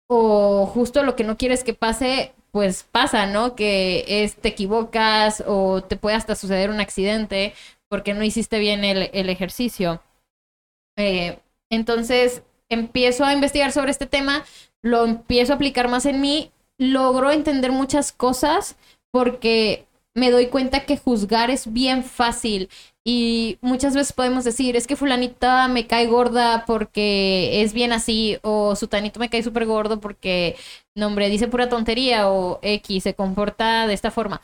o 0.08 0.66
justo 0.66 1.04
lo 1.04 1.14
que 1.14 1.22
no 1.22 1.38
quieres 1.38 1.62
que 1.62 1.74
pase, 1.74 2.34
pues 2.50 2.82
pasa, 2.90 3.26
¿no? 3.26 3.54
Que 3.54 4.04
es 4.08 4.34
te 4.34 4.48
equivocas 4.48 5.44
o 5.46 5.84
te 5.84 5.96
puede 5.96 6.16
hasta 6.16 6.34
suceder 6.34 6.70
un 6.70 6.80
accidente 6.80 7.54
porque 7.88 8.14
no 8.14 8.24
hiciste 8.24 8.58
bien 8.58 8.84
el, 8.84 9.30
ejercicio. 9.30 10.02
Eh, 10.98 11.38
entonces 11.70 12.42
empiezo 12.68 13.24
a 13.24 13.32
investigar 13.32 13.70
sobre 13.70 13.92
este 13.92 14.06
tema, 14.06 14.44
lo 14.82 15.04
empiezo 15.04 15.52
a 15.52 15.56
aplicar 15.56 15.88
más 15.88 16.04
en 16.04 16.20
mí, 16.20 16.50
logro 16.78 17.30
entender 17.30 17.70
muchas 17.70 18.10
cosas 18.10 18.74
porque 19.12 19.86
me 20.14 20.32
doy 20.32 20.48
cuenta 20.48 20.84
que 20.84 20.98
juzgar 20.98 21.48
es 21.50 21.72
bien 21.72 22.02
fácil 22.02 22.68
y 23.04 23.58
muchas 23.62 23.94
veces 23.94 24.12
podemos 24.12 24.44
decir, 24.44 24.76
es 24.76 24.86
que 24.86 24.96
fulanita 24.96 25.68
me 25.68 25.86
cae 25.86 26.06
gorda 26.06 26.64
porque 26.66 27.62
es 27.62 27.72
bien 27.72 27.92
así, 27.92 28.38
o 28.42 28.76
sutanito 28.76 29.18
me 29.20 29.30
cae 29.30 29.42
súper 29.42 29.66
gordo 29.66 30.00
porque, 30.00 30.56
no 30.94 31.06
hombre, 31.06 31.28
dice 31.30 31.48
pura 31.48 31.68
tontería, 31.68 32.30
o 32.30 32.58
X 32.62 33.04
se 33.04 33.14
comporta 33.14 33.86
de 33.86 33.94
esta 33.94 34.10
forma. 34.10 34.42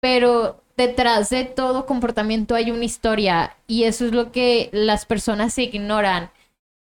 Pero 0.00 0.60
detrás 0.76 1.30
de 1.30 1.44
todo 1.44 1.86
comportamiento 1.86 2.54
hay 2.56 2.70
una 2.70 2.84
historia 2.84 3.56
y 3.68 3.84
eso 3.84 4.06
es 4.06 4.12
lo 4.12 4.32
que 4.32 4.70
las 4.72 5.06
personas 5.06 5.56
ignoran. 5.58 6.30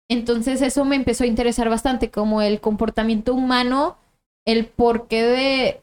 Entonces 0.08 0.62
eso 0.62 0.84
me 0.84 0.96
empezó 0.96 1.24
a 1.24 1.28
interesar 1.28 1.68
bastante, 1.68 2.10
como 2.10 2.42
el 2.42 2.60
comportamiento 2.60 3.34
humano, 3.34 3.96
el 4.44 4.66
porqué 4.66 5.22
de, 5.22 5.82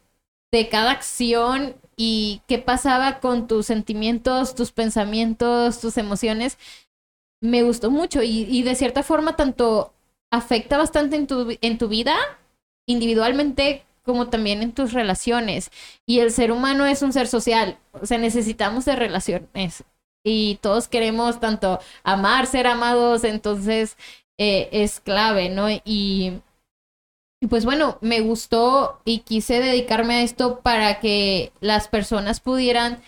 de 0.51 0.69
cada 0.69 0.91
acción 0.91 1.75
y 1.97 2.41
qué 2.47 2.59
pasaba 2.59 3.19
con 3.19 3.47
tus 3.47 3.65
sentimientos, 3.65 4.55
tus 4.55 4.71
pensamientos, 4.71 5.79
tus 5.79 5.97
emociones, 5.97 6.57
me 7.41 7.63
gustó 7.63 7.91
mucho 7.91 8.23
y, 8.23 8.63
de 8.63 8.75
cierta 8.75 9.03
forma 9.03 9.35
tanto 9.35 9.93
afecta 10.31 10.77
bastante 10.77 11.15
en 11.17 11.27
tu, 11.27 11.57
en 11.61 11.77
tu 11.77 11.87
vida 11.89 12.15
individualmente 12.87 13.83
como 14.03 14.29
también 14.29 14.61
en 14.61 14.73
tus 14.73 14.93
relaciones. 14.93 15.71
Y 16.05 16.19
el 16.19 16.31
ser 16.31 16.51
humano 16.51 16.85
es 16.85 17.01
un 17.01 17.13
ser 17.13 17.27
social, 17.27 17.77
o 17.93 18.05
sea, 18.05 18.17
necesitamos 18.17 18.85
de 18.85 18.95
relaciones 18.95 19.83
y 20.23 20.57
todos 20.61 20.87
queremos 20.87 21.39
tanto 21.39 21.79
amar, 22.03 22.47
ser 22.47 22.67
amados, 22.67 23.23
entonces 23.23 23.97
eh, 24.37 24.69
es 24.71 24.99
clave, 24.99 25.49
¿no? 25.49 25.67
Y 25.69 26.41
y 27.43 27.47
pues 27.47 27.65
bueno, 27.65 27.97
me 27.99 28.21
gustó 28.21 29.01
y 29.03 29.19
quise 29.19 29.59
dedicarme 29.59 30.13
a 30.13 30.21
esto 30.21 30.61
para 30.61 31.01
que 31.01 31.51
las 31.59 31.89
personas 31.89 32.39
pudieran 32.39 33.01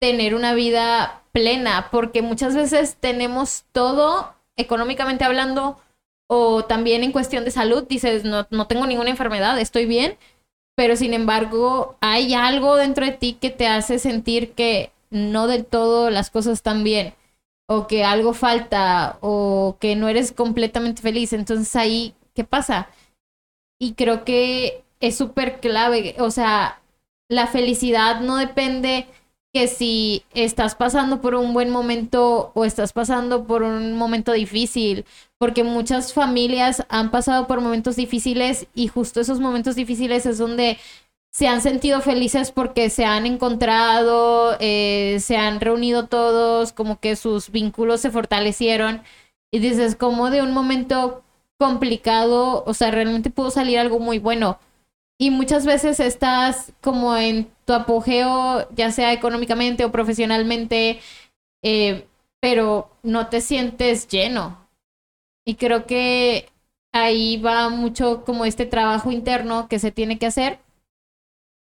tener 0.00 0.36
una 0.36 0.54
vida 0.54 1.22
plena, 1.32 1.88
porque 1.90 2.22
muchas 2.22 2.54
veces 2.54 2.96
tenemos 3.00 3.64
todo 3.72 4.34
económicamente 4.54 5.24
hablando 5.24 5.80
o 6.28 6.64
también 6.64 7.02
en 7.02 7.10
cuestión 7.10 7.44
de 7.44 7.50
salud, 7.50 7.84
dices, 7.88 8.22
no, 8.22 8.46
no 8.50 8.68
tengo 8.68 8.86
ninguna 8.86 9.10
enfermedad, 9.10 9.58
estoy 9.58 9.86
bien, 9.86 10.16
pero 10.76 10.94
sin 10.94 11.12
embargo 11.12 11.96
hay 12.00 12.34
algo 12.34 12.76
dentro 12.76 13.04
de 13.04 13.10
ti 13.10 13.32
que 13.32 13.50
te 13.50 13.66
hace 13.66 13.98
sentir 13.98 14.52
que 14.52 14.92
no 15.10 15.48
del 15.48 15.64
todo 15.64 16.08
las 16.08 16.30
cosas 16.30 16.52
están 16.52 16.84
bien 16.84 17.14
o 17.66 17.88
que 17.88 18.04
algo 18.04 18.32
falta 18.32 19.18
o 19.22 19.76
que 19.80 19.96
no 19.96 20.08
eres 20.08 20.30
completamente 20.30 21.02
feliz. 21.02 21.32
Entonces 21.32 21.74
ahí, 21.74 22.14
¿qué 22.32 22.44
pasa? 22.44 22.88
Y 23.82 23.94
creo 23.94 24.24
que 24.24 24.84
es 25.00 25.16
súper 25.16 25.58
clave, 25.58 26.14
o 26.20 26.30
sea, 26.30 26.80
la 27.28 27.48
felicidad 27.48 28.20
no 28.20 28.36
depende 28.36 29.08
que 29.52 29.66
si 29.66 30.22
estás 30.34 30.76
pasando 30.76 31.20
por 31.20 31.34
un 31.34 31.52
buen 31.52 31.68
momento 31.68 32.52
o 32.54 32.64
estás 32.64 32.92
pasando 32.92 33.44
por 33.44 33.64
un 33.64 33.94
momento 33.94 34.30
difícil, 34.30 35.04
porque 35.36 35.64
muchas 35.64 36.12
familias 36.12 36.86
han 36.90 37.10
pasado 37.10 37.48
por 37.48 37.60
momentos 37.60 37.96
difíciles 37.96 38.68
y 38.72 38.86
justo 38.86 39.20
esos 39.20 39.40
momentos 39.40 39.74
difíciles 39.74 40.26
es 40.26 40.38
donde 40.38 40.78
se 41.32 41.48
han 41.48 41.60
sentido 41.60 42.02
felices 42.02 42.52
porque 42.52 42.88
se 42.88 43.04
han 43.04 43.26
encontrado, 43.26 44.56
eh, 44.60 45.18
se 45.18 45.36
han 45.36 45.60
reunido 45.60 46.06
todos, 46.06 46.72
como 46.72 47.00
que 47.00 47.16
sus 47.16 47.50
vínculos 47.50 48.00
se 48.00 48.12
fortalecieron 48.12 49.02
y 49.50 49.58
dices, 49.58 49.96
como 49.96 50.30
de 50.30 50.40
un 50.40 50.52
momento 50.52 51.24
complicado, 51.62 52.64
o 52.66 52.74
sea, 52.74 52.90
realmente 52.90 53.30
pudo 53.30 53.52
salir 53.52 53.78
algo 53.78 54.00
muy 54.00 54.18
bueno. 54.18 54.58
Y 55.16 55.30
muchas 55.30 55.64
veces 55.64 56.00
estás 56.00 56.72
como 56.80 57.16
en 57.16 57.48
tu 57.64 57.72
apogeo, 57.72 58.68
ya 58.74 58.90
sea 58.90 59.12
económicamente 59.12 59.84
o 59.84 59.92
profesionalmente, 59.92 60.98
eh, 61.62 62.08
pero 62.40 62.90
no 63.04 63.28
te 63.28 63.40
sientes 63.40 64.08
lleno. 64.08 64.68
Y 65.46 65.54
creo 65.54 65.86
que 65.86 66.48
ahí 66.92 67.36
va 67.36 67.68
mucho 67.68 68.24
como 68.24 68.44
este 68.44 68.66
trabajo 68.66 69.12
interno 69.12 69.68
que 69.68 69.78
se 69.78 69.92
tiene 69.92 70.18
que 70.18 70.26
hacer. 70.26 70.58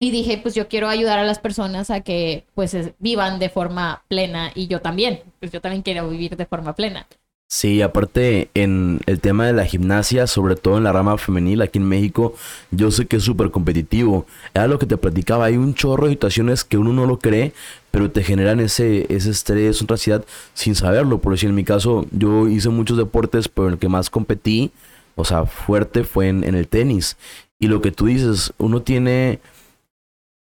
Y 0.02 0.12
dije, 0.12 0.38
pues 0.38 0.56
yo 0.56 0.68
quiero 0.68 0.90
ayudar 0.90 1.20
a 1.20 1.24
las 1.24 1.40
personas 1.40 1.90
a 1.90 2.02
que 2.02 2.46
pues 2.54 2.76
vivan 3.00 3.40
de 3.40 3.48
forma 3.48 4.04
plena 4.10 4.52
y 4.54 4.68
yo 4.68 4.82
también, 4.82 5.24
pues 5.40 5.54
yo 5.54 5.62
también 5.62 5.84
quiero 5.84 6.10
vivir 6.10 6.36
de 6.36 6.46
forma 6.46 6.76
plena. 6.76 7.08
Sí, 7.48 7.82
aparte 7.84 8.50
en 8.56 9.00
el 9.06 9.22
tema 9.22 9.46
de 9.46 9.54
la 9.54 9.66
gimnasia, 9.66 10.26
sobre 10.26 10.56
todo 10.56 10.78
en 10.78 10.84
la 10.84 10.92
rama 10.92 11.18
femenil 11.18 11.62
aquí 11.62 11.78
en 11.78 11.88
México, 11.88 12.34
yo 12.72 12.90
sé 12.90 13.06
que 13.06 13.18
es 13.18 13.24
súper 13.24 13.52
competitivo. 13.52 14.26
Era 14.54 14.68
lo 14.68 14.80
que 14.80 14.88
te 14.88 14.98
platicaba, 14.98 15.46
hay 15.46 15.56
un 15.56 15.76
chorro 15.76 16.08
de 16.08 16.14
situaciones 16.14 16.64
que 16.64 16.78
uno 16.78 16.92
no 16.92 17.06
lo 17.06 17.20
cree, 17.20 17.54
pero 17.92 18.10
te 18.12 18.24
generan 18.24 18.60
ese, 18.60 19.06
ese 19.14 19.30
estrés, 19.30 19.82
una 19.82 19.94
ansiedad 19.94 20.26
sin 20.54 20.74
saberlo. 20.76 21.20
Por 21.22 21.34
decir, 21.34 21.50
en 21.50 21.56
mi 21.56 21.64
caso, 21.64 22.08
yo 22.12 22.48
hice 22.48 22.70
muchos 22.70 22.98
deportes, 22.98 23.48
pero 23.48 23.70
el 23.70 23.78
que 23.78 23.90
más 23.90 24.10
competí, 24.10 24.72
o 25.16 25.24
sea, 25.24 25.46
fuerte 25.46 26.04
fue 26.04 26.30
en, 26.30 26.44
en 26.44 26.56
el 26.56 26.68
tenis. 26.68 27.16
Y 27.60 27.68
lo 27.68 27.80
que 27.80 27.92
tú 27.92 28.08
dices, 28.08 28.54
uno 28.58 28.82
tiene, 28.82 29.40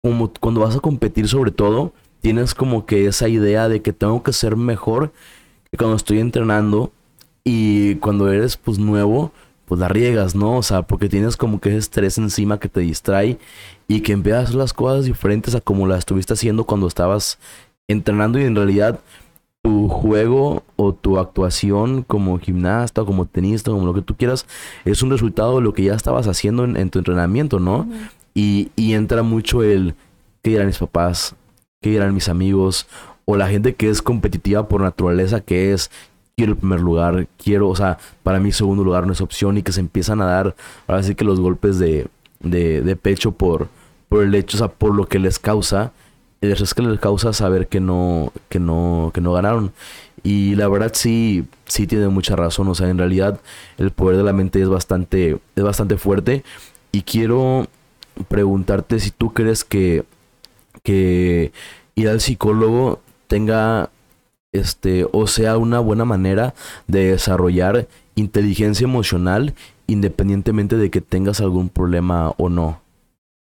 como 0.02 0.32
cuando 0.40 0.60
vas 0.60 0.76
a 0.76 0.80
competir 0.80 1.28
sobre 1.28 1.50
todo, 1.50 1.92
tienes 2.20 2.54
como 2.54 2.86
que 2.86 3.06
esa 3.06 3.28
idea 3.28 3.68
de 3.68 3.82
que 3.82 3.92
tengo 3.92 4.22
que 4.22 4.32
ser 4.32 4.56
mejor 4.56 5.12
cuando 5.76 5.96
estoy 5.96 6.20
entrenando 6.20 6.92
y 7.44 7.96
cuando 7.96 8.30
eres 8.30 8.56
pues 8.56 8.78
nuevo, 8.78 9.32
pues 9.66 9.80
la 9.80 9.88
riegas, 9.88 10.34
¿no? 10.34 10.56
O 10.56 10.62
sea, 10.62 10.82
porque 10.82 11.08
tienes 11.08 11.36
como 11.36 11.60
que 11.60 11.70
ese 11.70 11.78
estrés 11.78 12.18
encima 12.18 12.58
que 12.58 12.68
te 12.68 12.80
distrae 12.80 13.38
y 13.88 14.00
que 14.00 14.12
empiezas 14.12 14.40
a 14.40 14.44
hacer 14.44 14.56
las 14.56 14.72
cosas 14.72 15.04
diferentes 15.04 15.54
a 15.54 15.60
como 15.60 15.86
las 15.86 16.00
estuviste 16.00 16.34
haciendo 16.34 16.64
cuando 16.64 16.86
estabas 16.86 17.38
entrenando 17.88 18.38
y 18.38 18.44
en 18.44 18.56
realidad 18.56 19.00
tu 19.62 19.88
juego 19.88 20.62
o 20.76 20.92
tu 20.92 21.18
actuación 21.18 22.02
como 22.02 22.38
gimnasta 22.38 23.02
o 23.02 23.06
como 23.06 23.24
tenista, 23.24 23.70
como 23.70 23.86
lo 23.86 23.94
que 23.94 24.02
tú 24.02 24.14
quieras, 24.14 24.46
es 24.84 25.02
un 25.02 25.10
resultado 25.10 25.56
de 25.56 25.62
lo 25.62 25.72
que 25.72 25.84
ya 25.84 25.94
estabas 25.94 26.26
haciendo 26.28 26.64
en, 26.64 26.90
tu 26.90 26.98
entrenamiento, 26.98 27.58
¿no? 27.58 27.88
y, 28.34 28.70
y 28.76 28.92
entra 28.92 29.22
mucho 29.22 29.62
el 29.62 29.94
qué 30.42 30.50
dirán 30.50 30.66
mis 30.66 30.78
papás, 30.78 31.34
qué 31.80 31.90
dirán 31.90 32.12
mis 32.12 32.28
amigos, 32.28 32.86
o 33.24 33.36
la 33.36 33.48
gente 33.48 33.74
que 33.74 33.88
es 33.88 34.02
competitiva 34.02 34.68
por 34.68 34.80
naturaleza, 34.80 35.40
que 35.40 35.72
es 35.72 35.90
quiero 36.36 36.52
el 36.52 36.58
primer 36.58 36.80
lugar, 36.80 37.28
quiero, 37.42 37.68
o 37.68 37.76
sea, 37.76 37.98
para 38.22 38.40
mí 38.40 38.52
segundo 38.52 38.82
lugar 38.84 39.06
no 39.06 39.12
es 39.12 39.20
opción 39.20 39.56
y 39.56 39.62
que 39.62 39.72
se 39.72 39.80
empiezan 39.80 40.20
a 40.20 40.26
dar, 40.26 40.56
ahora 40.86 41.02
sí 41.02 41.14
que 41.14 41.24
los 41.24 41.40
golpes 41.40 41.78
de, 41.78 42.08
de, 42.40 42.82
de 42.82 42.96
pecho 42.96 43.32
por, 43.32 43.68
por 44.08 44.22
el 44.24 44.34
hecho, 44.34 44.56
o 44.56 44.58
sea, 44.58 44.68
por 44.68 44.94
lo 44.94 45.06
que 45.06 45.18
les 45.18 45.38
causa, 45.38 45.92
el 46.40 46.52
es 46.52 46.74
que 46.74 46.82
les 46.82 47.00
causa 47.00 47.32
saber 47.32 47.68
que 47.68 47.80
no, 47.80 48.32
que 48.48 48.60
no, 48.60 49.10
que 49.14 49.20
no 49.20 49.32
ganaron. 49.32 49.72
Y 50.22 50.54
la 50.56 50.68
verdad 50.68 50.92
sí, 50.94 51.44
sí 51.66 51.86
tiene 51.86 52.08
mucha 52.08 52.36
razón, 52.36 52.68
o 52.68 52.74
sea, 52.74 52.88
en 52.88 52.98
realidad 52.98 53.40
el 53.78 53.90
poder 53.90 54.16
de 54.16 54.24
la 54.24 54.32
mente 54.32 54.60
es 54.60 54.68
bastante, 54.68 55.38
es 55.54 55.64
bastante 55.64 55.96
fuerte 55.96 56.44
y 56.92 57.02
quiero 57.02 57.66
preguntarte 58.28 59.00
si 59.00 59.10
tú 59.10 59.32
crees 59.32 59.64
que, 59.64 60.04
que 60.82 61.52
ir 61.94 62.08
al 62.08 62.20
psicólogo 62.20 63.00
tenga 63.26 63.90
este 64.52 65.06
o 65.12 65.26
sea 65.26 65.58
una 65.58 65.80
buena 65.80 66.04
manera 66.04 66.54
de 66.86 67.10
desarrollar 67.10 67.88
inteligencia 68.14 68.84
emocional 68.84 69.54
independientemente 69.86 70.76
de 70.76 70.90
que 70.90 71.00
tengas 71.00 71.40
algún 71.40 71.68
problema 71.68 72.30
o 72.38 72.48
no. 72.48 72.80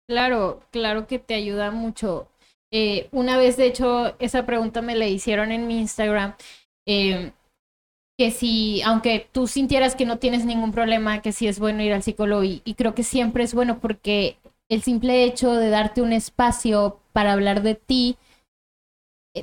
Claro, 0.07 0.61
claro 0.71 1.07
que 1.07 1.19
te 1.19 1.35
ayuda 1.35 1.71
mucho. 1.71 2.27
Eh, 2.71 3.07
una 3.11 3.37
vez, 3.37 3.55
de 3.57 3.67
hecho, 3.67 4.15
esa 4.19 4.45
pregunta 4.45 4.81
me 4.81 4.95
la 4.95 5.07
hicieron 5.07 5.51
en 5.51 5.67
mi 5.67 5.79
Instagram, 5.79 6.33
em, 6.87 7.31
que 8.17 8.31
si, 8.31 8.81
aunque 8.81 9.27
tú 9.31 9.47
sintieras 9.47 9.95
que 9.95 10.05
no 10.05 10.17
tienes 10.17 10.45
ningún 10.45 10.71
problema, 10.71 11.21
que 11.21 11.31
sí 11.31 11.47
es 11.47 11.59
bueno 11.59 11.83
ir 11.83 11.93
al 11.93 12.03
psicólogo 12.03 12.43
y 12.43 12.73
creo 12.75 12.95
que 12.95 13.03
siempre 13.03 13.43
es 13.43 13.53
bueno 13.53 13.79
porque 13.79 14.37
el 14.69 14.81
simple 14.81 15.23
hecho 15.23 15.53
de 15.53 15.69
darte 15.69 16.01
un 16.01 16.13
espacio 16.13 16.99
para 17.11 17.33
hablar 17.33 17.61
de 17.61 17.75
ti, 17.75 18.17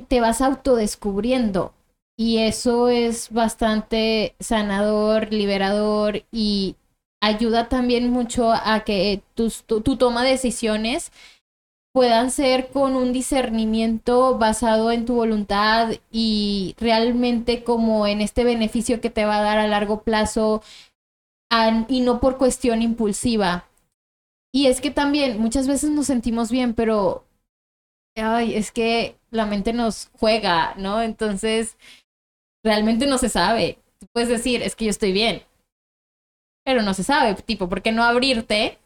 te 0.07 0.21
vas 0.21 0.41
autodescubriendo 0.41 1.73
y 2.17 2.37
eso 2.37 2.89
es 2.89 3.31
bastante 3.31 4.35
sanador, 4.39 5.33
liberador 5.33 6.23
y 6.31 6.75
ayuda 7.21 7.69
también 7.69 8.09
mucho 8.11 8.51
a 8.51 8.83
que 8.83 9.21
tus, 9.33 9.63
tu, 9.63 9.81
toma 9.81 10.23
de 10.23 10.31
decisiones 10.31 11.11
puedan 11.93 12.31
ser 12.31 12.69
con 12.69 12.95
un 12.95 13.11
discernimiento 13.11 14.37
basado 14.37 14.91
en 14.91 15.05
tu 15.05 15.15
voluntad 15.15 15.93
y 16.11 16.75
realmente 16.77 17.63
como 17.63 18.07
en 18.07 18.21
este 18.21 18.43
beneficio 18.43 19.01
que 19.01 19.09
te 19.09 19.25
va 19.25 19.39
a 19.39 19.43
dar 19.43 19.57
a 19.57 19.67
largo 19.67 20.03
plazo 20.03 20.61
y 21.89 22.01
no 22.01 22.19
por 22.19 22.37
cuestión 22.37 22.81
impulsiva. 22.81 23.65
Y 24.53 24.67
es 24.67 24.79
que 24.79 24.91
también 24.91 25.39
muchas 25.39 25.67
veces 25.67 25.89
nos 25.89 26.07
sentimos 26.07 26.49
bien, 26.49 26.73
pero 26.73 27.23
ay, 28.15 28.55
es 28.55 28.71
que 28.71 29.17
la 29.29 29.45
mente 29.45 29.73
nos 29.73 30.09
juega, 30.19 30.73
¿no? 30.77 31.01
Entonces, 31.01 31.77
realmente 32.63 33.07
no 33.07 33.17
se 33.17 33.29
sabe. 33.29 33.79
Puedes 34.13 34.29
decir, 34.29 34.61
es 34.63 34.75
que 34.75 34.85
yo 34.85 34.91
estoy 34.91 35.11
bien, 35.11 35.43
pero 36.65 36.81
no 36.81 36.93
se 36.93 37.03
sabe, 37.03 37.35
tipo, 37.35 37.69
¿por 37.69 37.81
qué 37.81 37.91
no 37.91 38.03
abrirte 38.03 38.77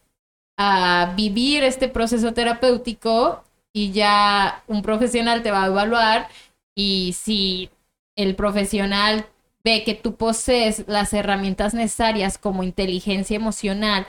a 0.58 1.14
vivir 1.16 1.64
este 1.64 1.88
proceso 1.90 2.34
terapéutico 2.34 3.44
y 3.74 3.92
ya 3.92 4.64
un 4.68 4.82
profesional 4.82 5.44
te 5.44 5.52
va 5.52 5.64
a 5.64 5.68
evaluar 5.68 6.30
y 6.76 7.14
si 7.14 7.70
el 8.16 8.36
profesional 8.36 9.28
ve 9.64 9.84
que 9.84 9.96
tú 9.96 10.16
posees 10.16 10.86
las 10.88 11.12
herramientas 11.14 11.74
necesarias 11.74 12.38
como 12.38 12.64
inteligencia 12.64 13.36
emocional 13.36 14.08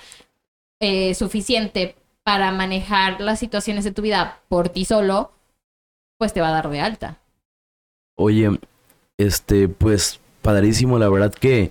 eh, 0.81 1.15
suficiente 1.15 1.97
para 2.27 2.51
manejar 2.51 3.21
las 3.21 3.39
situaciones 3.39 3.85
de 3.85 3.93
tu 3.93 4.03
vida 4.03 4.41
por 4.49 4.69
ti 4.69 4.85
solo, 4.85 5.31
pues 6.19 6.33
te 6.33 6.41
va 6.41 6.49
a 6.49 6.53
dar 6.53 6.69
de 6.71 6.81
alta. 6.81 7.19
Oye, 8.17 8.59
este, 9.17 9.69
pues 9.69 10.19
padrísimo, 10.43 10.99
la 10.99 11.09
verdad 11.09 11.33
que 11.33 11.71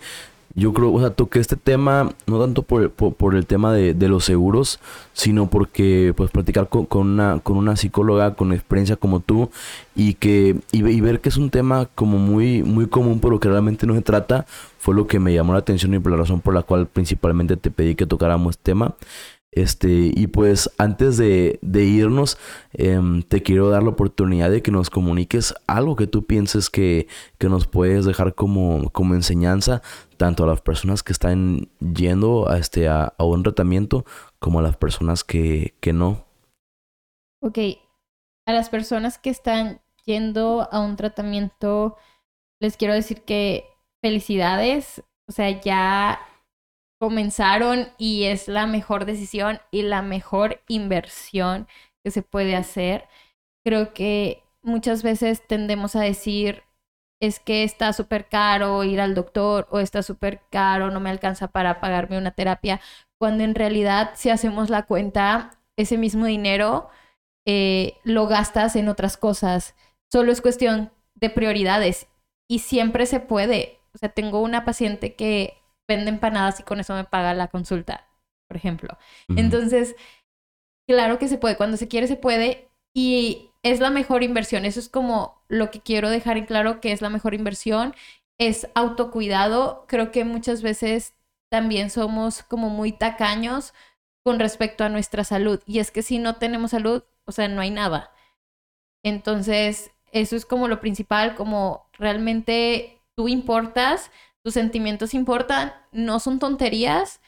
yo 0.53 0.71
creo, 0.71 0.93
o 0.93 0.99
sea, 1.01 1.09
toqué 1.09 1.39
este 1.39 1.57
tema 1.57 2.13
no 2.25 2.39
tanto 2.39 2.61
por, 2.61 2.89
por, 2.89 3.35
el 3.35 3.45
tema 3.45 3.73
de, 3.73 3.93
los 4.07 4.23
seguros, 4.23 4.79
sino 5.11 5.49
porque 5.49 6.13
pues 6.15 6.31
platicar 6.31 6.69
con, 6.69 6.87
una, 6.95 7.41
con 7.43 7.57
una 7.57 7.75
psicóloga 7.75 8.35
con 8.35 8.53
experiencia 8.53 8.95
como 8.95 9.19
tú 9.19 9.49
y 9.93 10.13
que 10.13 10.55
y, 10.71 11.01
ver 11.01 11.19
que 11.19 11.27
es 11.27 11.35
un 11.35 11.49
tema 11.49 11.89
como 11.95 12.17
muy 12.17 12.63
muy 12.63 12.87
común 12.87 13.19
pero 13.19 13.41
que 13.41 13.49
realmente 13.49 13.85
no 13.85 13.93
se 13.93 14.01
trata 14.01 14.45
fue 14.77 14.95
lo 14.95 15.07
que 15.07 15.19
me 15.19 15.33
llamó 15.33 15.51
la 15.51 15.59
atención 15.59 15.93
y 15.93 15.99
por 15.99 16.13
la 16.13 16.19
razón 16.19 16.39
por 16.39 16.53
la 16.53 16.61
cual 16.61 16.87
principalmente 16.87 17.57
te 17.57 17.71
pedí 17.71 17.95
que 17.95 18.05
tocáramos 18.05 18.51
este 18.51 18.71
tema. 18.71 18.95
Este, 19.55 20.11
y 20.13 20.27
pues 20.27 20.69
antes 20.77 21.15
de, 21.15 21.59
irnos, 21.63 22.37
em, 22.73 23.23
te 23.23 23.41
quiero 23.41 23.69
dar 23.69 23.83
la 23.83 23.89
oportunidad 23.89 24.51
de 24.51 24.61
que 24.61 24.69
nos 24.69 24.89
comuniques 24.89 25.55
algo 25.65 25.95
que 25.95 26.07
tú 26.07 26.25
pienses 26.25 26.69
que, 26.69 27.07
nos 27.39 27.65
puedes 27.65 28.05
dejar 28.05 28.35
como, 28.35 28.89
como 28.89 29.13
enseñanza, 29.13 29.81
tanto 30.17 30.43
a 30.43 30.47
las 30.47 30.61
personas 30.61 31.03
que 31.03 31.13
están 31.13 31.69
yendo 31.79 32.49
a, 32.49 32.57
este, 32.57 32.89
a, 32.89 33.13
un 33.19 33.43
tratamiento, 33.43 34.03
como 34.39 34.59
a 34.59 34.61
las 34.61 34.75
personas 34.75 35.23
que, 35.23 35.73
que 35.79 35.93
no. 35.93 36.25
Ok, 37.41 37.59
a 38.45 38.51
las 38.51 38.69
personas 38.69 39.17
que 39.19 39.29
están 39.29 39.79
yendo 40.03 40.67
a 40.69 40.81
un 40.81 40.97
tratamiento, 40.97 41.95
les 42.59 42.75
quiero 42.75 42.93
decir 42.93 43.21
que 43.21 43.65
felicidades, 44.01 45.01
o 45.29 45.31
sea, 45.31 45.61
ya 45.61 46.19
comenzaron 47.05 47.89
y 47.99 48.23
es 48.23 48.47
la 48.47 48.65
mejor 48.65 49.05
decisión 49.05 49.59
y 49.69 49.83
la 49.83 50.01
mejor 50.01 50.63
inversión 50.67 51.67
que 52.03 52.09
se 52.09 52.23
puede 52.23 52.55
hacer. 52.55 53.07
Creo 53.63 53.93
que 53.93 54.41
muchas 54.63 55.03
veces 55.03 55.45
tendemos 55.47 55.95
a 55.95 56.01
decir, 56.01 56.63
es 57.21 57.39
que 57.39 57.63
está 57.63 57.93
súper 57.93 58.27
caro 58.27 58.83
ir 58.83 58.99
al 58.99 59.13
doctor 59.13 59.67
o 59.69 59.77
está 59.79 60.01
súper 60.01 60.41
caro, 60.49 60.89
no 60.89 60.99
me 60.99 61.11
alcanza 61.11 61.47
para 61.47 61.79
pagarme 61.79 62.17
una 62.17 62.31
terapia, 62.31 62.81
cuando 63.19 63.43
en 63.43 63.53
realidad 63.53 64.13
si 64.15 64.31
hacemos 64.31 64.71
la 64.71 64.87
cuenta, 64.87 65.51
ese 65.77 65.99
mismo 65.99 66.25
dinero 66.25 66.89
eh, 67.45 67.97
lo 68.03 68.25
gastas 68.25 68.75
en 68.75 68.89
otras 68.89 69.15
cosas. 69.15 69.75
Solo 70.11 70.31
es 70.31 70.41
cuestión 70.41 70.91
de 71.13 71.29
prioridades 71.29 72.07
y 72.47 72.59
siempre 72.59 73.05
se 73.05 73.19
puede. 73.19 73.77
O 73.93 73.99
sea, 73.99 74.09
tengo 74.09 74.41
una 74.41 74.65
paciente 74.65 75.13
que 75.13 75.61
vende 75.87 76.09
empanadas 76.09 76.59
y 76.59 76.63
con 76.63 76.79
eso 76.79 76.95
me 76.95 77.03
paga 77.03 77.33
la 77.33 77.47
consulta, 77.47 78.07
por 78.47 78.57
ejemplo. 78.57 78.97
Entonces, 79.29 79.95
claro 80.87 81.19
que 81.19 81.27
se 81.27 81.37
puede, 81.37 81.57
cuando 81.57 81.77
se 81.77 81.87
quiere 81.87 82.07
se 82.07 82.15
puede 82.15 82.69
y 82.93 83.51
es 83.63 83.79
la 83.79 83.89
mejor 83.89 84.23
inversión. 84.23 84.65
Eso 84.65 84.79
es 84.79 84.89
como 84.89 85.43
lo 85.47 85.71
que 85.71 85.81
quiero 85.81 86.09
dejar 86.09 86.37
en 86.37 86.45
claro 86.45 86.81
que 86.81 86.91
es 86.91 87.01
la 87.01 87.09
mejor 87.09 87.33
inversión. 87.33 87.95
Es 88.39 88.67
autocuidado. 88.75 89.85
Creo 89.87 90.11
que 90.11 90.23
muchas 90.23 90.61
veces 90.61 91.13
también 91.49 91.89
somos 91.89 92.43
como 92.43 92.69
muy 92.69 92.91
tacaños 92.91 93.73
con 94.23 94.39
respecto 94.39 94.83
a 94.83 94.89
nuestra 94.89 95.23
salud. 95.23 95.61
Y 95.65 95.79
es 95.79 95.91
que 95.91 96.03
si 96.03 96.19
no 96.19 96.35
tenemos 96.35 96.71
salud, 96.71 97.03
o 97.25 97.31
sea, 97.31 97.47
no 97.47 97.61
hay 97.61 97.71
nada. 97.71 98.11
Entonces, 99.03 99.91
eso 100.11 100.35
es 100.35 100.45
como 100.45 100.67
lo 100.67 100.79
principal, 100.79 101.35
como 101.35 101.89
realmente 101.93 103.01
tú 103.15 103.27
importas, 103.27 104.11
tus 104.45 104.53
sentimientos 104.53 105.15
importan, 105.15 105.73
no 105.91 106.19
son 106.19 106.37
tonterías 106.37 107.19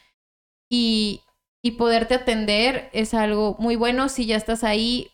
y, 0.70 1.22
y 1.64 1.72
poderte 1.72 2.14
atender 2.14 2.88
es 2.92 3.12
algo 3.12 3.56
muy 3.58 3.74
bueno 3.74 4.08
si 4.08 4.24
ya 4.24 4.36
estás 4.36 4.62
ahí, 4.62 5.10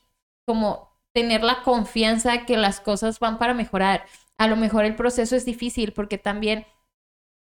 como 0.47 0.91
tener 1.15 1.43
la 1.43 1.63
confianza 1.63 2.45
que 2.45 2.59
las 2.59 2.81
cosas 2.81 3.21
van 3.21 3.39
para 3.39 3.55
mejorar. 3.55 4.05
A 4.37 4.49
lo 4.49 4.57
mejor 4.57 4.85
el 4.85 4.97
proceso 4.97 5.35
es 5.35 5.47
difícil 5.47 5.95
porque 5.95 6.19
también 6.19 6.67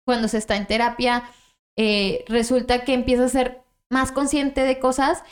cuando 0.06 0.28
se 0.28 0.38
está 0.38 0.56
en 0.58 0.68
terapia, 0.68 1.24
eh, 1.76 2.24
resulta 2.28 2.86
que 2.86 2.94
empieza 2.94 3.26
a 3.26 3.30
ser 3.30 3.64
más 3.90 4.12
consciente 4.12 4.62
de 4.62 4.78
cosas 4.78 5.24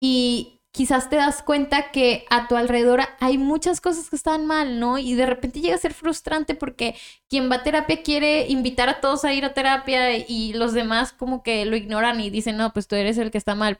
y 0.00 0.55
quizás 0.76 1.08
te 1.08 1.16
das 1.16 1.42
cuenta 1.42 1.90
que 1.90 2.26
a 2.28 2.48
tu 2.48 2.56
alrededor 2.56 3.00
hay 3.18 3.38
muchas 3.38 3.80
cosas 3.80 4.10
que 4.10 4.16
están 4.16 4.44
mal, 4.44 4.78
¿no? 4.78 4.98
Y 4.98 5.14
de 5.14 5.24
repente 5.24 5.60
llega 5.62 5.74
a 5.74 5.78
ser 5.78 5.94
frustrante 5.94 6.54
porque 6.54 6.94
quien 7.30 7.50
va 7.50 7.56
a 7.56 7.62
terapia 7.62 8.02
quiere 8.02 8.46
invitar 8.48 8.90
a 8.90 9.00
todos 9.00 9.24
a 9.24 9.32
ir 9.32 9.46
a 9.46 9.54
terapia 9.54 10.18
y 10.18 10.52
los 10.52 10.74
demás 10.74 11.14
como 11.14 11.42
que 11.42 11.64
lo 11.64 11.76
ignoran 11.76 12.20
y 12.20 12.28
dicen, 12.28 12.58
no, 12.58 12.74
pues 12.74 12.88
tú 12.88 12.94
eres 12.94 13.16
el 13.16 13.30
que 13.30 13.38
está 13.38 13.54
mal. 13.54 13.78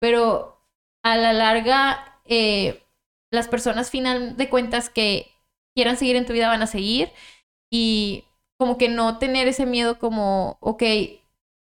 Pero 0.00 0.64
a 1.04 1.18
la 1.18 1.34
larga, 1.34 2.22
eh, 2.24 2.82
las 3.30 3.46
personas 3.46 3.90
final 3.90 4.38
de 4.38 4.48
cuentas 4.48 4.88
que 4.88 5.30
quieran 5.76 5.98
seguir 5.98 6.16
en 6.16 6.24
tu 6.24 6.32
vida 6.32 6.48
van 6.48 6.62
a 6.62 6.66
seguir 6.66 7.12
y 7.70 8.24
como 8.58 8.78
que 8.78 8.88
no 8.88 9.18
tener 9.18 9.46
ese 9.46 9.66
miedo 9.66 9.98
como, 9.98 10.56
ok, 10.60 10.82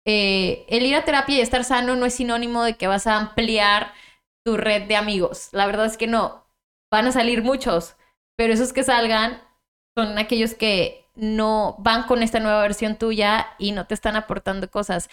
eh, 0.07 0.65
el 0.69 0.87
ir 0.87 0.95
a 0.95 1.05
terapia 1.05 1.39
y 1.39 1.41
estar 1.41 1.65
sano 1.65 1.97
no 1.97 2.07
es 2.07 2.15
sinónimo 2.15 2.63
de 2.63 2.77
que 2.77 2.87
vas 2.87 3.09
a 3.09 3.17
ampliar 3.17 3.93
tu 4.45 4.57
red 4.57 4.89
de 4.89 4.97
amigos. 4.97 5.49
La 5.53 5.67
verdad 5.67 5.87
es 5.87 5.97
que 5.97 6.07
no. 6.07 6.47
Van 6.91 7.07
a 7.07 7.13
salir 7.13 7.43
muchos, 7.43 7.97
pero 8.37 8.53
esos 8.53 8.73
que 8.73 8.83
salgan 8.83 9.43
son 9.97 10.19
aquellos 10.19 10.55
que 10.55 11.07
no 11.15 11.77
van 11.79 12.05
con 12.05 12.23
esta 12.23 12.41
nueva 12.41 12.63
versión 12.63 12.97
tuya 12.97 13.49
y 13.59 13.73
no 13.73 13.87
te 13.87 13.95
están 13.95 14.17
aportando 14.17 14.71
cosas. 14.71 15.09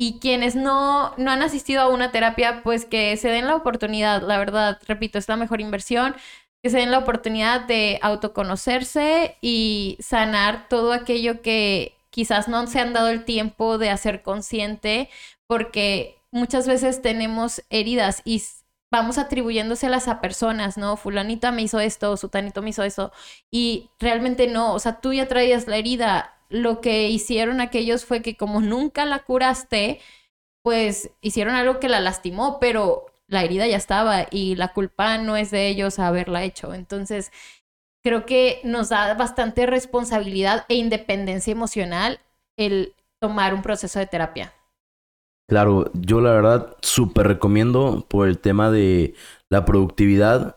Y 0.00 0.20
quienes 0.20 0.54
no, 0.54 1.14
no 1.16 1.30
han 1.30 1.42
asistido 1.42 1.82
a 1.82 1.88
una 1.88 2.12
terapia, 2.12 2.62
pues 2.62 2.84
que 2.84 3.16
se 3.16 3.28
den 3.28 3.46
la 3.48 3.56
oportunidad, 3.56 4.22
la 4.22 4.38
verdad, 4.38 4.78
repito, 4.86 5.18
es 5.18 5.28
la 5.28 5.36
mejor 5.36 5.60
inversión, 5.60 6.14
que 6.62 6.70
se 6.70 6.78
den 6.78 6.92
la 6.92 6.98
oportunidad 6.98 7.62
de 7.62 7.98
autoconocerse 8.02 9.36
y 9.40 9.98
sanar 10.00 10.68
todo 10.68 10.92
aquello 10.92 11.42
que 11.42 11.96
quizás 12.10 12.48
no 12.48 12.66
se 12.68 12.80
han 12.80 12.92
dado 12.92 13.08
el 13.08 13.24
tiempo 13.24 13.78
de 13.78 13.90
hacer 13.90 14.22
consciente, 14.22 15.10
porque 15.48 16.20
muchas 16.30 16.68
veces 16.68 17.02
tenemos 17.02 17.62
heridas 17.70 18.22
y 18.24 18.42
vamos 18.90 19.18
atribuyéndoselas 19.18 20.08
a 20.08 20.20
personas, 20.20 20.78
¿no? 20.78 20.96
Fulanita 20.96 21.52
me 21.52 21.62
hizo 21.62 21.80
esto, 21.80 22.16
sutanito 22.16 22.62
me 22.62 22.70
hizo 22.70 22.82
eso, 22.84 23.12
y 23.50 23.90
realmente 23.98 24.46
no, 24.46 24.74
o 24.74 24.78
sea, 24.78 25.00
tú 25.00 25.12
ya 25.12 25.28
traías 25.28 25.66
la 25.66 25.76
herida, 25.76 26.34
lo 26.48 26.80
que 26.80 27.08
hicieron 27.10 27.60
aquellos 27.60 28.04
fue 28.04 28.22
que 28.22 28.36
como 28.36 28.60
nunca 28.60 29.04
la 29.04 29.20
curaste, 29.20 30.00
pues 30.62 31.10
hicieron 31.20 31.54
algo 31.54 31.80
que 31.80 31.88
la 31.88 32.00
lastimó, 32.00 32.58
pero 32.60 33.06
la 33.26 33.44
herida 33.44 33.66
ya 33.66 33.76
estaba 33.76 34.26
y 34.30 34.56
la 34.56 34.72
culpa 34.72 35.18
no 35.18 35.36
es 35.36 35.50
de 35.50 35.68
ellos 35.68 35.98
haberla 35.98 36.44
hecho. 36.44 36.74
Entonces, 36.74 37.30
creo 38.02 38.26
que 38.26 38.60
nos 38.64 38.88
da 38.88 39.14
bastante 39.14 39.66
responsabilidad 39.66 40.64
e 40.68 40.76
independencia 40.76 41.52
emocional 41.52 42.20
el 42.56 42.94
tomar 43.20 43.54
un 43.54 43.62
proceso 43.62 43.98
de 43.98 44.06
terapia. 44.06 44.54
Claro, 45.48 45.90
yo 45.94 46.20
la 46.20 46.32
verdad 46.32 46.76
súper 46.82 47.26
recomiendo 47.26 48.04
por 48.06 48.28
el 48.28 48.38
tema 48.38 48.70
de 48.70 49.14
la 49.48 49.64
productividad 49.64 50.56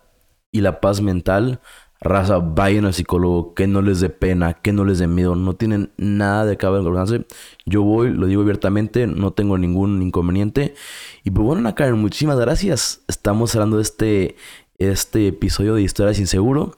y 0.52 0.60
la 0.60 0.82
paz 0.82 1.00
mental. 1.00 1.62
Raza, 2.02 2.40
vayan 2.40 2.84
al 2.84 2.94
psicólogo, 2.94 3.54
que 3.54 3.68
no 3.68 3.82
les 3.82 4.02
dé 4.02 4.10
pena, 4.10 4.54
que 4.56 4.74
no 4.74 4.84
les 4.84 5.00
dé 5.00 5.08
miedo, 5.08 5.36
no 5.36 5.54
tienen 5.54 5.92
nada 5.96 6.46
de 6.46 6.58
cabo 6.58 6.82
de 6.82 7.26
Yo 7.66 7.84
voy, 7.84 8.10
lo 8.12 8.26
digo 8.26 8.42
abiertamente, 8.42 9.08
no 9.08 9.32
tengo 9.32 9.58
ningún 9.58 10.02
inconveniente. 10.02 10.76
Y 11.24 11.32
pues 11.32 11.46
bueno, 11.46 11.74
Karen, 11.74 11.98
muchísimas 11.98 12.38
gracias. 12.38 13.02
Estamos 13.08 13.56
hablando 13.56 13.80
este, 13.80 14.36
este 14.78 15.28
episodio 15.28 15.76
de 15.76 15.84
Historias 15.84 16.20
Inseguro. 16.20 16.76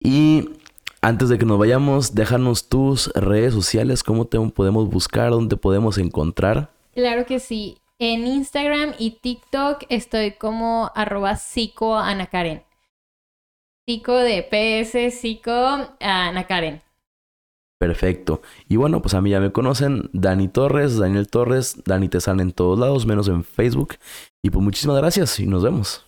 Y 0.00 0.50
antes 1.00 1.28
de 1.28 1.38
que 1.38 1.46
nos 1.46 1.60
vayamos, 1.60 2.16
déjanos 2.16 2.68
tus 2.68 3.12
redes 3.14 3.54
sociales, 3.54 4.02
cómo 4.02 4.24
te 4.24 4.40
podemos 4.50 4.90
buscar, 4.90 5.30
dónde 5.30 5.56
podemos 5.56 5.98
encontrar. 5.98 6.72
Claro 6.92 7.26
que 7.26 7.40
sí. 7.40 7.78
En 7.98 8.26
Instagram 8.26 8.94
y 8.98 9.20
TikTok 9.20 9.84
estoy 9.88 10.32
como 10.32 10.90
arroba 10.94 11.36
psico 11.36 11.98
Karen. 12.30 12.64
Psico 13.86 14.16
de 14.16 14.42
PS, 14.42 15.14
psico 15.14 15.52
Ana 16.00 16.46
Karen. 16.46 16.82
Perfecto. 17.78 18.42
Y 18.68 18.76
bueno, 18.76 19.02
pues 19.02 19.14
a 19.14 19.20
mí 19.20 19.30
ya 19.30 19.40
me 19.40 19.50
conocen, 19.50 20.08
Dani 20.12 20.48
Torres, 20.48 20.98
Daniel 20.98 21.28
Torres, 21.28 21.82
Dani 21.84 22.08
te 22.08 22.20
sale 22.20 22.42
en 22.42 22.52
todos 22.52 22.78
lados, 22.78 23.06
menos 23.06 23.26
en 23.28 23.42
Facebook. 23.42 23.96
Y 24.42 24.50
pues 24.50 24.62
muchísimas 24.62 24.98
gracias 24.98 25.40
y 25.40 25.46
nos 25.46 25.62
vemos. 25.62 26.04